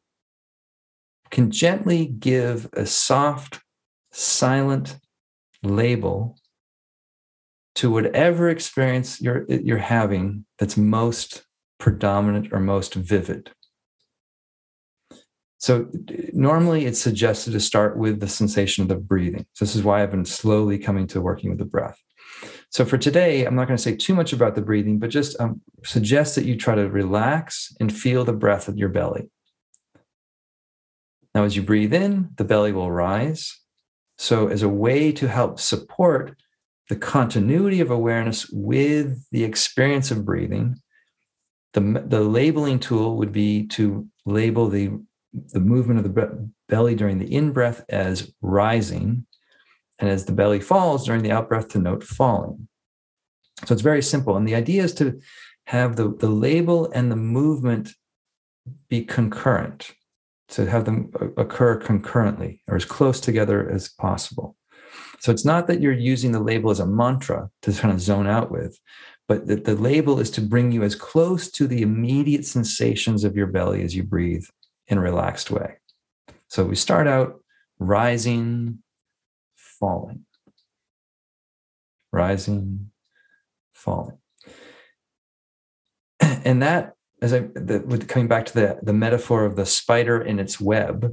can 1.32 1.50
gently 1.50 2.06
give 2.06 2.70
a 2.74 2.86
soft 2.86 3.62
silent 4.12 4.98
label 5.64 6.38
to 7.74 7.90
whatever 7.90 8.48
experience 8.48 9.20
you're 9.20 9.46
you're 9.50 9.78
having 9.78 10.46
that's 10.60 10.78
most 10.78 11.46
predominant 11.80 12.54
or 12.54 12.60
most 12.60 12.94
vivid 12.94 13.50
so 15.66 15.90
normally 16.32 16.86
it's 16.86 17.02
suggested 17.02 17.54
to 17.54 17.60
start 17.60 17.98
with 17.98 18.20
the 18.20 18.28
sensation 18.28 18.84
of 18.84 18.88
the 18.88 18.98
breathing. 18.98 19.48
So 19.54 19.66
this 19.66 19.76
is 19.76 19.82
why 19.82 20.04
I've 20.04 20.12
been 20.12 20.24
slowly 20.24 20.78
coming 20.78 21.08
to 21.08 21.20
working 21.20 21.50
with 21.50 21.58
the 21.58 21.66
breath. 21.66 22.00
So 22.70 22.86
for 22.86 23.00
today, 23.00 23.46
I'm 23.46 23.56
not 23.56 23.66
going 23.68 23.76
to 23.76 23.82
say 23.82 23.96
too 23.96 24.14
much 24.14 24.32
about 24.32 24.54
the 24.54 24.62
breathing, 24.62 25.00
but 25.00 25.10
just 25.10 25.36
um, 25.42 25.62
suggest 25.84 26.36
that 26.36 26.46
you 26.46 26.56
try 26.56 26.76
to 26.76 26.88
relax 26.88 27.76
and 27.80 27.92
feel 27.92 28.24
the 28.24 28.32
breath 28.32 28.68
of 28.68 28.78
your 28.78 28.90
belly. 28.90 29.32
Now, 31.34 31.46
as 31.46 31.56
you 31.56 31.64
breathe 31.64 31.96
in, 31.96 32.30
the 32.38 32.44
belly 32.44 32.72
will 32.72 32.92
rise. 32.92 33.60
So, 34.20 34.50
as 34.50 34.62
a 34.62 34.70
way 34.70 35.12
to 35.14 35.28
help 35.28 35.60
support 35.60 36.38
the 36.90 36.96
continuity 36.96 37.82
of 37.82 37.90
awareness 37.90 38.48
with 38.52 39.26
the 39.32 39.44
experience 39.44 40.12
of 40.12 40.26
breathing, 40.26 40.76
the, 41.74 42.04
the 42.06 42.22
labeling 42.22 42.78
tool 42.78 43.18
would 43.18 43.32
be 43.32 43.66
to 43.70 44.08
label 44.28 44.70
the 44.70 44.92
the 45.54 45.60
movement 45.60 46.00
of 46.00 46.04
the 46.04 46.50
belly 46.70 46.96
during 46.96 47.20
the 47.20 47.34
in 47.34 47.52
breath 47.52 47.84
as 47.90 48.34
rising, 48.42 49.26
and 50.00 50.10
as 50.10 50.26
the 50.26 50.32
belly 50.32 50.60
falls 50.60 51.06
during 51.06 51.24
the 51.24 51.32
out 51.32 51.50
breath 51.50 51.70
to 51.70 51.80
note 51.80 52.04
falling. 52.04 52.68
So 53.66 53.74
it's 53.74 53.82
very 53.82 54.02
simple. 54.02 54.36
And 54.36 54.48
the 54.48 54.56
idea 54.56 54.84
is 54.84 54.94
to 54.96 55.20
have 55.68 55.96
the, 55.96 56.10
the 56.10 56.30
label 56.30 56.92
and 56.92 57.12
the 57.12 57.16
movement 57.16 57.94
be 58.90 59.04
concurrent, 59.04 59.92
to 60.50 60.70
have 60.70 60.86
them 60.86 61.12
uh, 61.20 61.28
occur 61.38 61.76
concurrently 61.78 62.62
or 62.68 62.76
as 62.76 62.86
close 62.86 63.20
together 63.20 63.70
as 63.70 63.90
possible. 63.90 64.56
So 65.20 65.32
it's 65.32 65.46
not 65.46 65.68
that 65.68 65.82
you're 65.82 65.94
using 65.94 66.34
the 66.34 66.40
label 66.40 66.70
as 66.70 66.80
a 66.80 66.86
mantra 66.86 67.50
to 67.64 67.72
kind 67.72 67.94
of 67.94 68.02
zone 68.02 68.28
out 68.28 68.52
with, 68.52 68.80
but 69.28 69.48
that 69.48 69.66
the 69.66 69.76
label 69.76 70.20
is 70.20 70.30
to 70.32 70.42
bring 70.42 70.72
you 70.72 70.84
as 70.84 70.94
close 70.94 71.50
to 71.52 71.68
the 71.68 71.82
immediate 71.82 72.46
sensations 72.46 73.24
of 73.24 73.36
your 73.36 73.48
belly 73.48 73.82
as 73.82 73.96
you 73.96 74.04
breathe 74.04 74.46
in 74.88 74.98
a 74.98 75.02
relaxed 75.02 75.52
way. 75.52 75.78
So 76.48 76.64
we 76.64 76.76
start 76.76 77.08
out 77.08 77.42
rising, 77.80 78.80
falling, 79.56 80.26
rising, 82.12 82.92
falling. 83.74 84.18
And 86.46 86.62
that, 86.62 86.94
as 87.24 87.34
I, 87.34 87.40
the, 87.40 88.06
coming 88.08 88.28
back 88.28 88.46
to 88.46 88.54
the, 88.54 88.80
the 88.84 88.94
metaphor 88.94 89.46
of 89.46 89.56
the 89.56 89.66
spider 89.66 90.22
in 90.22 90.40
its 90.40 90.62
web, 90.62 91.12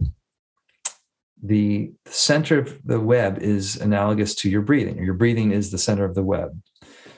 the 1.42 1.92
center 2.06 2.58
of 2.58 2.78
the 2.84 3.00
web 3.00 3.38
is 3.38 3.76
analogous 3.76 4.34
to 4.36 4.50
your 4.50 4.62
breathing. 4.62 5.02
Your 5.02 5.14
breathing 5.14 5.50
is 5.50 5.70
the 5.70 5.78
center 5.78 6.04
of 6.04 6.14
the 6.14 6.22
web. 6.22 6.60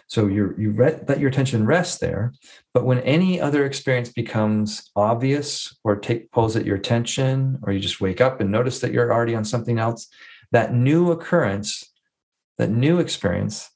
So 0.06 0.26
you 0.26 0.54
you 0.58 0.70
re- 0.70 1.00
let 1.08 1.18
your 1.18 1.30
attention 1.30 1.66
rest 1.66 2.00
there. 2.00 2.32
But 2.72 2.84
when 2.84 3.00
any 3.00 3.40
other 3.40 3.64
experience 3.64 4.10
becomes 4.10 4.90
obvious 4.94 5.76
or 5.82 5.96
take 5.96 6.30
pulls 6.30 6.56
at 6.56 6.66
your 6.66 6.76
attention, 6.76 7.58
or 7.62 7.72
you 7.72 7.80
just 7.80 8.00
wake 8.00 8.20
up 8.20 8.40
and 8.40 8.50
notice 8.50 8.80
that 8.80 8.92
you're 8.92 9.12
already 9.12 9.34
on 9.34 9.44
something 9.44 9.78
else, 9.78 10.08
that 10.52 10.74
new 10.74 11.10
occurrence, 11.10 11.84
that 12.58 12.70
new 12.70 12.98
experience 12.98 13.70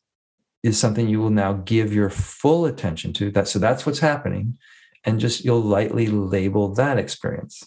is 0.63 0.79
something 0.79 1.09
you 1.09 1.21
will 1.21 1.31
now 1.31 1.55
give 1.55 1.93
your 1.93 2.11
full 2.11 2.67
attention 2.67 3.13
to. 3.15 3.31
That 3.31 3.49
so 3.49 3.59
that's 3.59 3.87
what's 3.87 4.01
happening. 4.01 4.59
And 5.05 5.21
just 5.21 5.45
you'll 5.45 5.61
lightly 5.61 6.09
label 6.09 6.75
that 6.75 6.99
experience. 6.99 7.63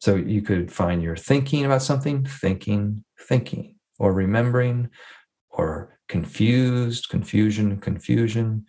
So 0.00 0.14
you 0.14 0.42
could 0.42 0.70
find 0.70 1.02
you're 1.02 1.16
thinking 1.16 1.64
about 1.64 1.82
something, 1.82 2.24
thinking, 2.24 3.04
thinking, 3.20 3.76
or 3.98 4.12
remembering, 4.12 4.90
or 5.50 5.97
confused, 6.08 7.08
confusion, 7.08 7.78
confusion. 7.78 8.66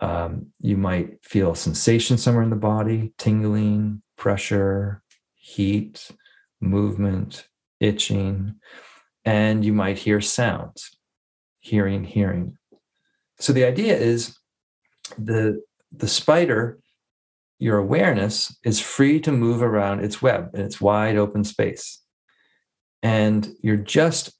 Um, 0.00 0.46
you 0.60 0.76
might 0.76 1.24
feel 1.24 1.54
sensation 1.54 2.18
somewhere 2.18 2.42
in 2.42 2.50
the 2.50 2.56
body, 2.56 3.12
tingling, 3.18 4.02
pressure, 4.16 5.02
heat, 5.34 6.10
movement, 6.60 7.46
itching, 7.80 8.54
and 9.24 9.64
you 9.64 9.72
might 9.72 9.98
hear 9.98 10.20
sounds, 10.20 10.96
hearing, 11.60 12.04
hearing. 12.04 12.58
So 13.38 13.52
the 13.52 13.64
idea 13.64 13.96
is 13.96 14.36
the 15.18 15.62
the 15.94 16.08
spider, 16.08 16.78
your 17.58 17.78
awareness 17.78 18.56
is 18.64 18.80
free 18.80 19.20
to 19.20 19.30
move 19.30 19.62
around 19.62 20.00
its 20.00 20.22
web 20.22 20.54
in 20.54 20.62
its 20.62 20.80
wide 20.80 21.16
open 21.16 21.44
space. 21.44 22.00
And 23.02 23.48
you're 23.62 23.76
just 23.76 24.32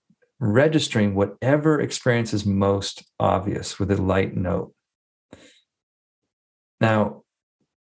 registering 0.43 1.15
whatever 1.15 1.81
experience 1.81 2.35
is 2.35 2.45
most 2.45 3.05
obvious 3.21 3.79
with 3.79 3.93
a 3.93 4.03
light 4.03 4.37
note. 4.37 4.75
Now, 6.81 7.23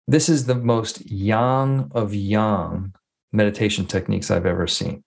this 0.06 0.28
is 0.28 0.44
the 0.44 0.54
most 0.54 1.10
yang 1.10 1.90
of 1.94 2.14
yang 2.14 2.92
meditation 3.32 3.86
techniques 3.86 4.30
I've 4.30 4.44
ever 4.44 4.66
seen. 4.66 5.02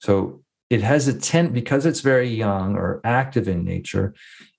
So 0.00 0.42
it 0.70 0.82
has 0.82 1.06
a 1.06 1.16
tent 1.16 1.52
because 1.52 1.86
it's 1.86 2.00
very 2.00 2.28
young 2.28 2.74
or 2.74 3.00
active 3.04 3.46
in 3.46 3.64
nature, 3.64 4.14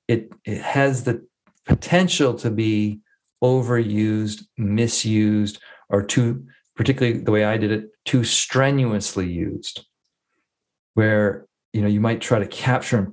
it, 0.07 0.29
it 0.45 0.61
has 0.61 1.03
the 1.03 1.27
potential 1.67 2.35
to 2.35 2.49
be 2.49 3.01
overused, 3.43 4.45
misused, 4.57 5.59
or 5.89 6.03
too, 6.03 6.47
particularly 6.77 7.19
the 7.19 7.31
way 7.31 7.43
I 7.43 7.57
did 7.57 7.71
it, 7.71 7.89
too 8.05 8.23
strenuously 8.23 9.29
used, 9.29 9.85
where 10.93 11.47
you 11.74 11.82
know 11.82 11.88
you 11.88 12.01
might 12.01 12.22
try 12.22 12.39
to 12.39 12.47
capture 12.47 13.11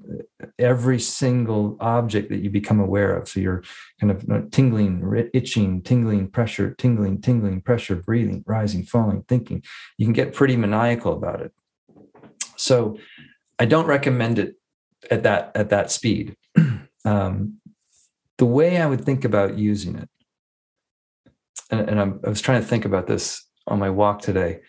every 0.59 0.99
single 0.99 1.77
object 1.81 2.29
that 2.31 2.39
you 2.39 2.51
become 2.51 2.81
aware 2.81 3.17
of. 3.17 3.29
So 3.29 3.41
you're 3.41 3.63
kind 4.01 4.11
of 4.11 4.51
tingling 4.51 5.31
itching 5.33 5.83
tingling 5.83 6.29
pressure 6.29 6.75
tingling 6.75 7.21
tingling 7.21 7.61
pressure 7.61 7.97
breathing 7.97 8.45
rising 8.47 8.85
falling 8.85 9.23
thinking. 9.29 9.63
You 9.97 10.07
can 10.07 10.13
get 10.13 10.35
pretty 10.35 10.57
maniacal 10.57 11.13
about 11.13 11.41
it. 11.43 11.53
So 12.57 12.99
i 13.61 13.65
don't 13.65 13.87
recommend 13.87 14.39
it 14.39 14.55
at 15.11 15.23
that 15.25 15.53
at 15.55 15.71
that 15.71 15.91
speed. 15.91 16.37
Um, 17.05 17.61
the 18.39 18.45
way 18.45 18.77
i 18.77 18.85
would 18.85 19.05
think 19.05 19.25
about 19.25 19.57
using 19.57 19.97
it 19.97 20.11
and, 21.71 21.89
and 21.89 22.01
i 22.01 22.29
was 22.29 22.41
trying 22.41 22.61
to 22.61 22.67
think 22.67 22.85
about 22.85 23.07
this 23.07 23.49
on 23.69 23.79
my 23.79 23.91
walk 23.91 24.21
today. 24.21 24.61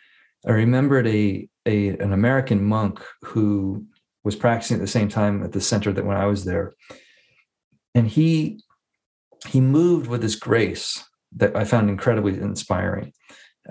I 0.46 0.52
remembered 0.52 1.08
a 1.08 1.50
a, 1.70 1.90
an 2.06 2.14
American 2.14 2.64
monk 2.64 3.00
who 3.24 3.86
was 4.24 4.36
practicing 4.36 4.76
at 4.76 4.82
the 4.82 4.88
same 4.88 5.10
time 5.10 5.44
at 5.44 5.52
the 5.52 5.62
center 5.62 5.92
that 5.94 6.06
when 6.06 6.18
I 6.18 6.26
was 6.26 6.44
there. 6.44 6.74
And 7.96 8.08
he 8.08 8.64
he 9.48 9.62
moved 9.62 10.08
with 10.08 10.22
this 10.22 10.36
grace 10.36 11.04
that 11.38 11.56
I 11.56 11.64
found 11.64 11.90
incredibly 11.90 12.34
inspiring. 12.34 13.14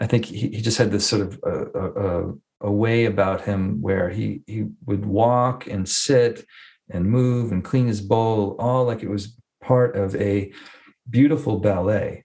I 0.00 0.06
think 0.06 0.24
he, 0.24 0.48
he 0.48 0.60
just 0.62 0.78
had 0.78 0.90
this 0.90 1.06
sort 1.06 1.22
of 1.22 1.40
a, 1.44 1.56
a, 1.80 2.34
a 2.62 2.72
way 2.72 3.04
about 3.04 3.42
him 3.42 3.82
where 3.82 4.08
he 4.08 4.42
he 4.46 4.66
would 4.86 5.04
walk 5.04 5.66
and 5.66 5.88
sit 5.88 6.46
and 6.90 7.04
move 7.04 7.52
and 7.52 7.64
clean 7.64 7.86
his 7.86 8.00
bowl, 8.00 8.56
all 8.58 8.84
like 8.84 9.02
it 9.02 9.10
was 9.10 9.36
part 9.62 9.96
of 9.96 10.16
a 10.16 10.52
beautiful 11.10 11.58
ballet. 11.58 12.24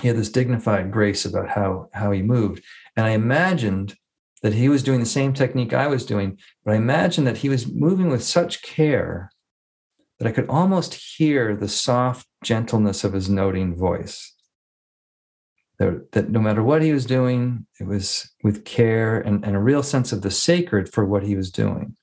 He 0.00 0.08
had 0.08 0.16
this 0.18 0.30
dignified 0.30 0.90
grace 0.90 1.24
about 1.24 1.48
how 1.48 1.88
how 1.92 2.10
he 2.10 2.22
moved, 2.22 2.62
and 2.96 3.06
I 3.06 3.10
imagined 3.10 3.94
that 4.46 4.54
he 4.54 4.68
was 4.68 4.84
doing 4.84 5.00
the 5.00 5.06
same 5.06 5.32
technique 5.32 5.74
I 5.74 5.88
was 5.88 6.06
doing, 6.06 6.38
but 6.64 6.74
I 6.74 6.76
imagined 6.76 7.26
that 7.26 7.38
he 7.38 7.48
was 7.48 7.66
moving 7.66 8.10
with 8.10 8.22
such 8.22 8.62
care 8.62 9.32
that 10.20 10.28
I 10.28 10.30
could 10.30 10.48
almost 10.48 10.94
hear 10.94 11.56
the 11.56 11.66
soft 11.66 12.28
gentleness 12.44 13.02
of 13.02 13.12
his 13.12 13.28
noting 13.28 13.74
voice. 13.74 14.32
That, 15.80 16.12
that 16.12 16.30
no 16.30 16.38
matter 16.38 16.62
what 16.62 16.80
he 16.80 16.92
was 16.92 17.06
doing, 17.06 17.66
it 17.80 17.88
was 17.88 18.30
with 18.44 18.64
care 18.64 19.18
and, 19.18 19.44
and 19.44 19.56
a 19.56 19.58
real 19.58 19.82
sense 19.82 20.12
of 20.12 20.22
the 20.22 20.30
sacred 20.30 20.92
for 20.92 21.04
what 21.04 21.24
he 21.24 21.34
was 21.34 21.50
doing. 21.50 21.96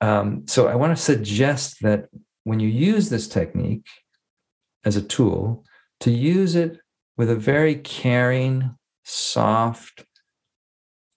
Um, 0.00 0.46
so 0.46 0.68
I 0.68 0.76
want 0.76 0.96
to 0.96 1.02
suggest 1.02 1.82
that 1.82 2.06
when 2.44 2.60
you 2.60 2.68
use 2.68 3.10
this 3.10 3.26
technique 3.26 3.88
as 4.84 4.94
a 4.94 5.02
tool, 5.02 5.64
to 5.98 6.12
use 6.12 6.54
it 6.54 6.78
with 7.16 7.30
a 7.30 7.34
very 7.34 7.74
caring, 7.74 8.76
soft, 9.08 10.04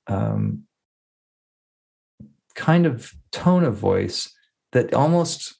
um, 0.08 0.64
kind 2.56 2.86
of 2.86 3.14
tone 3.32 3.64
of 3.64 3.76
voice 3.76 4.34
that 4.72 4.94
almost 4.94 5.56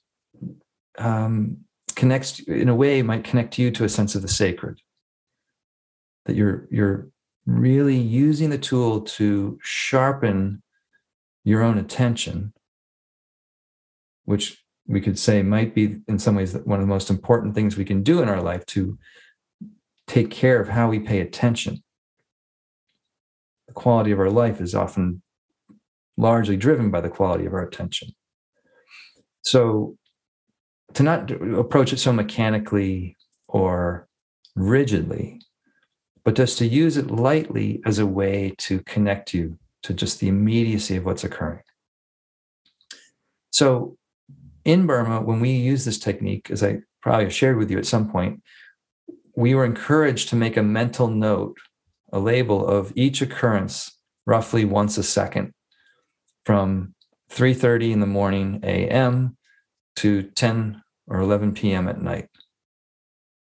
um, 0.98 1.58
connects 1.94 2.40
in 2.40 2.68
a 2.68 2.74
way 2.74 3.02
might 3.02 3.24
connect 3.24 3.58
you 3.58 3.70
to 3.70 3.84
a 3.84 3.88
sense 3.88 4.14
of 4.14 4.22
the 4.22 4.28
sacred. 4.28 4.80
That 6.26 6.36
you're 6.36 6.68
you're 6.70 7.08
really 7.46 7.96
using 7.96 8.50
the 8.50 8.58
tool 8.58 9.00
to 9.00 9.58
sharpen 9.62 10.62
your 11.44 11.62
own 11.62 11.78
attention 11.78 12.52
which 14.24 14.64
we 14.86 15.00
could 15.00 15.18
say 15.18 15.42
might 15.42 15.74
be 15.74 16.00
in 16.08 16.18
some 16.18 16.36
ways 16.36 16.54
one 16.64 16.80
of 16.80 16.86
the 16.86 16.92
most 16.92 17.10
important 17.10 17.54
things 17.54 17.76
we 17.76 17.84
can 17.84 18.02
do 18.02 18.22
in 18.22 18.28
our 18.28 18.40
life 18.40 18.64
to 18.66 18.98
take 20.06 20.30
care 20.30 20.60
of 20.60 20.68
how 20.68 20.88
we 20.88 20.98
pay 20.98 21.20
attention 21.20 21.82
the 23.72 23.80
quality 23.80 24.12
of 24.12 24.20
our 24.20 24.30
life 24.30 24.60
is 24.60 24.74
often 24.74 25.22
largely 26.18 26.56
driven 26.56 26.90
by 26.90 27.00
the 27.00 27.08
quality 27.08 27.46
of 27.46 27.54
our 27.54 27.62
attention. 27.62 28.14
So 29.42 29.96
to 30.92 31.02
not 31.02 31.30
approach 31.30 31.92
it 31.92 31.98
so 31.98 32.12
mechanically 32.12 33.16
or 33.48 34.08
rigidly, 34.54 35.40
but 36.22 36.34
just 36.34 36.58
to 36.58 36.66
use 36.66 36.98
it 36.98 37.10
lightly 37.10 37.80
as 37.86 37.98
a 37.98 38.06
way 38.06 38.54
to 38.58 38.80
connect 38.80 39.32
you 39.32 39.58
to 39.84 39.94
just 39.94 40.20
the 40.20 40.28
immediacy 40.28 40.96
of 40.96 41.06
what's 41.06 41.24
occurring. 41.24 41.62
So 43.50 43.96
in 44.66 44.86
Burma, 44.86 45.22
when 45.22 45.40
we 45.40 45.50
use 45.50 45.84
this 45.84 45.98
technique, 45.98 46.50
as 46.50 46.62
I 46.62 46.80
probably 47.00 47.30
shared 47.30 47.56
with 47.56 47.70
you 47.70 47.78
at 47.78 47.86
some 47.86 48.10
point, 48.10 48.42
we 49.34 49.54
were 49.54 49.64
encouraged 49.64 50.28
to 50.28 50.36
make 50.36 50.58
a 50.58 50.62
mental 50.62 51.08
note 51.08 51.56
a 52.12 52.20
label 52.20 52.66
of 52.66 52.92
each 52.94 53.22
occurrence 53.22 53.96
roughly 54.26 54.64
once 54.64 54.98
a 54.98 55.02
second 55.02 55.52
from 56.44 56.94
3.30 57.30 57.92
in 57.92 58.00
the 58.00 58.06
morning 58.06 58.60
am 58.62 59.36
to 59.96 60.22
10 60.22 60.82
or 61.06 61.20
11 61.20 61.54
p.m 61.54 61.88
at 61.88 62.00
night 62.00 62.28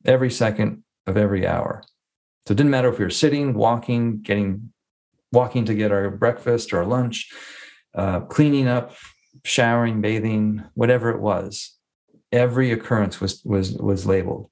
every 0.05 0.31
second 0.31 0.83
of 1.07 1.17
every 1.17 1.47
hour. 1.47 1.83
So 2.47 2.53
it 2.53 2.57
didn't 2.57 2.71
matter 2.71 2.89
if 2.89 2.99
we 2.99 3.05
were 3.05 3.11
sitting 3.11 3.55
walking 3.55 4.23
getting 4.23 4.73
walking 5.33 5.65
to 5.67 5.75
get 5.75 5.93
our 5.93 6.11
breakfast 6.11 6.73
or 6.73 6.79
our 6.79 6.87
lunch 6.87 7.31
uh, 7.95 8.21
cleaning 8.21 8.67
up 8.67 8.95
showering 9.45 10.01
bathing 10.01 10.65
whatever 10.75 11.11
it 11.11 11.21
was 11.21 11.77
every 12.33 12.73
occurrence 12.73 13.21
was 13.21 13.43
was 13.45 13.73
was 13.75 14.07
labeled 14.07 14.51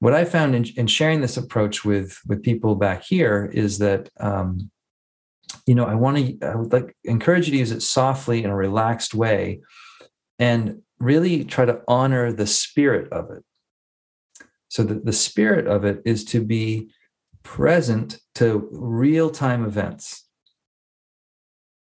what 0.00 0.14
I 0.14 0.24
found 0.24 0.54
in, 0.54 0.64
in, 0.76 0.86
sharing 0.86 1.20
this 1.20 1.36
approach 1.36 1.84
with 1.84 2.18
with 2.26 2.42
people 2.42 2.74
back 2.74 3.04
here 3.04 3.50
is 3.52 3.78
that 3.78 4.08
um, 4.18 4.70
you 5.66 5.74
know 5.74 5.84
I 5.84 5.94
want 5.94 6.16
to 6.16 6.46
I 6.46 6.56
would 6.56 6.72
like 6.72 6.96
encourage 7.04 7.46
you 7.46 7.52
to 7.52 7.58
use 7.58 7.70
it 7.70 7.82
softly 7.82 8.42
in 8.42 8.50
a 8.50 8.56
relaxed 8.56 9.14
way, 9.14 9.60
and 10.38 10.82
really 10.98 11.44
try 11.44 11.66
to 11.66 11.82
honor 11.86 12.32
the 12.32 12.46
spirit 12.46 13.12
of 13.12 13.30
it. 13.30 13.44
So 14.68 14.82
that 14.84 15.04
the 15.04 15.12
spirit 15.12 15.66
of 15.66 15.84
it 15.84 16.00
is 16.04 16.24
to 16.26 16.42
be 16.42 16.90
present 17.42 18.18
to 18.36 18.68
real 18.72 19.30
time 19.30 19.64
events. 19.64 20.26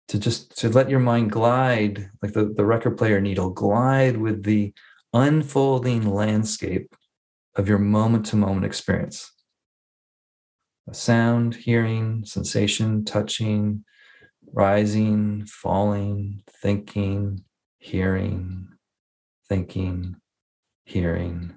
To 0.09 0.19
just 0.19 0.57
to 0.59 0.69
let 0.69 0.89
your 0.89 0.99
mind 0.99 1.31
glide 1.31 2.11
like 2.21 2.33
the, 2.33 2.45
the 2.45 2.63
record 2.63 2.97
player 2.97 3.19
needle 3.19 3.49
glide 3.49 4.17
with 4.17 4.43
the 4.43 4.71
unfolding 5.13 6.13
landscape 6.13 6.95
of 7.55 7.67
your 7.69 7.77
moment 7.77 8.25
to 8.27 8.35
moment 8.35 8.65
experience. 8.65 9.31
A 10.89 10.93
sound, 10.93 11.55
hearing, 11.55 12.25
sensation, 12.25 13.05
touching, 13.05 13.83
rising, 14.53 15.45
falling, 15.45 16.43
thinking, 16.61 17.43
hearing, 17.79 18.67
thinking, 19.49 20.15
hearing, 20.85 21.53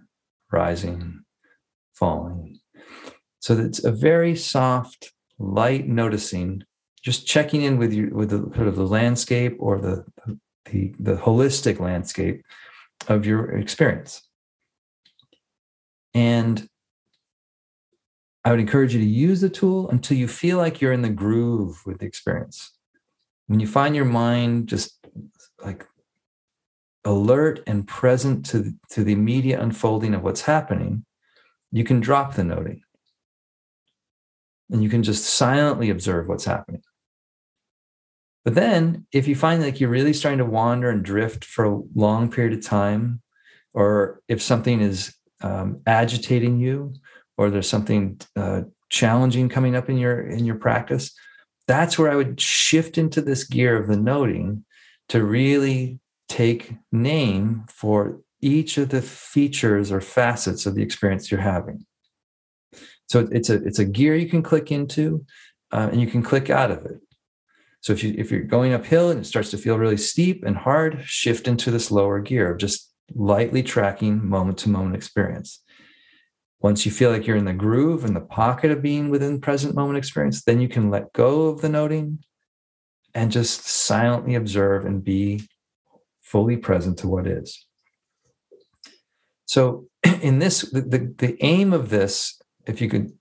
rising, 0.51 1.25
falling. 1.95 2.61
So 3.41 3.59
it's 3.59 3.85
a 3.85 3.93
very 3.93 4.35
soft, 4.35 5.13
light 5.39 5.87
noticing, 5.87 6.65
just 7.03 7.27
checking 7.27 7.63
in 7.63 7.79
with 7.79 7.93
you 7.93 8.11
with 8.13 8.31
the 8.31 8.51
sort 8.55 8.69
of 8.69 8.77
the 8.77 8.87
landscape 8.87 9.57
or 9.59 9.79
the 9.81 10.05
the, 10.67 10.95
the 10.99 11.15
holistic 11.15 11.81
landscape 11.81 12.45
of 13.09 13.25
your 13.25 13.53
experience. 13.57 14.28
And 16.15 16.69
I 18.45 18.51
would 18.51 18.61
encourage 18.61 18.95
you 18.95 19.01
to 19.01 19.07
use 19.07 19.41
the 19.41 19.49
tool 19.49 19.91
until 19.91 20.17
you 20.17 20.29
feel 20.29 20.59
like 20.59 20.81
you're 20.81 20.93
in 20.93 21.03
the 21.03 21.11
groove 21.11 21.83
with 21.85 21.99
the 21.99 22.07
experience. 22.07 22.73
When 23.47 23.61
you 23.61 23.67
find 23.67 23.95
your 23.95 24.05
mind 24.05 24.69
just 24.69 25.07
like 25.63 25.87
alert 27.05 27.61
and 27.67 27.87
present 27.87 28.47
to, 28.47 28.73
to 28.91 29.05
the 29.05 29.13
immediate 29.13 29.61
unfolding 29.61 30.15
of 30.15 30.23
what's 30.23 30.43
happening, 30.43 31.05
you 31.73 31.85
can 31.85 32.01
drop 32.01 32.35
the 32.35 32.45
noting 32.45 32.83
and 34.71 34.83
you 34.83 34.89
can 34.89 35.03
just 35.03 35.25
silently 35.25 35.91
observe 35.91 36.29
what's 36.29 36.45
happening. 36.45 36.83
But 38.45 38.55
then, 38.55 39.07
if 39.13 39.29
you 39.29 39.35
find 39.35 39.63
like 39.63 39.81
you're 39.81 39.91
really 39.91 40.13
starting 40.13 40.39
to 40.39 40.45
wander 40.45 40.89
and 40.89 41.05
drift 41.05 41.45
for 41.45 41.65
a 41.65 41.81
long 41.95 42.31
period 42.31 42.57
of 42.57 42.65
time, 42.65 43.21
or 43.75 44.23
if 44.29 44.41
something 44.41 44.81
is 44.81 45.15
um, 45.41 45.81
agitating 45.87 46.59
you 46.59 46.93
or 47.37 47.51
there's 47.51 47.69
something 47.69 48.21
uh, 48.37 48.63
challenging 48.91 49.49
coming 49.49 49.77
up 49.77 49.89
in 49.89 49.99
your 49.99 50.21
in 50.21 50.45
your 50.45 50.57
practice 50.57 51.13
that's 51.67 51.99
where 51.99 52.11
i 52.11 52.17
would 52.17 52.41
shift 52.41 52.99
into 52.99 53.21
this 53.21 53.45
gear 53.45 53.77
of 53.81 53.89
the 53.89 53.97
noting 53.97 54.65
to 55.09 55.25
really 55.25 55.99
take 56.29 56.75
name 56.93 57.65
for 57.69 58.21
each 58.41 58.79
of 58.79 58.91
the 58.91 59.03
features 59.03 59.91
or 59.91 60.01
facets 60.01 60.67
of 60.67 60.75
the 60.75 60.83
experience 60.83 61.31
you're 61.31 61.41
having. 61.41 61.85
So 63.09 63.27
it's 63.33 63.51
a 63.51 63.55
it's 63.65 63.79
a 63.79 63.85
gear 63.85 64.15
you 64.15 64.29
can 64.29 64.43
click 64.43 64.71
into 64.71 65.25
uh, 65.73 65.89
and 65.91 66.01
you 66.01 66.07
can 66.07 66.23
click 66.23 66.51
out 66.51 66.71
of 66.71 66.85
it. 66.85 67.01
So 67.81 67.93
if 67.93 68.05
you 68.05 68.15
if 68.17 68.31
you're 68.31 68.43
going 68.43 68.75
uphill 68.75 69.11
and 69.11 69.21
it 69.21 69.25
starts 69.25 69.51
to 69.53 69.59
feel 69.59 69.79
really 69.79 69.97
steep 69.97 70.45
and 70.45 70.57
hard 70.57 71.03
shift 71.05 71.49
into 71.49 71.71
this 71.71 71.91
lower 71.91 72.21
gear 72.21 72.53
of 72.53 72.59
just 72.59 72.88
lightly 73.15 73.63
tracking 73.63 74.27
moment 74.29 74.59
to 74.59 74.69
moment 74.69 74.97
experience. 74.97 75.63
Once 76.61 76.85
you 76.85 76.93
feel 76.93 77.11
like 77.11 77.27
you're 77.27 77.37
in 77.37 77.45
the 77.45 77.53
groove 77.53 78.05
and 78.05 78.17
the 78.17 78.21
pocket 78.21 78.71
of 78.71 78.83
being 78.83 79.11
within 79.11 79.41
present 79.41 79.75
moment 79.75 79.97
experience, 79.97 80.43
then 80.43 80.61
you 80.61 80.69
can 80.69 80.91
let 80.91 81.13
go 81.13 81.49
of 81.49 81.61
the 81.61 81.69
noting 81.69 82.19
and 83.15 83.31
just 83.31 83.67
silently 83.67 84.35
observe 84.35 84.85
and 84.85 85.05
be 85.05 85.41
fully 86.21 86.57
present 86.57 86.99
to 86.99 87.09
what 87.09 87.27
is. 87.27 87.65
So, 89.47 89.87
in 90.21 90.41
this, 90.41 90.63
the, 90.63 90.83
the, 90.83 91.15
the 91.17 91.37
aim 91.45 91.73
of 91.73 91.91
this, 91.91 92.41
if 92.67 92.81
you 92.81 92.89
could 92.89 93.13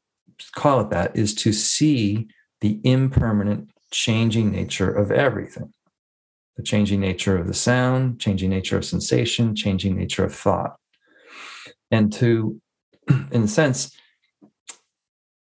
call 0.55 0.81
it 0.81 0.89
that, 0.89 1.15
is 1.15 1.33
to 1.35 1.53
see 1.53 2.27
the 2.61 2.81
impermanent, 2.83 3.71
changing 3.91 4.51
nature 4.51 4.91
of 4.91 5.11
everything 5.11 5.73
the 6.57 6.63
changing 6.63 6.99
nature 6.99 7.37
of 7.37 7.47
the 7.47 7.53
sound, 7.53 8.19
changing 8.19 8.49
nature 8.49 8.77
of 8.77 8.85
sensation, 8.85 9.55
changing 9.55 9.95
nature 9.95 10.25
of 10.25 10.33
thought. 10.33 10.75
And 11.91 12.11
to, 12.13 12.59
in 13.31 13.43
a 13.43 13.47
sense, 13.47 13.95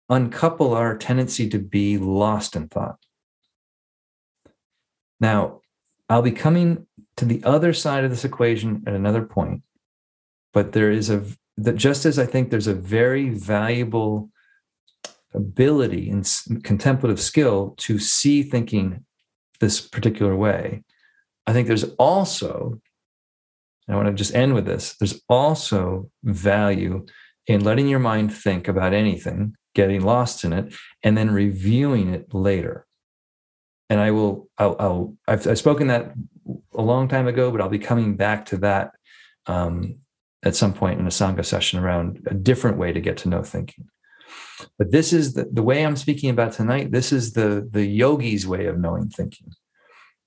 uncouple 0.09 0.75
our 0.75 0.99
tendency 0.99 1.49
to 1.49 1.59
be 1.59 1.97
lost 1.97 2.57
in 2.57 2.69
thought. 2.69 2.99
Now, 5.21 5.61
I'll 6.09 6.23
be 6.23 6.33
coming 6.33 6.87
to 7.17 7.25
the 7.25 7.43
other 7.45 7.73
side 7.73 8.05
of 8.05 8.11
this 8.11 8.25
equation 8.25 8.83
at 8.87 8.93
another 8.93 9.23
point, 9.23 9.63
but 10.53 10.73
there 10.73 10.91
is 10.91 11.09
a 11.09 11.25
that 11.57 11.77
just 11.77 12.05
as 12.05 12.19
I 12.19 12.27
think 12.27 12.51
there's 12.51 12.67
a 12.67 12.75
very 12.75 13.31
valuable 13.31 14.29
ability 15.33 16.11
and 16.11 16.29
contemplative 16.65 17.21
skill 17.21 17.75
to 17.79 17.99
see 17.99 18.43
thinking 18.43 19.05
this 19.61 19.81
particular 19.81 20.37
way. 20.37 20.83
I 21.47 21.53
think 21.53 21.69
there's 21.69 21.85
also, 21.99 22.81
I 23.89 23.97
want 23.97 24.09
to 24.09 24.15
just 24.15 24.35
end 24.35 24.55
with 24.55 24.67
this, 24.67 24.97
there's 24.97 25.23
also 25.29 26.11
value 26.23 27.07
in 27.47 27.65
letting 27.65 27.89
your 27.89 27.99
mind 27.99 28.33
think 28.33 28.69
about 28.69 28.95
anything, 28.95 29.55
getting 29.75 30.03
lost 30.03 30.45
in 30.45 30.53
it, 30.53 30.75
and 31.03 31.17
then 31.17 31.31
reviewing 31.31 32.15
it 32.15 32.33
later. 32.33 32.87
And 33.91 34.01
I 34.01 34.11
will, 34.13 34.49
I'll, 34.57 34.77
I'll 34.79 35.17
I've, 35.29 35.47
I've 35.47 35.59
spoken 35.59 35.89
that 35.89 36.15
a 36.75 36.83
long 36.83 37.09
time 37.09 37.27
ago, 37.27 37.51
but 37.51 37.61
I'll 37.61 37.69
be 37.69 37.79
coming 37.79 38.17
back 38.17 38.47
to 38.47 38.57
that 38.59 38.93
um, 39.47 39.97
at 40.43 40.57
some 40.57 40.73
point 40.73 41.01
in 41.01 41.07
a 41.07 41.11
Sangha 41.11 41.45
session 41.45 41.79
around 41.79 42.27
a 42.27 42.35
different 42.35 42.79
way 42.79 42.93
to 42.93 43.01
get 43.01 43.19
to 43.19 43.29
know 43.29 43.43
thinking. 43.43 43.87
But 44.79 44.91
this 44.91 45.13
is 45.13 45.35
the, 45.35 45.49
the 45.53 45.63
way 45.63 45.85
I'm 45.85 45.97
speaking 45.97 46.31
about 46.31 46.53
tonight. 46.53 46.93
This 46.93 47.13
is 47.13 47.35
the, 47.35 47.69
the 47.71 47.85
yogi's 47.85 48.47
way 48.47 48.67
of 48.67 48.79
knowing 48.79 49.11
thinking. 49.11 49.53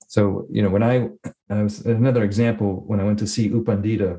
So, 0.08 0.46
you 0.50 0.62
know, 0.62 0.70
when 0.70 0.82
I, 0.82 1.08
I 1.48 1.62
was 1.62 1.86
another 1.86 2.24
example, 2.24 2.82
when 2.86 2.98
I 2.98 3.04
went 3.04 3.20
to 3.20 3.26
see 3.26 3.48
U 3.48 3.62
Pandita 3.62 4.18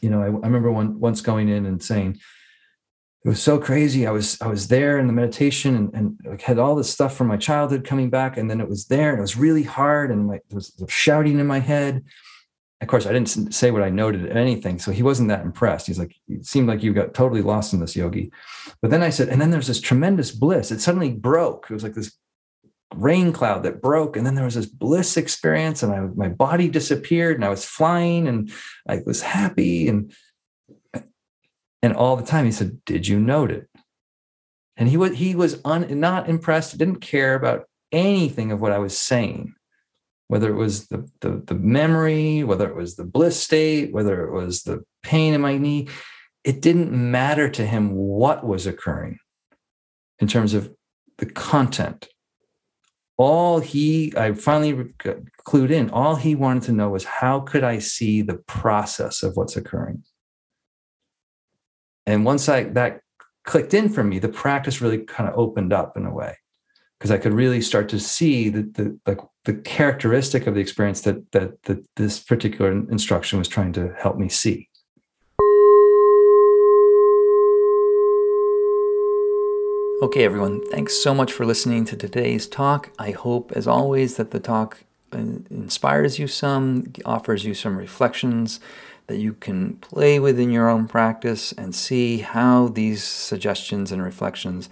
you 0.00 0.10
know, 0.10 0.22
I, 0.22 0.26
I 0.26 0.28
remember 0.28 0.70
one, 0.70 0.98
once 1.00 1.20
going 1.20 1.48
in 1.48 1.66
and 1.66 1.82
saying, 1.82 2.18
it 3.24 3.28
was 3.28 3.42
so 3.42 3.58
crazy. 3.58 4.06
I 4.06 4.12
was 4.12 4.40
I 4.40 4.46
was 4.46 4.68
there 4.68 4.98
in 4.98 5.06
the 5.06 5.12
meditation 5.12 5.76
and, 5.76 5.94
and 5.94 6.20
like 6.24 6.40
had 6.40 6.58
all 6.58 6.74
this 6.74 6.90
stuff 6.90 7.14
from 7.14 7.26
my 7.26 7.36
childhood 7.36 7.84
coming 7.84 8.08
back, 8.08 8.38
and 8.38 8.50
then 8.50 8.62
it 8.62 8.68
was 8.68 8.86
there, 8.86 9.10
and 9.10 9.18
it 9.18 9.22
was 9.22 9.36
really 9.36 9.62
hard, 9.62 10.10
and 10.10 10.26
my, 10.26 10.40
was 10.50 10.72
shouting 10.88 11.38
in 11.38 11.46
my 11.46 11.58
head, 11.58 12.02
of 12.80 12.88
course, 12.88 13.04
I 13.04 13.12
didn't 13.12 13.52
say 13.52 13.70
what 13.70 13.82
I 13.82 13.90
noted 13.90 14.34
anything. 14.34 14.78
So 14.78 14.90
he 14.90 15.02
wasn't 15.02 15.28
that 15.28 15.44
impressed. 15.44 15.86
He's 15.86 15.98
like, 15.98 16.16
it 16.28 16.46
seemed 16.46 16.66
like 16.66 16.82
you 16.82 16.94
got 16.94 17.12
totally 17.12 17.42
lost 17.42 17.74
in 17.74 17.80
this 17.80 17.94
yogi. 17.94 18.32
But 18.80 18.90
then 18.90 19.02
I 19.02 19.10
said, 19.10 19.28
and 19.28 19.38
then 19.38 19.50
there's 19.50 19.66
this 19.66 19.82
tremendous 19.82 20.30
bliss. 20.30 20.70
It 20.70 20.80
suddenly 20.80 21.10
broke. 21.10 21.66
It 21.68 21.74
was 21.74 21.82
like 21.82 21.92
this 21.92 22.16
rain 22.94 23.32
cloud 23.32 23.62
that 23.62 23.80
broke. 23.80 24.16
And 24.16 24.26
then 24.26 24.34
there 24.34 24.44
was 24.44 24.54
this 24.54 24.66
bliss 24.66 25.16
experience, 25.16 25.82
and 25.82 25.92
I, 25.92 26.00
my 26.00 26.28
body 26.28 26.68
disappeared, 26.68 27.36
and 27.36 27.44
I 27.44 27.48
was 27.48 27.64
flying, 27.64 28.28
and 28.28 28.50
I 28.88 29.00
was 29.06 29.22
happy. 29.22 29.88
And 29.88 30.12
and 31.82 31.94
all 31.94 32.16
the 32.16 32.26
time 32.26 32.44
he 32.44 32.52
said, 32.52 32.84
Did 32.84 33.06
you 33.06 33.18
note 33.18 33.50
it? 33.50 33.68
And 34.76 34.88
he 34.88 34.96
was 34.96 35.16
he 35.16 35.34
was 35.34 35.60
un, 35.64 36.00
not 36.00 36.28
impressed, 36.28 36.78
didn't 36.78 37.00
care 37.00 37.34
about 37.34 37.64
anything 37.92 38.52
of 38.52 38.60
what 38.60 38.72
I 38.72 38.78
was 38.78 38.96
saying 38.96 39.54
whether 40.30 40.48
it 40.48 40.54
was 40.54 40.86
the, 40.86 41.10
the, 41.22 41.42
the 41.44 41.56
memory, 41.56 42.44
whether 42.44 42.68
it 42.68 42.76
was 42.76 42.94
the 42.94 43.02
bliss 43.02 43.42
state, 43.42 43.92
whether 43.92 44.24
it 44.24 44.32
was 44.32 44.62
the 44.62 44.84
pain 45.02 45.34
in 45.34 45.40
my 45.40 45.58
knee, 45.58 45.88
it 46.44 46.62
didn't 46.62 46.92
matter 46.92 47.48
to 47.48 47.66
him 47.66 47.90
what 47.90 48.46
was 48.46 48.64
occurring 48.64 49.18
in 50.20 50.28
terms 50.28 50.54
of 50.54 50.72
the 51.18 51.26
content. 51.26 52.06
All 53.22 53.60
he, 53.60 54.14
I 54.16 54.32
finally 54.32 54.72
clued 55.46 55.70
in, 55.70 55.90
all 55.90 56.16
he 56.16 56.34
wanted 56.34 56.62
to 56.62 56.72
know 56.72 56.88
was 56.88 57.04
how 57.04 57.40
could 57.40 57.62
I 57.62 57.78
see 57.78 58.22
the 58.22 58.38
process 58.46 59.22
of 59.22 59.36
what's 59.36 59.58
occurring? 59.58 60.04
And 62.06 62.24
once 62.24 62.48
I 62.48 62.62
that 62.62 63.02
clicked 63.44 63.74
in 63.74 63.90
for 63.90 64.02
me, 64.02 64.20
the 64.20 64.30
practice 64.30 64.80
really 64.80 65.04
kind 65.04 65.28
of 65.28 65.38
opened 65.38 65.70
up 65.70 65.98
in 65.98 66.06
a 66.06 66.14
way 66.14 66.38
because 66.98 67.10
I 67.10 67.18
could 67.18 67.34
really 67.34 67.60
start 67.60 67.90
to 67.90 68.00
see 68.00 68.48
the, 68.48 68.62
the 68.62 68.98
like 69.04 69.20
the 69.44 69.52
characteristic 69.52 70.46
of 70.46 70.54
the 70.54 70.62
experience 70.62 71.02
that, 71.02 71.30
that 71.32 71.62
that 71.64 71.86
this 71.96 72.20
particular 72.20 72.72
instruction 72.72 73.38
was 73.38 73.48
trying 73.48 73.74
to 73.74 73.94
help 73.98 74.16
me 74.16 74.30
see. 74.30 74.69
Okay, 80.02 80.24
everyone, 80.24 80.66
thanks 80.70 80.94
so 80.94 81.12
much 81.12 81.30
for 81.30 81.44
listening 81.44 81.84
to 81.84 81.94
today's 81.94 82.46
talk. 82.46 82.88
I 82.98 83.10
hope, 83.10 83.52
as 83.52 83.66
always, 83.66 84.16
that 84.16 84.30
the 84.30 84.40
talk 84.40 84.84
inspires 85.12 86.18
you 86.18 86.26
some, 86.26 86.90
offers 87.04 87.44
you 87.44 87.52
some 87.52 87.76
reflections 87.76 88.60
that 89.08 89.18
you 89.18 89.34
can 89.34 89.74
play 89.74 90.18
with 90.18 90.40
in 90.40 90.50
your 90.50 90.70
own 90.70 90.88
practice 90.88 91.52
and 91.52 91.74
see 91.74 92.20
how 92.20 92.68
these 92.68 93.04
suggestions 93.04 93.92
and 93.92 94.02
reflections 94.02 94.70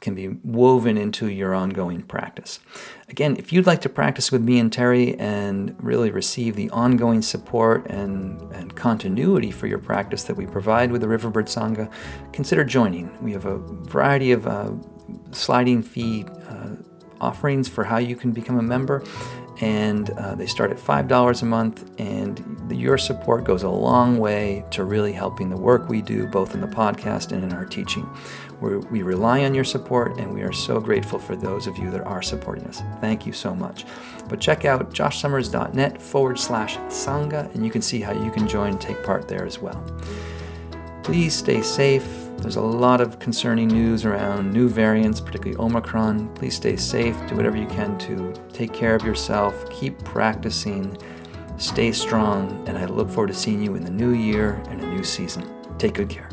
can 0.00 0.14
be 0.14 0.28
woven 0.42 0.96
into 0.96 1.28
your 1.28 1.54
ongoing 1.54 2.02
practice. 2.02 2.60
Again, 3.08 3.36
if 3.36 3.52
you'd 3.52 3.66
like 3.66 3.80
to 3.82 3.88
practice 3.88 4.32
with 4.32 4.42
me 4.42 4.58
and 4.58 4.72
Terry 4.72 5.18
and 5.18 5.76
really 5.78 6.10
receive 6.10 6.56
the 6.56 6.70
ongoing 6.70 7.22
support 7.22 7.86
and, 7.86 8.40
and 8.52 8.74
continuity 8.74 9.50
for 9.50 9.66
your 9.66 9.78
practice 9.78 10.24
that 10.24 10.36
we 10.36 10.46
provide 10.46 10.90
with 10.92 11.00
the 11.00 11.08
Riverbird 11.08 11.46
Sangha, 11.46 11.92
consider 12.32 12.64
joining. 12.64 13.10
We 13.22 13.32
have 13.32 13.44
a 13.44 13.58
variety 13.58 14.32
of 14.32 14.46
uh, 14.46 14.72
sliding 15.32 15.82
fee 15.82 16.24
uh, 16.48 16.76
offerings 17.20 17.68
for 17.68 17.84
how 17.84 17.98
you 17.98 18.16
can 18.16 18.32
become 18.32 18.58
a 18.58 18.62
member 18.62 19.04
and 19.60 20.10
uh, 20.10 20.34
they 20.34 20.46
start 20.46 20.70
at 20.70 20.78
$5 20.78 21.42
a 21.42 21.44
month. 21.44 21.90
And 22.00 22.70
your 22.70 22.98
support 22.98 23.44
goes 23.44 23.62
a 23.62 23.68
long 23.68 24.18
way 24.18 24.64
to 24.70 24.84
really 24.84 25.12
helping 25.12 25.50
the 25.50 25.56
work 25.56 25.88
we 25.88 26.02
do, 26.02 26.26
both 26.26 26.54
in 26.54 26.60
the 26.60 26.66
podcast 26.66 27.32
and 27.32 27.44
in 27.44 27.52
our 27.52 27.66
teaching. 27.66 28.08
We're, 28.60 28.78
we 28.78 29.02
rely 29.02 29.44
on 29.44 29.54
your 29.54 29.64
support, 29.64 30.18
and 30.18 30.32
we 30.32 30.42
are 30.42 30.52
so 30.52 30.80
grateful 30.80 31.18
for 31.18 31.36
those 31.36 31.66
of 31.66 31.78
you 31.78 31.90
that 31.90 32.02
are 32.02 32.22
supporting 32.22 32.64
us. 32.64 32.82
Thank 33.00 33.26
you 33.26 33.32
so 33.32 33.54
much. 33.54 33.86
But 34.28 34.40
check 34.40 34.64
out 34.64 34.92
joshsummers.net 34.92 36.00
forward 36.00 36.38
slash 36.38 36.76
Sangha, 36.88 37.52
and 37.54 37.64
you 37.64 37.70
can 37.70 37.82
see 37.82 38.00
how 38.00 38.12
you 38.12 38.30
can 38.30 38.46
join 38.46 38.70
and 38.70 38.80
take 38.80 39.02
part 39.02 39.28
there 39.28 39.46
as 39.46 39.58
well. 39.58 39.82
Please 41.02 41.34
stay 41.34 41.62
safe 41.62 42.04
there's 42.40 42.56
a 42.56 42.62
lot 42.62 43.02
of 43.02 43.18
concerning 43.18 43.68
news 43.68 44.06
around 44.06 44.50
new 44.50 44.66
variants, 44.66 45.20
particularly 45.20 45.62
Omicron. 45.62 46.32
Please 46.34 46.56
stay 46.56 46.74
safe. 46.74 47.14
Do 47.28 47.36
whatever 47.36 47.58
you 47.58 47.66
can 47.66 47.98
to 47.98 48.32
take 48.50 48.72
care 48.72 48.94
of 48.94 49.04
yourself. 49.04 49.68
Keep 49.70 50.02
practicing. 50.04 50.96
Stay 51.58 51.92
strong. 51.92 52.66
And 52.66 52.78
I 52.78 52.86
look 52.86 53.10
forward 53.10 53.28
to 53.28 53.34
seeing 53.34 53.62
you 53.62 53.74
in 53.74 53.84
the 53.84 53.90
new 53.90 54.12
year 54.12 54.54
and 54.68 54.80
a 54.80 54.86
new 54.86 55.04
season. 55.04 55.46
Take 55.76 55.94
good 55.94 56.08
care. 56.08 56.29